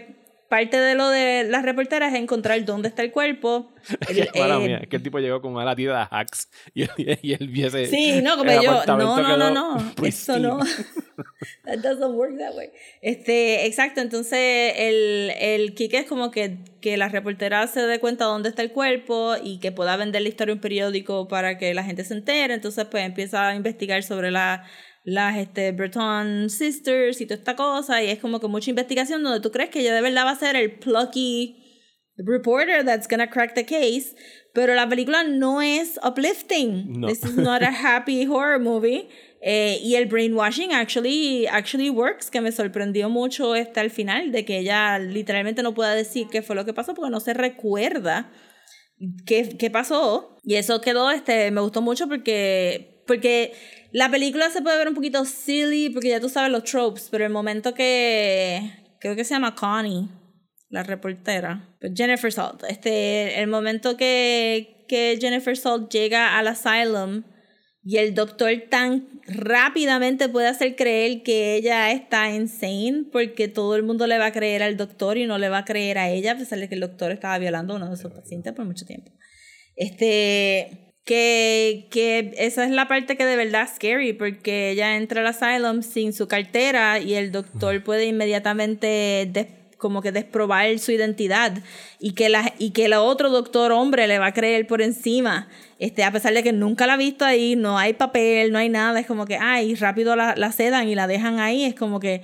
parte 0.50 0.80
de 0.80 0.96
lo 0.96 1.08
de 1.08 1.44
las 1.44 1.62
reporteras 1.62 2.12
es 2.12 2.18
encontrar 2.18 2.64
dónde 2.64 2.88
está 2.88 3.02
el 3.02 3.12
cuerpo. 3.12 3.72
El- 4.08 4.28
Mala 4.34 4.56
eh, 4.56 4.66
mía, 4.66 4.78
es 4.82 4.88
que 4.88 4.96
el 4.96 5.02
tipo 5.02 5.20
llegó 5.20 5.40
con 5.40 5.54
una 5.54 5.64
latida 5.64 5.96
de 6.00 6.08
hacks 6.10 6.48
y, 6.74 6.82
y 7.22 7.32
él 7.34 7.48
viese. 7.48 7.86
Sí, 7.86 8.20
no, 8.20 8.36
como 8.36 8.50
yo, 8.60 8.82
no, 8.84 8.96
no, 8.96 9.36
no, 9.36 9.50
no, 9.54 9.76
eso 9.78 9.94
pristine. 9.94 10.40
no. 10.40 10.58
That 11.64 11.78
doesn't 11.78 12.14
work 12.16 12.36
that 12.38 12.56
way. 12.56 12.70
Este, 13.00 13.64
exacto, 13.66 14.00
entonces 14.00 14.74
el, 14.76 15.32
el 15.38 15.74
kick 15.74 15.94
es 15.94 16.06
como 16.06 16.32
que, 16.32 16.58
que 16.80 16.96
la 16.96 17.08
reportera 17.08 17.64
se 17.68 17.82
dé 17.86 18.00
cuenta 18.00 18.24
dónde 18.24 18.48
está 18.48 18.62
el 18.62 18.72
cuerpo 18.72 19.34
y 19.42 19.60
que 19.60 19.70
pueda 19.70 19.96
vender 19.96 20.22
la 20.22 20.28
historia 20.28 20.52
a 20.52 20.56
un 20.56 20.60
periódico 20.60 21.28
para 21.28 21.58
que 21.58 21.72
la 21.74 21.84
gente 21.84 22.02
se 22.04 22.14
entere, 22.14 22.54
entonces 22.54 22.86
pues 22.90 23.04
empieza 23.06 23.48
a 23.48 23.54
investigar 23.54 24.02
sobre 24.02 24.32
la, 24.32 24.64
las 25.10 25.36
este, 25.36 25.72
Breton 25.72 26.48
Sisters 26.48 27.20
y 27.20 27.26
toda 27.26 27.38
esta 27.38 27.56
cosa 27.56 28.02
y 28.02 28.08
es 28.08 28.20
como 28.20 28.38
que 28.38 28.46
mucha 28.46 28.70
investigación 28.70 29.24
donde 29.24 29.40
tú 29.40 29.50
crees 29.50 29.70
que 29.70 29.80
ella 29.80 29.94
de 29.94 30.00
verdad 30.00 30.24
va 30.24 30.30
a 30.30 30.36
ser 30.36 30.54
el 30.54 30.78
plucky 30.78 31.56
reporter 32.16 32.84
that's 32.84 33.08
gonna 33.08 33.28
crack 33.28 33.54
the 33.54 33.64
case, 33.64 34.14
pero 34.54 34.74
la 34.74 34.88
película 34.88 35.24
no 35.24 35.60
es 35.62 35.98
uplifting. 36.04 37.00
No. 37.00 37.08
This 37.08 37.24
is 37.24 37.36
not 37.36 37.62
a 37.62 37.70
happy 37.70 38.24
horror 38.24 38.60
movie. 38.60 39.08
Eh, 39.42 39.80
y 39.82 39.94
el 39.94 40.06
brainwashing 40.06 40.72
actually, 40.72 41.46
actually 41.46 41.88
works, 41.88 42.30
que 42.30 42.40
me 42.42 42.52
sorprendió 42.52 43.08
mucho 43.08 43.54
hasta 43.54 43.80
el 43.80 43.90
final, 43.90 44.32
de 44.32 44.44
que 44.44 44.58
ella 44.58 44.98
literalmente 44.98 45.62
no 45.62 45.72
pueda 45.72 45.94
decir 45.94 46.26
qué 46.30 46.42
fue 46.42 46.54
lo 46.54 46.66
que 46.66 46.74
pasó 46.74 46.94
porque 46.94 47.10
no 47.10 47.20
se 47.20 47.32
recuerda 47.32 48.30
qué, 49.26 49.56
qué 49.58 49.70
pasó. 49.70 50.36
Y 50.44 50.56
eso 50.56 50.80
quedó, 50.80 51.10
este, 51.10 51.50
me 51.50 51.60
gustó 51.60 51.80
mucho 51.80 52.06
porque, 52.08 53.02
porque 53.06 53.52
la 53.92 54.10
película 54.10 54.50
se 54.50 54.62
puede 54.62 54.78
ver 54.78 54.88
un 54.88 54.94
poquito 54.94 55.24
silly, 55.24 55.90
porque 55.90 56.10
ya 56.10 56.20
tú 56.20 56.28
sabes 56.28 56.52
los 56.52 56.64
tropes, 56.64 57.08
pero 57.10 57.24
el 57.24 57.32
momento 57.32 57.74
que, 57.74 58.72
creo 59.00 59.16
que 59.16 59.24
se 59.24 59.34
llama 59.34 59.54
Connie, 59.54 60.08
la 60.68 60.82
reportera, 60.82 61.76
pues 61.80 61.92
Jennifer 61.96 62.32
Salt, 62.32 62.62
este, 62.68 63.40
el 63.40 63.48
momento 63.48 63.96
que, 63.96 64.84
que 64.88 65.18
Jennifer 65.20 65.56
Salt 65.56 65.90
llega 65.90 66.38
al 66.38 66.46
asylum 66.46 67.24
y 67.82 67.96
el 67.96 68.14
doctor 68.14 68.52
tan 68.68 69.20
rápidamente 69.26 70.28
puede 70.28 70.48
hacer 70.48 70.76
creer 70.76 71.22
que 71.22 71.54
ella 71.56 71.90
está 71.92 72.30
insane 72.30 73.06
porque 73.10 73.48
todo 73.48 73.74
el 73.74 73.82
mundo 73.82 74.06
le 74.06 74.18
va 74.18 74.26
a 74.26 74.32
creer 74.32 74.62
al 74.62 74.76
doctor 74.76 75.16
y 75.16 75.26
no 75.26 75.38
le 75.38 75.48
va 75.48 75.58
a 75.58 75.64
creer 75.64 75.98
a 75.98 76.10
ella 76.10 76.32
a 76.32 76.36
pesar 76.36 76.58
de 76.58 76.68
que 76.68 76.74
el 76.74 76.82
doctor 76.82 77.10
estaba 77.10 77.38
violando 77.38 77.72
a 77.72 77.76
uno 77.76 77.90
de 77.90 77.96
sus 77.96 78.12
pacientes 78.12 78.52
por 78.52 78.66
mucho 78.66 78.84
tiempo. 78.84 79.10
Este, 79.76 80.89
que, 81.10 81.88
que 81.90 82.32
esa 82.38 82.62
es 82.64 82.70
la 82.70 82.86
parte 82.86 83.16
que 83.16 83.24
de 83.26 83.34
verdad 83.34 83.64
es 83.64 83.70
scary 83.74 84.12
porque 84.12 84.70
ella 84.70 84.94
entra 84.96 85.22
al 85.22 85.26
asylum 85.26 85.82
sin 85.82 86.12
su 86.12 86.28
cartera 86.28 87.00
y 87.00 87.14
el 87.14 87.32
doctor 87.32 87.82
puede 87.82 88.06
inmediatamente 88.06 89.28
des- 89.28 89.48
como 89.76 90.02
que 90.02 90.12
desprobar 90.12 90.78
su 90.78 90.92
identidad 90.92 91.52
y 91.98 92.12
que 92.12 92.28
la 92.28 92.54
y 92.60 92.70
que 92.70 92.84
el 92.84 92.92
otro 92.92 93.28
doctor 93.30 93.72
hombre 93.72 94.06
le 94.06 94.20
va 94.20 94.26
a 94.26 94.32
creer 94.32 94.68
por 94.68 94.82
encima. 94.82 95.48
Este 95.80 96.04
a 96.04 96.12
pesar 96.12 96.32
de 96.32 96.44
que 96.44 96.52
nunca 96.52 96.86
la 96.86 96.92
ha 96.92 96.96
visto 96.96 97.24
ahí 97.24 97.56
no 97.56 97.76
hay 97.76 97.94
papel 97.94 98.52
no 98.52 98.58
hay 98.58 98.68
nada 98.68 99.00
es 99.00 99.06
como 99.08 99.26
que 99.26 99.36
ay 99.36 99.74
rápido 99.74 100.14
la, 100.14 100.36
la 100.36 100.52
sedan 100.52 100.88
y 100.88 100.94
la 100.94 101.08
dejan 101.08 101.40
ahí 101.40 101.64
es 101.64 101.74
como 101.74 101.98
que 101.98 102.22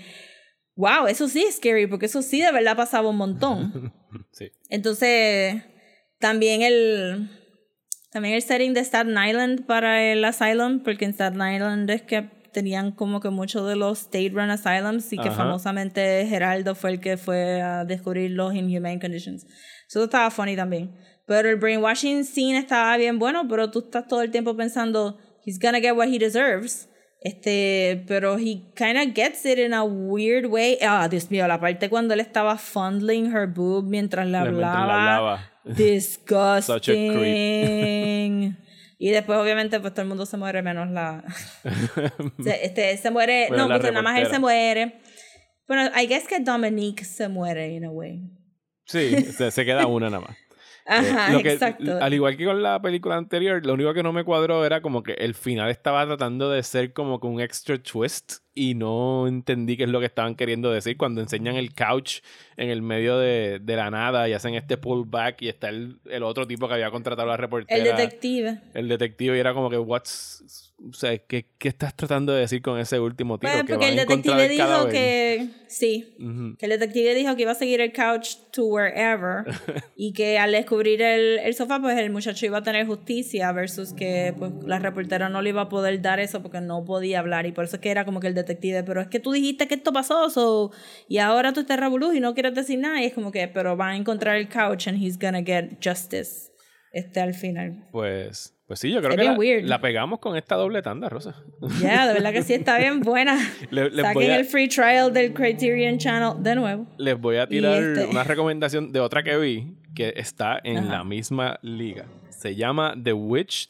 wow 0.76 1.08
eso 1.08 1.26
sí 1.28 1.42
es 1.42 1.56
scary 1.56 1.88
porque 1.88 2.06
eso 2.06 2.22
sí 2.22 2.40
de 2.40 2.52
verdad 2.52 2.76
pasaba 2.76 3.08
un 3.08 3.16
montón. 3.16 3.92
Sí. 4.30 4.50
entonces, 4.70 5.62
también 6.20 6.62
el, 6.62 7.28
también 8.16 8.34
el 8.34 8.40
setting 8.40 8.72
de 8.72 8.82
Staten 8.82 9.14
Island 9.14 9.66
para 9.66 10.02
el 10.02 10.24
asylum, 10.24 10.80
porque 10.80 11.04
en 11.04 11.10
Staten 11.10 11.38
Island 11.38 11.90
es 11.90 12.00
que 12.00 12.30
tenían 12.50 12.92
como 12.92 13.20
que 13.20 13.28
muchos 13.28 13.68
de 13.68 13.76
los 13.76 14.00
state-run 14.04 14.48
asylums 14.48 15.12
y 15.12 15.18
que 15.18 15.28
Ajá. 15.28 15.36
famosamente 15.36 16.24
Geraldo 16.26 16.74
fue 16.74 16.92
el 16.92 17.00
que 17.00 17.18
fue 17.18 17.60
a 17.60 17.84
descubrir 17.84 18.30
los 18.30 18.54
inhumane 18.54 18.98
conditions. 18.98 19.46
Eso 19.86 20.04
estaba 20.04 20.30
funny 20.30 20.56
también. 20.56 20.96
Pero 21.26 21.50
el 21.50 21.56
brainwashing 21.56 22.24
scene 22.24 22.56
estaba 22.56 22.96
bien 22.96 23.18
bueno, 23.18 23.46
pero 23.48 23.70
tú 23.70 23.80
estás 23.80 24.08
todo 24.08 24.22
el 24.22 24.30
tiempo 24.30 24.56
pensando, 24.56 25.18
he's 25.44 25.58
gonna 25.58 25.78
get 25.78 25.92
what 25.92 26.08
he 26.08 26.18
deserves. 26.18 26.88
Este, 27.20 28.02
pero 28.08 28.38
he 28.38 28.62
kind 28.74 28.96
of 28.96 29.14
gets 29.14 29.44
it 29.44 29.58
in 29.58 29.74
a 29.74 29.84
weird 29.84 30.46
way. 30.46 30.78
Ah, 30.80 31.06
Dios 31.10 31.30
mío, 31.30 31.46
la 31.46 31.60
parte 31.60 31.90
cuando 31.90 32.14
él 32.14 32.20
estaba 32.20 32.56
fondling 32.56 33.26
her 33.36 33.46
boob 33.46 33.84
mientras 33.84 34.24
le 34.26 34.40
Mientras 34.40 34.56
le 34.56 34.64
hablaba. 34.64 35.50
Disgusting. 35.74 38.56
Y 38.98 39.10
después, 39.10 39.38
obviamente, 39.38 39.78
pues 39.80 39.92
todo 39.92 40.02
el 40.02 40.08
mundo 40.08 40.24
se 40.24 40.36
muere 40.38 40.62
menos 40.62 40.90
la. 40.90 41.22
se, 42.42 42.64
este, 42.64 42.96
se 42.96 43.10
muere. 43.10 43.46
Bueno, 43.48 43.68
no, 43.68 43.78
pues 43.78 43.92
nada 43.92 44.02
más 44.02 44.18
él 44.20 44.26
se 44.28 44.38
muere. 44.38 45.00
Bueno, 45.68 45.90
I 46.00 46.06
guess 46.06 46.26
que 46.26 46.40
Dominique 46.40 47.04
se 47.04 47.28
muere, 47.28 47.68
in 47.74 47.84
a 47.84 47.90
way. 47.90 48.22
Sí, 48.86 49.16
se, 49.24 49.50
se 49.50 49.64
queda 49.64 49.86
una 49.86 50.08
nada 50.08 50.24
más. 50.26 50.36
Ajá, 50.86 51.30
Eh, 51.30 51.32
lo 51.32 51.42
que- 51.42 51.52
exacto. 51.52 51.98
Al 52.00 52.14
igual 52.14 52.36
que 52.36 52.44
con 52.44 52.62
la 52.62 52.80
película 52.80 53.16
anterior, 53.16 53.64
lo 53.66 53.74
único 53.74 53.92
que 53.92 54.04
no 54.04 54.12
me 54.12 54.22
cuadró 54.24 54.64
era 54.64 54.80
como 54.80 55.02
que 55.02 55.14
el 55.14 55.34
final 55.34 55.68
estaba 55.70 56.06
tratando 56.06 56.48
de 56.50 56.62
ser 56.62 56.92
como 56.92 57.20
que 57.20 57.26
un 57.26 57.40
extra 57.40 57.76
twist. 57.76 58.34
Y 58.56 58.74
no 58.74 59.28
entendí 59.28 59.76
qué 59.76 59.84
es 59.84 59.90
lo 59.90 60.00
que 60.00 60.06
estaban 60.06 60.34
queriendo 60.34 60.70
decir 60.70 60.96
cuando 60.96 61.20
enseñan 61.20 61.56
el 61.56 61.74
couch 61.74 62.20
en 62.56 62.70
el 62.70 62.80
medio 62.80 63.18
de, 63.18 63.60
de 63.62 63.76
la 63.76 63.90
nada 63.90 64.28
y 64.28 64.32
hacen 64.32 64.54
este 64.54 64.78
pullback 64.78 65.42
y 65.42 65.48
está 65.48 65.68
el, 65.68 65.98
el 66.06 66.22
otro 66.22 66.46
tipo 66.46 66.66
que 66.66 66.74
había 66.74 66.90
contratado 66.90 67.28
a 67.28 67.32
la 67.32 67.36
reportera. 67.36 67.76
El 67.78 67.84
detective. 67.84 68.58
El 68.72 68.88
detective 68.88 69.36
y 69.36 69.40
era 69.40 69.52
como 69.52 69.68
que, 69.68 69.76
what's, 69.76 70.72
o 70.88 70.92
sea, 70.94 71.16
¿qué, 71.18 71.46
qué 71.58 71.68
estás 71.68 71.94
tratando 71.94 72.32
de 72.32 72.40
decir 72.40 72.62
con 72.62 72.78
ese 72.78 72.98
último 72.98 73.38
tiro? 73.38 73.52
Pues 73.52 73.64
que 73.64 73.72
porque 73.74 73.88
el 73.90 73.96
detective 73.96 74.48
dijo 74.48 74.88
que 74.88 75.48
sí, 75.68 76.14
Ujú. 76.18 76.56
que 76.56 76.64
el 76.66 76.70
detective 76.70 77.14
dijo 77.14 77.36
que 77.36 77.42
iba 77.42 77.52
a 77.52 77.56
seguir 77.56 77.82
el 77.82 77.92
couch 77.92 78.36
to 78.52 78.64
wherever 78.64 79.44
y 79.96 80.14
que 80.14 80.38
al 80.38 80.52
descubrir 80.52 81.02
el, 81.02 81.40
el 81.40 81.54
sofá 81.54 81.78
pues 81.78 81.98
el 81.98 82.08
muchacho 82.10 82.46
iba 82.46 82.58
a 82.58 82.62
tener 82.62 82.86
justicia 82.86 83.52
versus 83.52 83.92
que 83.92 84.34
pues 84.38 84.52
la 84.64 84.78
reportera 84.78 85.28
no 85.28 85.42
le 85.42 85.50
iba 85.50 85.62
a 85.62 85.68
poder 85.68 86.00
dar 86.00 86.20
eso 86.20 86.40
porque 86.42 86.62
no 86.62 86.84
podía 86.86 87.18
hablar 87.18 87.44
y 87.44 87.52
por 87.52 87.64
eso 87.64 87.76
es 87.76 87.82
que 87.82 87.90
era 87.90 88.06
como 88.06 88.20
que 88.20 88.28
el 88.28 88.34
detective, 88.34 88.45
pero 88.84 89.00
es 89.00 89.08
que 89.08 89.20
tú 89.20 89.32
dijiste 89.32 89.66
que 89.68 89.74
esto 89.74 89.92
pasó 89.92 90.30
so, 90.30 90.70
y 91.08 91.18
ahora 91.18 91.52
tú 91.52 91.60
estás 91.60 91.78
revolú 91.78 92.12
y 92.12 92.20
no 92.20 92.34
quieres 92.34 92.54
decir 92.54 92.78
nada 92.78 93.02
y 93.02 93.06
es 93.06 93.14
como 93.14 93.32
que 93.32 93.48
pero 93.48 93.76
van 93.76 93.90
a 93.90 93.96
encontrar 93.96 94.36
el 94.36 94.48
couch 94.48 94.88
and 94.88 95.02
he's 95.02 95.18
gonna 95.18 95.42
get 95.42 95.78
justice 95.84 96.50
este 96.92 97.20
al 97.20 97.34
final. 97.34 97.84
Pues, 97.92 98.54
pues 98.66 98.80
sí, 98.80 98.90
yo 98.90 99.02
creo 99.02 99.14
que 99.16 99.22
la, 99.62 99.68
la 99.68 99.80
pegamos 99.82 100.18
con 100.18 100.34
esta 100.34 100.54
doble 100.54 100.80
tanda, 100.80 101.10
Rosa. 101.10 101.34
Ya, 101.82 102.06
de 102.06 102.14
verdad 102.14 102.32
que 102.32 102.42
sí 102.42 102.54
está 102.54 102.78
bien 102.78 103.00
buena. 103.00 103.36
Le- 103.70 103.90
les 103.90 103.96
Saquen 104.00 104.14
voy 104.14 104.24
a- 104.26 104.36
el 104.38 104.46
free 104.46 104.68
trial 104.68 105.12
del 105.12 105.34
Criterion 105.34 105.98
Channel 105.98 106.42
de 106.42 106.54
nuevo. 106.54 106.86
Les 106.96 107.18
voy 107.20 107.36
a 107.36 107.46
tirar 107.46 107.82
este- 107.82 108.06
una 108.06 108.24
recomendación 108.24 108.92
de 108.92 109.00
otra 109.00 109.22
que 109.22 109.36
vi 109.36 109.74
que 109.94 110.14
está 110.16 110.58
en 110.64 110.78
Ajá. 110.78 110.88
la 110.98 111.04
misma 111.04 111.58
liga. 111.60 112.06
Se 112.30 112.54
llama 112.54 112.94
The 113.02 113.12
Witch 113.12 113.68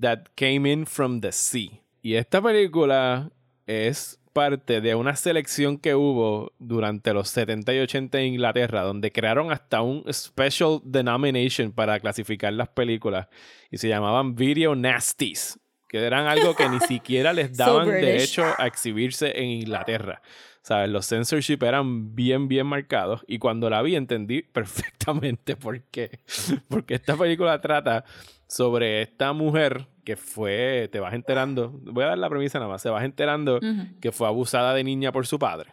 That 0.00 0.26
Came 0.36 0.70
In 0.70 0.86
From 0.86 1.20
the 1.20 1.32
Sea. 1.32 1.82
Y 2.00 2.14
esta 2.14 2.40
película 2.40 3.30
es 3.70 4.20
parte 4.32 4.80
de 4.80 4.94
una 4.94 5.14
selección 5.16 5.78
que 5.78 5.94
hubo 5.94 6.52
durante 6.58 7.12
los 7.14 7.28
70 7.28 7.74
y 7.74 7.78
80 7.78 8.18
en 8.20 8.34
Inglaterra, 8.34 8.82
donde 8.82 9.12
crearon 9.12 9.52
hasta 9.52 9.82
un 9.82 10.04
special 10.12 10.80
denomination 10.84 11.72
para 11.72 11.98
clasificar 12.00 12.52
las 12.52 12.68
películas 12.68 13.28
y 13.70 13.78
se 13.78 13.88
llamaban 13.88 14.34
Video 14.34 14.74
Nasties, 14.74 15.58
que 15.88 15.98
eran 15.98 16.26
algo 16.26 16.54
que 16.54 16.68
ni 16.68 16.80
siquiera 16.88 17.32
les 17.32 17.56
daban 17.56 17.88
derecho 17.88 18.44
a 18.58 18.66
exhibirse 18.66 19.38
en 19.40 19.50
Inglaterra. 19.50 20.20
¿Sabes? 20.62 20.90
Los 20.90 21.06
censorship 21.06 21.62
eran 21.62 22.14
bien, 22.14 22.46
bien 22.46 22.66
marcados. 22.66 23.24
Y 23.26 23.38
cuando 23.38 23.70
la 23.70 23.80
vi 23.80 23.96
entendí 23.96 24.42
perfectamente 24.52 25.56
por 25.56 25.80
qué. 25.84 26.20
Porque 26.68 26.94
esta 26.94 27.16
película 27.16 27.60
trata 27.60 28.04
sobre 28.46 29.00
esta 29.02 29.32
mujer 29.32 29.86
que 30.10 30.16
fue, 30.16 30.88
te 30.90 30.98
vas 30.98 31.14
enterando, 31.14 31.70
voy 31.84 32.02
a 32.02 32.08
dar 32.08 32.18
la 32.18 32.28
premisa 32.28 32.58
nada 32.58 32.68
más, 32.68 32.82
se 32.82 32.90
vas 32.90 33.04
enterando 33.04 33.60
que 34.00 34.10
fue 34.10 34.26
abusada 34.26 34.74
de 34.74 34.82
niña 34.82 35.12
por 35.12 35.24
su 35.24 35.38
padre. 35.38 35.72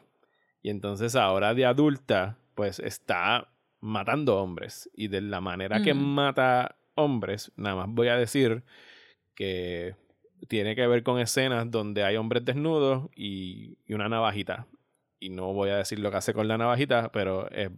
Y 0.62 0.70
entonces 0.70 1.16
ahora 1.16 1.56
de 1.56 1.66
adulta, 1.66 2.38
pues 2.54 2.78
está 2.78 3.50
matando 3.80 4.38
hombres. 4.38 4.92
Y 4.94 5.08
de 5.08 5.22
la 5.22 5.42
manera 5.42 5.82
que 5.82 5.96
mata 5.96 6.76
hombres, 6.94 7.52
nada 7.56 7.78
más 7.78 7.88
voy 7.90 8.10
a 8.10 8.16
decir 8.16 8.62
que 9.34 9.96
tiene 10.48 10.76
que 10.76 10.86
ver 10.86 11.02
con 11.02 11.20
escenas 11.20 11.72
donde 11.72 12.04
hay 12.04 12.16
hombres 12.16 12.46
desnudos 12.46 13.10
y, 13.16 13.80
y 13.88 13.96
una 13.96 14.08
navajita. 14.08 14.68
Y 15.20 15.30
no 15.30 15.52
voy 15.52 15.72
a 15.72 15.78
decir 15.78 15.98
lo 15.98 16.12
que 16.12 16.18
hace 16.18 16.36
con 16.36 16.48
la 16.48 16.60
navajita, 16.60 17.12
pero 17.12 17.50
es, 17.50 17.72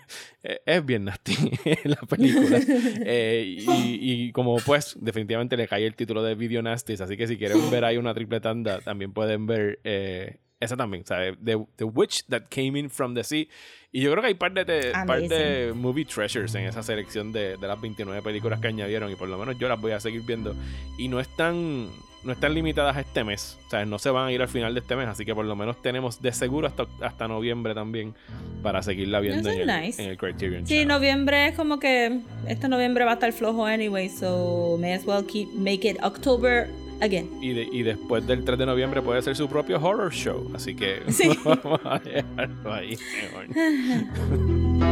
es 0.66 0.84
bien 0.86 1.04
nasty 1.04 1.34
la 1.84 1.96
película. 1.96 2.60
Eh, 3.04 3.56
y, 3.58 4.26
y 4.26 4.32
como 4.32 4.56
pues 4.58 4.96
definitivamente 5.00 5.56
le 5.56 5.68
cae 5.68 5.86
el 5.86 5.94
título 5.94 6.22
de 6.22 6.34
Video 6.34 6.62
Nasties, 6.62 7.00
así 7.00 7.16
que 7.16 7.26
si 7.26 7.36
quieren 7.36 7.70
ver 7.70 7.84
ahí 7.84 7.96
una 7.96 8.14
triple 8.14 8.40
tanda, 8.40 8.80
también 8.80 9.12
pueden 9.12 9.46
ver 9.46 9.80
eh, 9.84 10.38
esa 10.60 10.76
también, 10.76 11.04
¿sabes? 11.04 11.36
The, 11.44 11.58
The 11.76 11.84
Witch 11.84 12.24
That 12.26 12.42
Came 12.48 12.78
In 12.78 12.90
From 12.90 13.14
the 13.14 13.24
Sea. 13.24 13.46
Y 13.90 14.00
yo 14.00 14.10
creo 14.12 14.22
que 14.22 14.28
hay 14.28 14.34
par 14.34 14.52
de, 14.52 14.64
te- 14.64 14.92
par 15.06 15.20
de 15.28 15.72
movie 15.74 16.04
treasures 16.04 16.54
en 16.54 16.64
esa 16.64 16.82
selección 16.82 17.32
de, 17.32 17.56
de 17.58 17.66
las 17.66 17.80
29 17.80 18.22
películas 18.22 18.60
que 18.60 18.68
añadieron 18.68 19.10
y 19.10 19.16
por 19.16 19.28
lo 19.28 19.36
menos 19.38 19.58
yo 19.58 19.68
las 19.68 19.80
voy 19.80 19.92
a 19.92 20.00
seguir 20.00 20.22
viendo. 20.22 20.54
Y 20.98 21.08
no 21.08 21.20
están, 21.20 21.88
no 22.24 22.32
están 22.32 22.54
limitadas 22.54 22.96
a 22.96 23.00
este 23.00 23.24
mes, 23.24 23.58
o 23.66 23.70
sea, 23.70 23.84
no 23.84 23.98
se 23.98 24.10
van 24.10 24.28
a 24.28 24.32
ir 24.32 24.40
al 24.42 24.48
final 24.48 24.74
de 24.74 24.80
este 24.80 24.94
mes, 24.96 25.08
así 25.08 25.24
que 25.24 25.34
por 25.34 25.44
lo 25.44 25.56
menos 25.56 25.80
tenemos 25.82 26.22
de 26.22 26.32
seguro 26.32 26.66
hasta, 26.68 26.86
hasta 27.00 27.26
noviembre 27.28 27.74
también 27.74 28.14
para 28.62 28.82
seguirla 28.82 29.20
viendo 29.20 29.48
en 29.50 29.60
es 29.60 29.68
el, 29.68 29.80
nice. 29.82 30.02
en 30.04 30.10
el 30.10 30.16
Criterion 30.16 30.66
Sí, 30.66 30.74
Channel. 30.74 30.88
noviembre 30.88 31.48
es 31.48 31.56
como 31.56 31.78
que 31.80 32.20
este 32.48 32.68
noviembre 32.68 33.04
va 33.04 33.12
a 33.12 33.14
estar 33.14 33.32
flojo 33.32 33.66
anyway, 33.66 34.08
so 34.08 34.76
may 34.80 34.92
as 34.92 35.04
well 35.04 35.24
keep 35.26 35.48
make 35.54 35.88
it 35.88 35.96
October 36.02 36.68
again. 37.00 37.28
Y, 37.42 37.52
de- 37.52 37.68
y 37.72 37.82
después 37.82 38.24
del 38.26 38.44
3 38.44 38.56
de 38.58 38.66
noviembre 38.66 39.02
puede 39.02 39.20
ser 39.22 39.34
su 39.34 39.48
propio 39.48 39.80
horror 39.82 40.12
show. 40.12 40.48
Así 40.54 40.76
que 40.76 41.02
Sí. 41.08 41.28
vamos 41.44 41.80
a 41.84 41.98
dejarlo 41.98 42.72
ahí. 42.72 42.96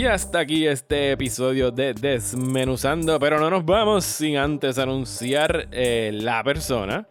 Y 0.00 0.06
hasta 0.06 0.38
aquí 0.38 0.66
este 0.66 1.12
episodio 1.12 1.70
de 1.70 1.92
Desmenuzando, 1.92 3.20
pero 3.20 3.38
no 3.38 3.50
nos 3.50 3.66
vamos 3.66 4.06
sin 4.06 4.38
antes 4.38 4.78
anunciar 4.78 5.68
eh, 5.72 6.10
la 6.14 6.42
persona 6.42 7.06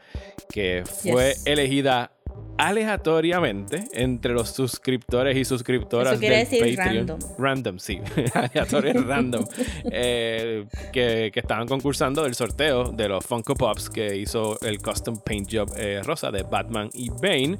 que 0.51 0.81
fue 0.85 1.33
Yes. 1.33 1.45
elegida 1.45 2.11
aleatoriamente 2.57 3.83
entre 3.93 4.33
los 4.33 4.49
suscriptores 4.49 5.37
y 5.37 5.45
suscriptoras 5.45 6.13
Eso 6.13 6.19
quiere 6.19 6.37
del 6.37 6.49
decir 6.49 6.75
Patreon. 6.77 7.07
random. 7.07 7.19
Random, 7.37 7.79
sí. 7.79 7.99
Aleatorio 8.33 9.03
random. 9.03 9.45
Eh, 9.91 10.65
que, 10.91 11.29
que 11.31 11.39
estaban 11.39 11.67
concursando 11.67 12.23
del 12.23 12.33
sorteo 12.33 12.91
de 12.91 13.07
los 13.07 13.23
Funko 13.23 13.53
Pops 13.53 13.89
que 13.91 14.17
hizo 14.17 14.59
el 14.61 14.79
Custom 14.79 15.19
Paint 15.23 15.47
Job 15.53 15.69
eh, 15.77 16.01
rosa 16.03 16.31
de 16.31 16.41
Batman 16.41 16.89
y 16.93 17.09
Bane. 17.09 17.59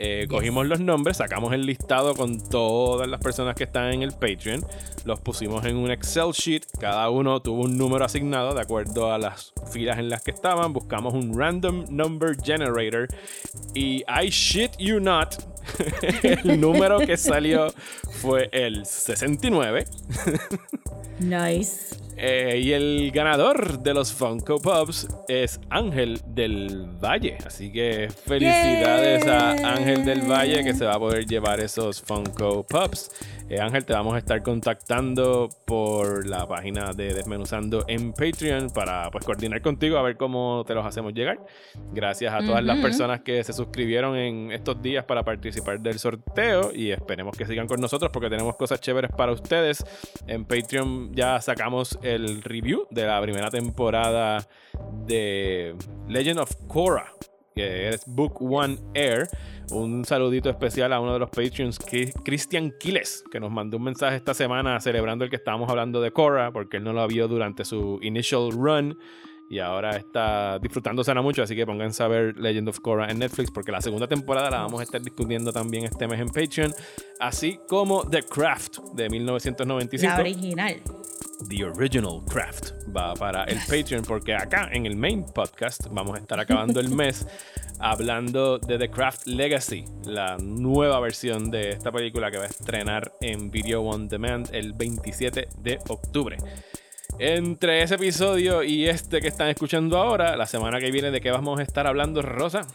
Eh, 0.00 0.28
Cogimos 0.28 0.64
los 0.64 0.78
nombres, 0.78 1.16
sacamos 1.16 1.52
el 1.52 1.66
listado 1.66 2.14
con 2.14 2.38
todas 2.38 3.08
las 3.08 3.20
personas 3.20 3.56
que 3.56 3.64
están 3.64 3.92
en 3.92 4.02
el 4.02 4.12
Patreon, 4.12 4.64
los 5.04 5.18
pusimos 5.18 5.64
en 5.64 5.76
un 5.76 5.90
Excel 5.90 6.30
sheet, 6.32 6.62
cada 6.78 7.10
uno 7.10 7.42
tuvo 7.42 7.62
un 7.62 7.76
número 7.76 8.04
asignado 8.04 8.54
de 8.54 8.60
acuerdo 8.60 9.12
a 9.12 9.18
las 9.18 9.52
filas 9.72 9.98
en 9.98 10.08
las 10.08 10.22
que 10.22 10.30
estaban, 10.30 10.72
buscamos 10.72 11.14
un 11.14 11.36
random 11.36 11.86
number 11.90 12.36
generator 12.40 13.08
y 13.74 14.04
I 14.08 14.28
shit 14.30 14.70
you 14.78 15.00
not, 15.00 15.34
el 16.22 16.60
número 16.60 17.00
que 17.00 17.16
salió 17.16 17.74
fue 18.22 18.48
el 18.52 18.86
69. 18.86 19.84
Nice. 21.18 22.07
Eh, 22.20 22.60
y 22.60 22.72
el 22.72 23.12
ganador 23.12 23.78
de 23.78 23.94
los 23.94 24.12
Funko 24.12 24.58
Pops 24.58 25.06
es 25.28 25.60
Ángel 25.70 26.20
del 26.26 26.86
Valle. 27.00 27.38
Así 27.46 27.70
que 27.70 28.08
felicidades 28.10 29.24
a 29.28 29.50
Ángel 29.50 30.04
del 30.04 30.22
Valle 30.22 30.64
que 30.64 30.74
se 30.74 30.84
va 30.84 30.94
a 30.94 30.98
poder 30.98 31.26
llevar 31.26 31.60
esos 31.60 32.02
Funko 32.02 32.66
Pops. 32.66 33.12
Eh, 33.48 33.60
Ángel, 33.60 33.84
te 33.84 33.92
vamos 33.92 34.14
a 34.14 34.18
estar 34.18 34.42
contactando 34.42 35.48
por 35.64 36.26
la 36.26 36.46
página 36.46 36.92
de 36.92 37.14
Desmenuzando 37.14 37.84
en 37.88 38.12
Patreon 38.12 38.70
para 38.70 39.10
pues 39.10 39.24
coordinar 39.24 39.62
contigo 39.62 39.96
a 39.96 40.02
ver 40.02 40.16
cómo 40.16 40.64
te 40.66 40.74
los 40.74 40.84
hacemos 40.84 41.14
llegar. 41.14 41.38
Gracias 41.92 42.34
a 42.34 42.40
todas 42.40 42.64
las 42.64 42.78
personas 42.80 43.20
que 43.20 43.42
se 43.44 43.52
suscribieron 43.52 44.16
en 44.16 44.50
estos 44.50 44.82
días 44.82 45.04
para 45.04 45.22
participar 45.22 45.80
del 45.80 45.98
sorteo 45.98 46.72
y 46.74 46.90
esperemos 46.90 47.36
que 47.36 47.46
sigan 47.46 47.68
con 47.68 47.80
nosotros 47.80 48.10
porque 48.12 48.28
tenemos 48.28 48.56
cosas 48.56 48.80
chéveres 48.80 49.12
para 49.16 49.32
ustedes. 49.32 49.84
En 50.26 50.44
Patreon 50.44 51.14
ya 51.14 51.40
sacamos 51.40 51.98
el 52.14 52.42
review 52.42 52.86
de 52.90 53.06
la 53.06 53.20
primera 53.20 53.50
temporada 53.50 54.46
de 55.06 55.74
Legend 56.08 56.40
of 56.40 56.50
Korra, 56.66 57.12
que 57.54 57.88
es 57.88 58.04
Book 58.06 58.40
One 58.40 58.78
Air. 58.94 59.28
Un 59.70 60.04
saludito 60.04 60.48
especial 60.48 60.92
a 60.94 61.00
uno 61.00 61.12
de 61.12 61.18
los 61.18 61.28
Patreons, 61.28 61.78
Christian 62.24 62.72
Quiles, 62.80 63.22
que 63.30 63.38
nos 63.38 63.50
mandó 63.50 63.76
un 63.76 63.84
mensaje 63.84 64.16
esta 64.16 64.32
semana 64.32 64.80
celebrando 64.80 65.24
el 65.24 65.30
que 65.30 65.36
estábamos 65.36 65.68
hablando 65.68 66.00
de 66.00 66.10
Korra, 66.10 66.50
porque 66.52 66.78
él 66.78 66.84
no 66.84 66.94
lo 66.94 67.06
vio 67.06 67.28
durante 67.28 67.64
su 67.64 67.98
initial 68.00 68.50
run. 68.52 68.96
Y 69.50 69.60
ahora 69.60 69.96
está 69.96 70.58
disfrutándosela 70.58 71.22
mucho, 71.22 71.42
así 71.42 71.56
que 71.56 71.64
pónganse 71.64 72.02
a 72.02 72.08
ver 72.08 72.36
Legend 72.38 72.68
of 72.68 72.80
Korra 72.80 73.10
en 73.10 73.18
Netflix, 73.18 73.50
porque 73.50 73.72
la 73.72 73.80
segunda 73.80 74.06
temporada 74.06 74.50
la 74.50 74.58
vamos 74.58 74.80
a 74.80 74.82
estar 74.82 75.00
discutiendo 75.00 75.52
también 75.52 75.84
este 75.84 76.06
mes 76.06 76.20
en 76.20 76.28
Patreon, 76.28 76.72
así 77.18 77.58
como 77.66 78.08
The 78.08 78.24
Craft 78.24 78.78
de 78.94 79.08
1995 79.08 80.14
La 80.14 80.20
original. 80.20 80.82
The 81.46 81.64
Original 81.64 82.20
Craft 82.28 82.72
va 82.94 83.14
para 83.14 83.44
el 83.44 83.58
Patreon 83.58 84.02
porque 84.02 84.34
acá 84.34 84.68
en 84.72 84.86
el 84.86 84.96
main 84.96 85.24
podcast 85.24 85.86
vamos 85.90 86.16
a 86.16 86.20
estar 86.20 86.40
acabando 86.40 86.80
el 86.80 86.88
mes 86.90 87.26
hablando 87.78 88.58
de 88.58 88.76
The 88.76 88.90
Craft 88.90 89.26
Legacy, 89.26 89.84
la 90.04 90.36
nueva 90.38 90.98
versión 90.98 91.50
de 91.50 91.70
esta 91.70 91.92
película 91.92 92.30
que 92.30 92.38
va 92.38 92.44
a 92.44 92.48
estrenar 92.48 93.12
en 93.20 93.50
Video 93.50 93.82
On 93.82 94.08
Demand 94.08 94.52
el 94.52 94.72
27 94.72 95.48
de 95.58 95.78
octubre. 95.88 96.36
Entre 97.20 97.82
ese 97.82 97.94
episodio 97.94 98.62
y 98.64 98.88
este 98.88 99.20
que 99.20 99.28
están 99.28 99.48
escuchando 99.48 99.96
ahora, 99.96 100.36
la 100.36 100.46
semana 100.46 100.80
que 100.80 100.90
viene, 100.90 101.10
¿de 101.10 101.20
qué 101.20 101.30
vamos 101.30 101.60
a 101.60 101.62
estar 101.62 101.86
hablando, 101.86 102.20
Rosa? 102.20 102.66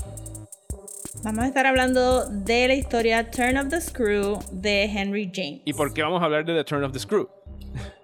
Vamos 1.24 1.44
a 1.44 1.48
estar 1.48 1.66
hablando 1.66 2.26
de 2.30 2.68
la 2.68 2.74
historia 2.74 3.30
Turn 3.30 3.58
of 3.58 3.70
the 3.70 3.80
Screw 3.80 4.40
de 4.52 4.84
Henry 4.86 5.32
James. 5.34 5.62
¿Y 5.66 5.74
por 5.74 5.94
qué 5.94 6.02
vamos 6.02 6.22
a 6.22 6.26
hablar 6.26 6.44
de 6.46 6.54
The 6.54 6.64
Turn 6.64 6.84
of 6.84 6.92
the 6.92 7.00
Screw? 7.00 7.30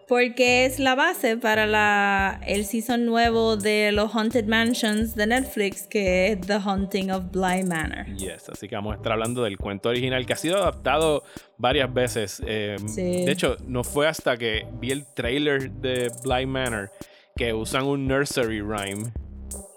Porque 0.09 0.65
es 0.65 0.79
la 0.79 0.95
base 0.95 1.37
para 1.37 1.67
la, 1.67 2.41
el 2.47 2.65
season 2.65 3.05
nuevo 3.05 3.57
de 3.57 3.91
los 3.91 4.15
Haunted 4.15 4.45
Mansions 4.45 5.13
de 5.15 5.27
Netflix, 5.27 5.85
que 5.85 6.31
es 6.31 6.41
The 6.41 6.55
Haunting 6.55 7.11
of 7.11 7.25
Bly 7.31 7.63
Manor. 7.63 8.07
Yes, 8.17 8.49
así 8.49 8.67
que 8.67 8.75
vamos 8.75 8.93
a 8.93 8.95
estar 8.95 9.11
hablando 9.11 9.43
del 9.43 9.59
cuento 9.59 9.89
original 9.89 10.25
que 10.25 10.33
ha 10.33 10.35
sido 10.35 10.57
adaptado 10.57 11.23
varias 11.57 11.93
veces. 11.93 12.41
Eh, 12.45 12.77
Sí. 12.87 13.23
De 13.23 13.31
hecho, 13.31 13.55
no 13.67 13.83
fue 13.83 14.07
hasta 14.07 14.35
que 14.35 14.65
vi 14.81 14.89
el 14.89 15.05
trailer 15.13 15.69
de 15.69 16.11
Bly 16.23 16.47
Manor 16.47 16.91
que 17.35 17.53
usan 17.53 17.85
un 17.85 18.07
nursery 18.07 18.61
rhyme 18.61 19.11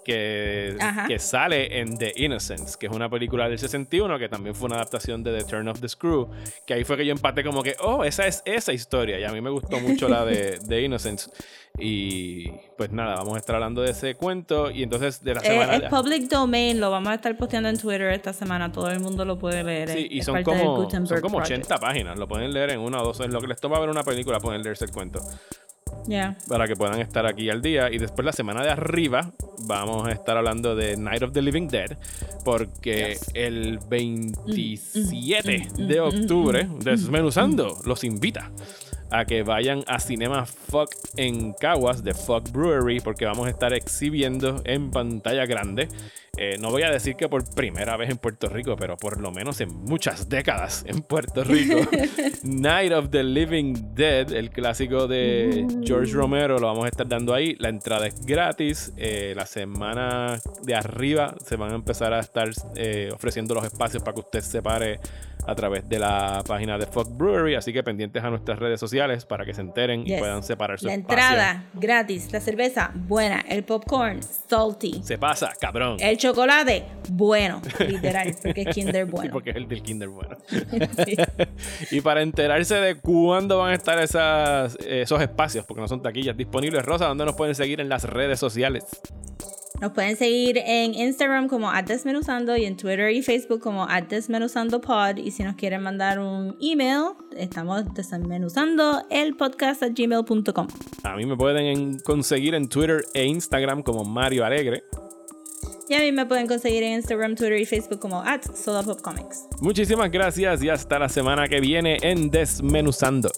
que, 0.03 0.77
que 1.07 1.19
sale 1.19 1.79
en 1.79 1.97
The 1.97 2.13
Innocents, 2.17 2.77
que 2.77 2.87
es 2.87 2.91
una 2.91 3.09
película 3.09 3.47
del 3.49 3.57
61 3.59 4.19
que 4.19 4.29
también 4.29 4.53
fue 4.55 4.67
una 4.67 4.75
adaptación 4.75 5.23
de 5.23 5.37
The 5.39 5.43
Turn 5.45 5.67
of 5.67 5.79
the 5.81 5.89
Screw, 5.89 6.29
que 6.65 6.73
ahí 6.75 6.83
fue 6.83 6.97
que 6.97 7.05
yo 7.05 7.11
empaté 7.11 7.43
como 7.43 7.63
que, 7.63 7.75
oh, 7.79 8.03
esa 8.03 8.27
es 8.27 8.41
esa 8.45 8.73
historia, 8.73 9.19
y 9.19 9.23
a 9.23 9.31
mí 9.31 9.41
me 9.41 9.49
gustó 9.49 9.79
mucho 9.79 10.07
la 10.09 10.25
de 10.25 10.59
The 10.67 10.81
Innocents. 10.81 11.31
Y 11.79 12.49
pues 12.77 12.91
nada, 12.91 13.15
vamos 13.15 13.33
a 13.33 13.37
estar 13.39 13.55
hablando 13.55 13.81
de 13.81 13.89
ese 13.91 14.13
cuento 14.13 14.69
y 14.69 14.83
entonces 14.83 15.23
de 15.23 15.33
la 15.33 15.41
Eh, 15.41 15.45
semana... 15.45 15.75
es 15.77 15.89
public 15.89 16.29
domain, 16.29 16.79
lo 16.79 16.91
vamos 16.91 17.09
a 17.09 17.15
estar 17.15 17.35
posteando 17.35 17.67
en 17.67 17.79
Twitter 17.79 18.11
esta 18.11 18.31
semana, 18.31 18.71
todo 18.71 18.91
el 18.91 18.99
mundo 18.99 19.25
lo 19.25 19.39
puede 19.39 19.63
leer. 19.63 19.89
Sí, 19.89 20.05
es- 20.05 20.11
y 20.11 20.19
es 20.19 20.25
son 20.25 20.43
como, 20.43 20.87
son 20.91 21.21
como 21.21 21.37
Project. 21.37 21.63
80 21.65 21.77
páginas, 21.79 22.19
lo 22.19 22.27
pueden 22.27 22.53
leer 22.53 22.69
en 22.71 22.79
una 22.79 23.01
o 23.01 23.05
dos, 23.05 23.19
es 23.21 23.29
lo 23.29 23.41
que 23.41 23.47
les 23.47 23.59
toma 23.59 23.79
ver 23.79 23.89
una 23.89 24.03
película, 24.03 24.39
pueden 24.39 24.61
leerse 24.61 24.85
el 24.85 24.91
cuento. 24.91 25.19
Yeah. 26.07 26.37
para 26.47 26.67
que 26.67 26.75
puedan 26.75 26.99
estar 26.99 27.25
aquí 27.25 27.49
al 27.49 27.61
día. 27.61 27.91
Y 27.91 27.97
después 27.97 28.25
la 28.25 28.33
semana 28.33 28.63
de 28.63 28.69
arriba 28.69 29.31
vamos 29.65 30.07
a 30.07 30.11
estar 30.11 30.37
hablando 30.37 30.75
de 30.75 30.97
Night 30.97 31.23
of 31.23 31.31
the 31.31 31.41
Living 31.41 31.67
Dead, 31.67 31.97
porque 32.43 33.17
el 33.33 33.79
27 33.89 35.67
de 35.77 35.99
octubre, 36.01 36.67
Desmenuzando 36.79 37.77
los 37.85 38.03
invita 38.03 38.51
a 39.11 39.25
que 39.25 39.43
vayan 39.43 39.83
a 39.87 39.99
Cinema 39.99 40.45
Fuck 40.45 40.89
en 41.17 41.53
Caguas 41.53 42.03
de 42.03 42.13
Fuck 42.13 42.51
Brewery, 42.51 42.99
porque 42.99 43.25
vamos 43.25 43.45
a 43.47 43.49
estar 43.51 43.71
exhibiendo 43.73 44.61
en 44.65 44.89
pantalla 44.89 45.45
grande. 45.45 45.87
Eh, 46.35 46.57
no 46.59 46.71
voy 46.71 46.81
a 46.81 46.89
decir 46.89 47.15
que 47.15 47.29
por 47.29 47.47
primera 47.53 47.95
vez 47.95 48.09
en 48.09 48.17
Puerto 48.17 48.49
Rico, 48.49 48.75
pero 48.75 48.97
por 48.97 49.21
lo 49.21 49.29
menos 49.31 49.61
en 49.61 49.69
muchas 49.85 50.29
décadas 50.29 50.83
en 50.87 51.03
Puerto 51.03 51.43
Rico. 51.43 51.75
Night 52.43 52.91
of 52.91 53.11
the 53.11 53.23
Living 53.23 53.93
Dead, 53.93 54.31
el 54.33 54.49
clásico 54.49 55.07
de 55.07 55.67
George 55.83 56.11
Romero, 56.13 56.57
lo 56.57 56.65
vamos 56.65 56.85
a 56.85 56.87
estar 56.87 57.07
dando 57.07 57.35
ahí. 57.35 57.55
La 57.59 57.69
entrada 57.69 58.07
es 58.07 58.25
gratis. 58.25 58.91
Eh, 58.97 59.33
la 59.35 59.45
semana 59.45 60.39
de 60.63 60.73
arriba 60.73 61.35
se 61.45 61.55
van 61.55 61.71
a 61.71 61.75
empezar 61.75 62.13
a 62.13 62.19
estar 62.21 62.49
eh, 62.77 63.09
ofreciendo 63.13 63.53
los 63.53 63.65
espacios 63.65 64.01
para 64.01 64.15
que 64.15 64.21
usted 64.21 64.41
se 64.41 64.63
pare 64.63 64.99
a 65.45 65.55
través 65.55 65.87
de 65.89 65.99
la 65.99 66.41
página 66.47 66.77
de 66.79 66.87
Fuck 66.87 67.15
Brewery. 67.15 67.53
Así 67.55 67.71
que 67.73 67.83
pendientes 67.83 68.23
a 68.23 68.31
nuestras 68.31 68.57
redes 68.57 68.79
sociales 68.79 69.25
para 69.25 69.45
que 69.45 69.53
se 69.53 69.61
enteren 69.61 70.01
y 70.01 70.05
Yes. 70.13 70.19
puedan 70.19 70.41
separar 70.41 70.79
su 70.79 70.87
La 70.87 70.93
espacio. 70.95 71.13
entrada, 71.19 71.65
gratis. 71.75 72.31
La 72.31 72.39
cerveza, 72.39 72.91
buena. 72.95 73.41
El 73.41 73.63
popcorn, 73.63 74.21
salty. 74.23 75.01
Se 75.03 75.17
pasa, 75.19 75.51
cabrón. 75.59 75.97
El 75.99 76.17
chocolate, 76.23 76.85
bueno. 77.09 77.61
Literal, 77.87 78.33
porque 78.43 78.61
es 78.61 78.73
Kinder 78.75 79.05
Sí, 79.05 79.11
bueno. 79.11 79.31
porque 79.33 79.49
es 79.51 79.55
el 79.57 79.67
del 79.67 79.81
Kinder 79.83 80.09
bueno. 80.09 80.37
Sí. 81.05 81.15
y 81.91 82.01
para 82.01 82.21
enterarse 82.21 82.75
de 82.75 82.95
cuándo 82.99 83.57
van 83.59 83.71
a 83.71 83.75
estar 83.75 83.99
esas, 83.99 84.77
esos 84.87 85.21
espacios, 85.21 85.65
porque 85.65 85.81
no 85.81 85.87
son 85.87 86.01
taquillas 86.01 86.35
disponibles, 86.37 86.83
Rosa, 86.85 87.05
¿dónde 87.07 87.25
nos 87.25 87.35
pueden 87.35 87.55
seguir 87.55 87.81
en 87.81 87.89
las 87.89 88.03
redes 88.05 88.39
sociales? 88.39 88.85
Nos 89.81 89.91
pueden 89.91 90.15
seguir 90.15 90.59
en 90.59 90.93
Instagram 90.93 91.49
como 91.49 91.69
Desmenuzando 91.85 92.55
y 92.55 92.63
en 92.63 92.77
Twitter 92.77 93.11
y 93.11 93.21
Facebook 93.21 93.59
como 93.59 93.85
@desmenuzandopod 93.87 95.17
y 95.17 95.31
si 95.31 95.43
nos 95.43 95.55
quieren 95.55 95.81
mandar 95.81 96.19
un 96.19 96.55
email, 96.61 97.15
estamos 97.35 97.83
desmenuzando 97.93 99.03
el 99.09 99.35
podcast 99.35 99.83
gmail.com. 99.83 100.67
A 101.03 101.15
mí 101.17 101.25
me 101.25 101.35
pueden 101.35 101.65
en- 101.65 101.99
conseguir 101.99 102.55
en 102.55 102.69
Twitter 102.69 103.03
e 103.13 103.25
Instagram 103.25 103.81
como 103.83 104.05
Mario 104.05 104.45
Alegre. 104.45 104.83
Y 105.89 105.95
a 105.95 105.99
mí 105.99 106.11
me 106.11 106.25
pueden 106.25 106.47
conseguir 106.47 106.83
en 106.83 106.93
Instagram, 106.93 107.35
Twitter 107.35 107.59
y 107.59 107.65
Facebook 107.65 107.99
como 107.99 108.21
at 108.21 108.41
Comics. 109.01 109.47
Muchísimas 109.59 110.09
gracias 110.11 110.63
y 110.63 110.69
hasta 110.69 110.99
la 110.99 111.09
semana 111.09 111.47
que 111.47 111.59
viene 111.59 111.97
en 112.01 112.29
Desmenuzando. 112.29 113.29